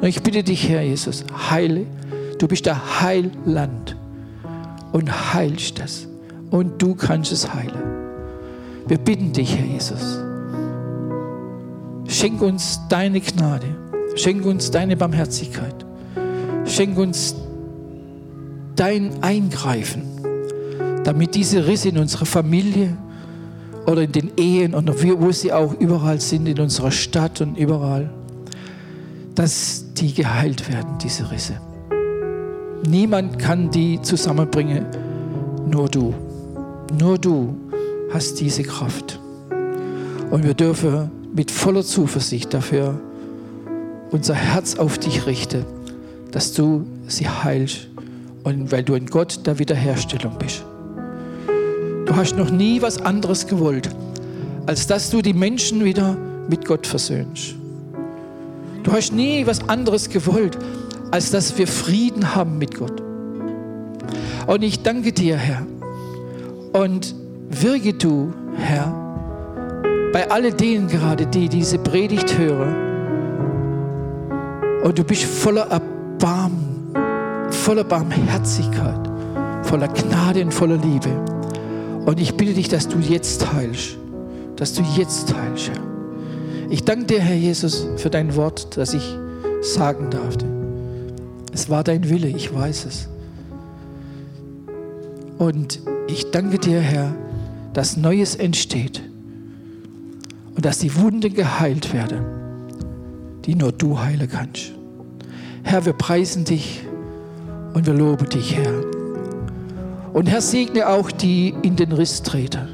Und 0.00 0.08
ich 0.08 0.22
bitte 0.22 0.42
dich, 0.42 0.68
Herr 0.68 0.82
Jesus, 0.82 1.24
heile, 1.50 1.86
du 2.38 2.48
bist 2.48 2.66
der 2.66 3.00
Heiland 3.00 3.96
und 4.92 5.32
heilst 5.32 5.80
es 5.80 6.08
und 6.50 6.82
du 6.82 6.94
kannst 6.94 7.32
es 7.32 7.52
heilen. 7.54 7.82
Wir 8.86 8.98
bitten 8.98 9.32
dich, 9.32 9.56
Herr 9.56 9.64
Jesus. 9.64 10.18
Schenk 12.08 12.42
uns 12.42 12.80
deine 12.88 13.20
Gnade. 13.20 13.66
Schenk 14.16 14.44
uns 14.44 14.70
deine 14.70 14.96
Barmherzigkeit. 14.96 15.86
Schenk 16.66 16.98
uns 16.98 17.34
dein 18.76 19.22
Eingreifen, 19.22 20.02
damit 21.04 21.34
diese 21.34 21.66
Risse 21.66 21.90
in 21.90 21.98
unserer 21.98 22.26
Familie 22.26 22.96
oder 23.86 24.02
in 24.02 24.12
den 24.12 24.30
Ehen 24.36 24.74
und 24.74 24.90
wo 25.20 25.32
sie 25.32 25.52
auch 25.52 25.74
überall 25.80 26.20
sind, 26.20 26.46
in 26.46 26.60
unserer 26.60 26.90
Stadt 26.90 27.40
und 27.40 27.56
überall, 27.56 28.10
dass 29.34 29.92
die 29.94 30.12
geheilt 30.12 30.70
werden, 30.70 30.98
diese 31.02 31.30
Risse. 31.30 31.54
Niemand 32.88 33.38
kann 33.38 33.70
die 33.70 34.00
zusammenbringen, 34.02 34.86
nur 35.68 35.88
du. 35.88 36.14
Nur 36.98 37.18
du 37.18 37.56
hast 38.12 38.40
diese 38.40 38.62
Kraft. 38.62 39.18
Und 40.30 40.44
wir 40.44 40.54
dürfen 40.54 41.10
mit 41.34 41.50
voller 41.50 41.82
Zuversicht 41.82 42.52
dafür 42.52 43.00
unser 44.10 44.34
Herz 44.34 44.76
auf 44.76 44.98
dich 44.98 45.26
richten, 45.26 45.64
dass 46.30 46.52
du 46.52 46.84
sie 47.06 47.28
heilst 47.28 47.88
und 48.44 48.70
weil 48.72 48.82
du 48.82 48.94
ein 48.94 49.06
Gott 49.06 49.46
der 49.46 49.58
Wiederherstellung 49.58 50.36
bist. 50.38 50.64
Du 52.12 52.18
hast 52.18 52.36
noch 52.36 52.50
nie 52.50 52.82
was 52.82 53.00
anderes 53.00 53.46
gewollt, 53.46 53.88
als 54.66 54.86
dass 54.86 55.08
du 55.08 55.22
die 55.22 55.32
Menschen 55.32 55.82
wieder 55.82 56.14
mit 56.46 56.66
Gott 56.66 56.86
versöhnst. 56.86 57.54
Du 58.82 58.92
hast 58.92 59.14
nie 59.14 59.46
was 59.46 59.66
anderes 59.70 60.10
gewollt, 60.10 60.58
als 61.10 61.30
dass 61.30 61.56
wir 61.56 61.66
Frieden 61.66 62.34
haben 62.34 62.58
mit 62.58 62.78
Gott. 62.78 63.02
Und 64.46 64.62
ich 64.62 64.82
danke 64.82 65.12
dir, 65.12 65.38
Herr. 65.38 65.66
Und 66.74 67.14
wirke 67.48 67.94
du, 67.94 68.34
Herr, 68.56 68.92
bei 70.12 70.30
all 70.30 70.52
denen 70.52 70.88
gerade, 70.88 71.24
die 71.24 71.48
diese 71.48 71.78
Predigt 71.78 72.36
hören. 72.36 72.74
Und 74.84 74.98
du 74.98 75.02
bist 75.02 75.24
voller 75.24 75.66
Erbarmen, 75.70 76.92
voller 77.48 77.84
Barmherzigkeit, 77.84 79.00
voller 79.62 79.88
Gnade 79.88 80.42
und 80.44 80.52
voller 80.52 80.76
Liebe. 80.76 81.08
Und 82.04 82.20
ich 82.20 82.34
bitte 82.34 82.54
dich, 82.54 82.68
dass 82.68 82.88
du 82.88 82.98
jetzt 82.98 83.52
heilst, 83.52 83.96
dass 84.56 84.74
du 84.74 84.82
jetzt 84.96 85.34
heilst, 85.34 85.70
Herr. 85.70 85.82
Ich 86.70 86.84
danke 86.84 87.06
dir, 87.06 87.20
Herr 87.20 87.36
Jesus, 87.36 87.86
für 87.96 88.10
dein 88.10 88.34
Wort, 88.34 88.76
das 88.76 88.94
ich 88.94 89.16
sagen 89.60 90.10
darf. 90.10 90.36
Es 91.52 91.68
war 91.68 91.84
dein 91.84 92.08
Wille, 92.08 92.28
ich 92.28 92.52
weiß 92.52 92.86
es. 92.86 93.08
Und 95.38 95.80
ich 96.08 96.30
danke 96.30 96.58
dir, 96.58 96.80
Herr, 96.80 97.14
dass 97.72 97.96
Neues 97.96 98.34
entsteht 98.34 99.02
und 100.54 100.64
dass 100.64 100.78
die 100.78 100.94
Wunden 100.96 101.32
geheilt 101.34 101.92
werden, 101.92 102.24
die 103.44 103.54
nur 103.54 103.72
du 103.72 103.98
heilen 103.98 104.28
kannst. 104.28 104.72
Herr, 105.62 105.84
wir 105.84 105.92
preisen 105.92 106.44
dich 106.44 106.84
und 107.74 107.86
wir 107.86 107.94
loben 107.94 108.28
dich, 108.28 108.56
Herr. 108.56 108.91
Und 110.12 110.26
Herr, 110.26 110.42
segne 110.42 110.88
auch 110.88 111.10
die 111.10 111.54
in 111.62 111.76
den 111.76 111.92
Riss 111.92 112.22
treten. 112.22 112.68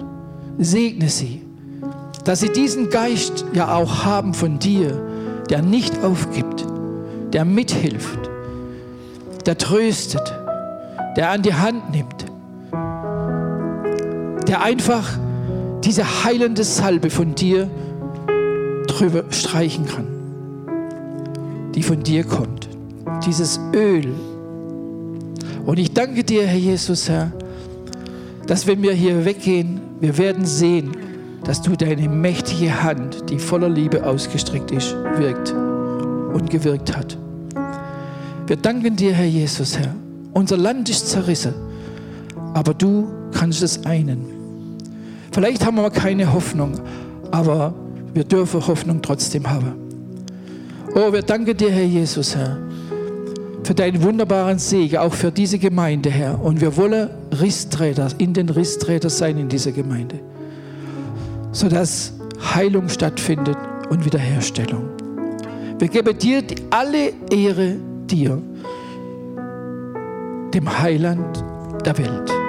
Segne 0.59 1.09
sie, 1.09 1.43
dass 2.25 2.41
sie 2.41 2.49
diesen 2.49 2.91
Geist 2.91 3.45
ja 3.53 3.75
auch 3.75 4.05
haben 4.05 4.35
von 4.35 4.59
dir, 4.59 5.01
der 5.49 5.63
nicht 5.63 6.03
aufgibt, 6.03 6.67
der 7.33 7.45
mithilft, 7.45 8.19
der 9.47 9.57
tröstet, 9.57 10.35
der 11.17 11.31
an 11.31 11.43
die 11.43 11.55
Hand 11.55 11.93
nimmt, 11.93 12.27
der 14.49 14.63
einfach 14.63 15.09
diese 15.85 16.25
heilende 16.25 16.65
Salbe 16.65 17.09
von 17.11 17.35
dir 17.35 17.71
drüber 18.89 19.25
streichen 19.31 19.87
kann, 19.87 20.07
die 21.75 21.83
von 21.83 22.03
dir 22.03 22.25
kommt, 22.25 22.69
dieses 23.25 23.61
Öl. 23.73 24.13
Und 25.69 25.79
ich 25.79 25.93
danke 25.93 26.25
dir, 26.25 26.47
Herr 26.47 26.59
Jesus, 26.59 27.11
Herr, 27.11 27.31
dass 28.47 28.67
wenn 28.67 28.81
wir 28.81 28.95
hier 28.95 29.27
weggehen, 29.27 29.83
wir 30.01 30.17
werden 30.17 30.47
sehen, 30.47 30.93
dass 31.45 31.61
du 31.61 31.77
deine 31.77 32.09
mächtige 32.09 32.83
Hand, 32.83 33.29
die 33.29 33.39
voller 33.39 33.69
Liebe 33.69 34.07
ausgestreckt 34.07 34.71
ist, 34.71 34.95
wirkt 35.19 35.53
und 35.53 36.49
gewirkt 36.49 36.97
hat. 36.97 37.19
Wir 38.47 38.57
danken 38.57 38.97
dir, 38.97 39.13
Herr 39.13 39.27
Jesus, 39.27 39.79
Herr. 39.79 39.95
Unser 40.33 40.57
Land 40.57 40.89
ist 40.89 41.11
zerrissen, 41.11 41.53
aber 42.55 42.73
du 42.73 43.07
kannst 43.33 43.63
es 43.63 43.85
einen. 43.85 44.25
Vielleicht 45.33 45.67
haben 45.67 45.77
wir 45.77 45.91
keine 45.91 46.33
Hoffnung, 46.33 46.81
aber 47.31 47.75
wir 48.15 48.25
dürfen 48.25 48.67
Hoffnung 48.67 49.03
trotzdem 49.03 49.47
haben. 49.47 49.75
Oh, 50.95 51.13
wir 51.13 51.21
danken 51.21 51.55
dir, 51.55 51.71
Herr 51.71 51.85
Jesus, 51.85 52.35
Herr, 52.35 52.57
für 53.69 53.75
deinen 53.75 54.03
wunderbaren 54.03 54.59
Segen, 54.59 54.97
auch 54.97 55.13
für 55.13 55.31
diese 55.31 55.59
Gemeinde, 55.59 56.09
Herr. 56.09 56.43
Und 56.43 56.63
wir 56.63 56.75
wollen 56.79 57.11
Rissträger, 57.39 58.09
in 58.17 58.33
den 58.33 58.49
Rissträger 58.49 59.11
sein 59.11 59.37
in 59.37 59.51
dieser 59.51 59.73
Gemeinde, 59.73 60.21
sodass 61.53 62.15
Heilung 62.55 62.89
stattfindet 62.89 63.59
und 63.91 64.07
Wiederherstellung. 64.07 64.89
Wir 65.79 65.89
geben 65.89 66.19
dir 66.19 66.43
alle 66.71 67.13
Ehre 67.31 67.77
dir, 68.07 68.41
dem 70.55 70.79
Heiland 70.81 71.45
der 71.85 71.99
Welt. 71.99 72.48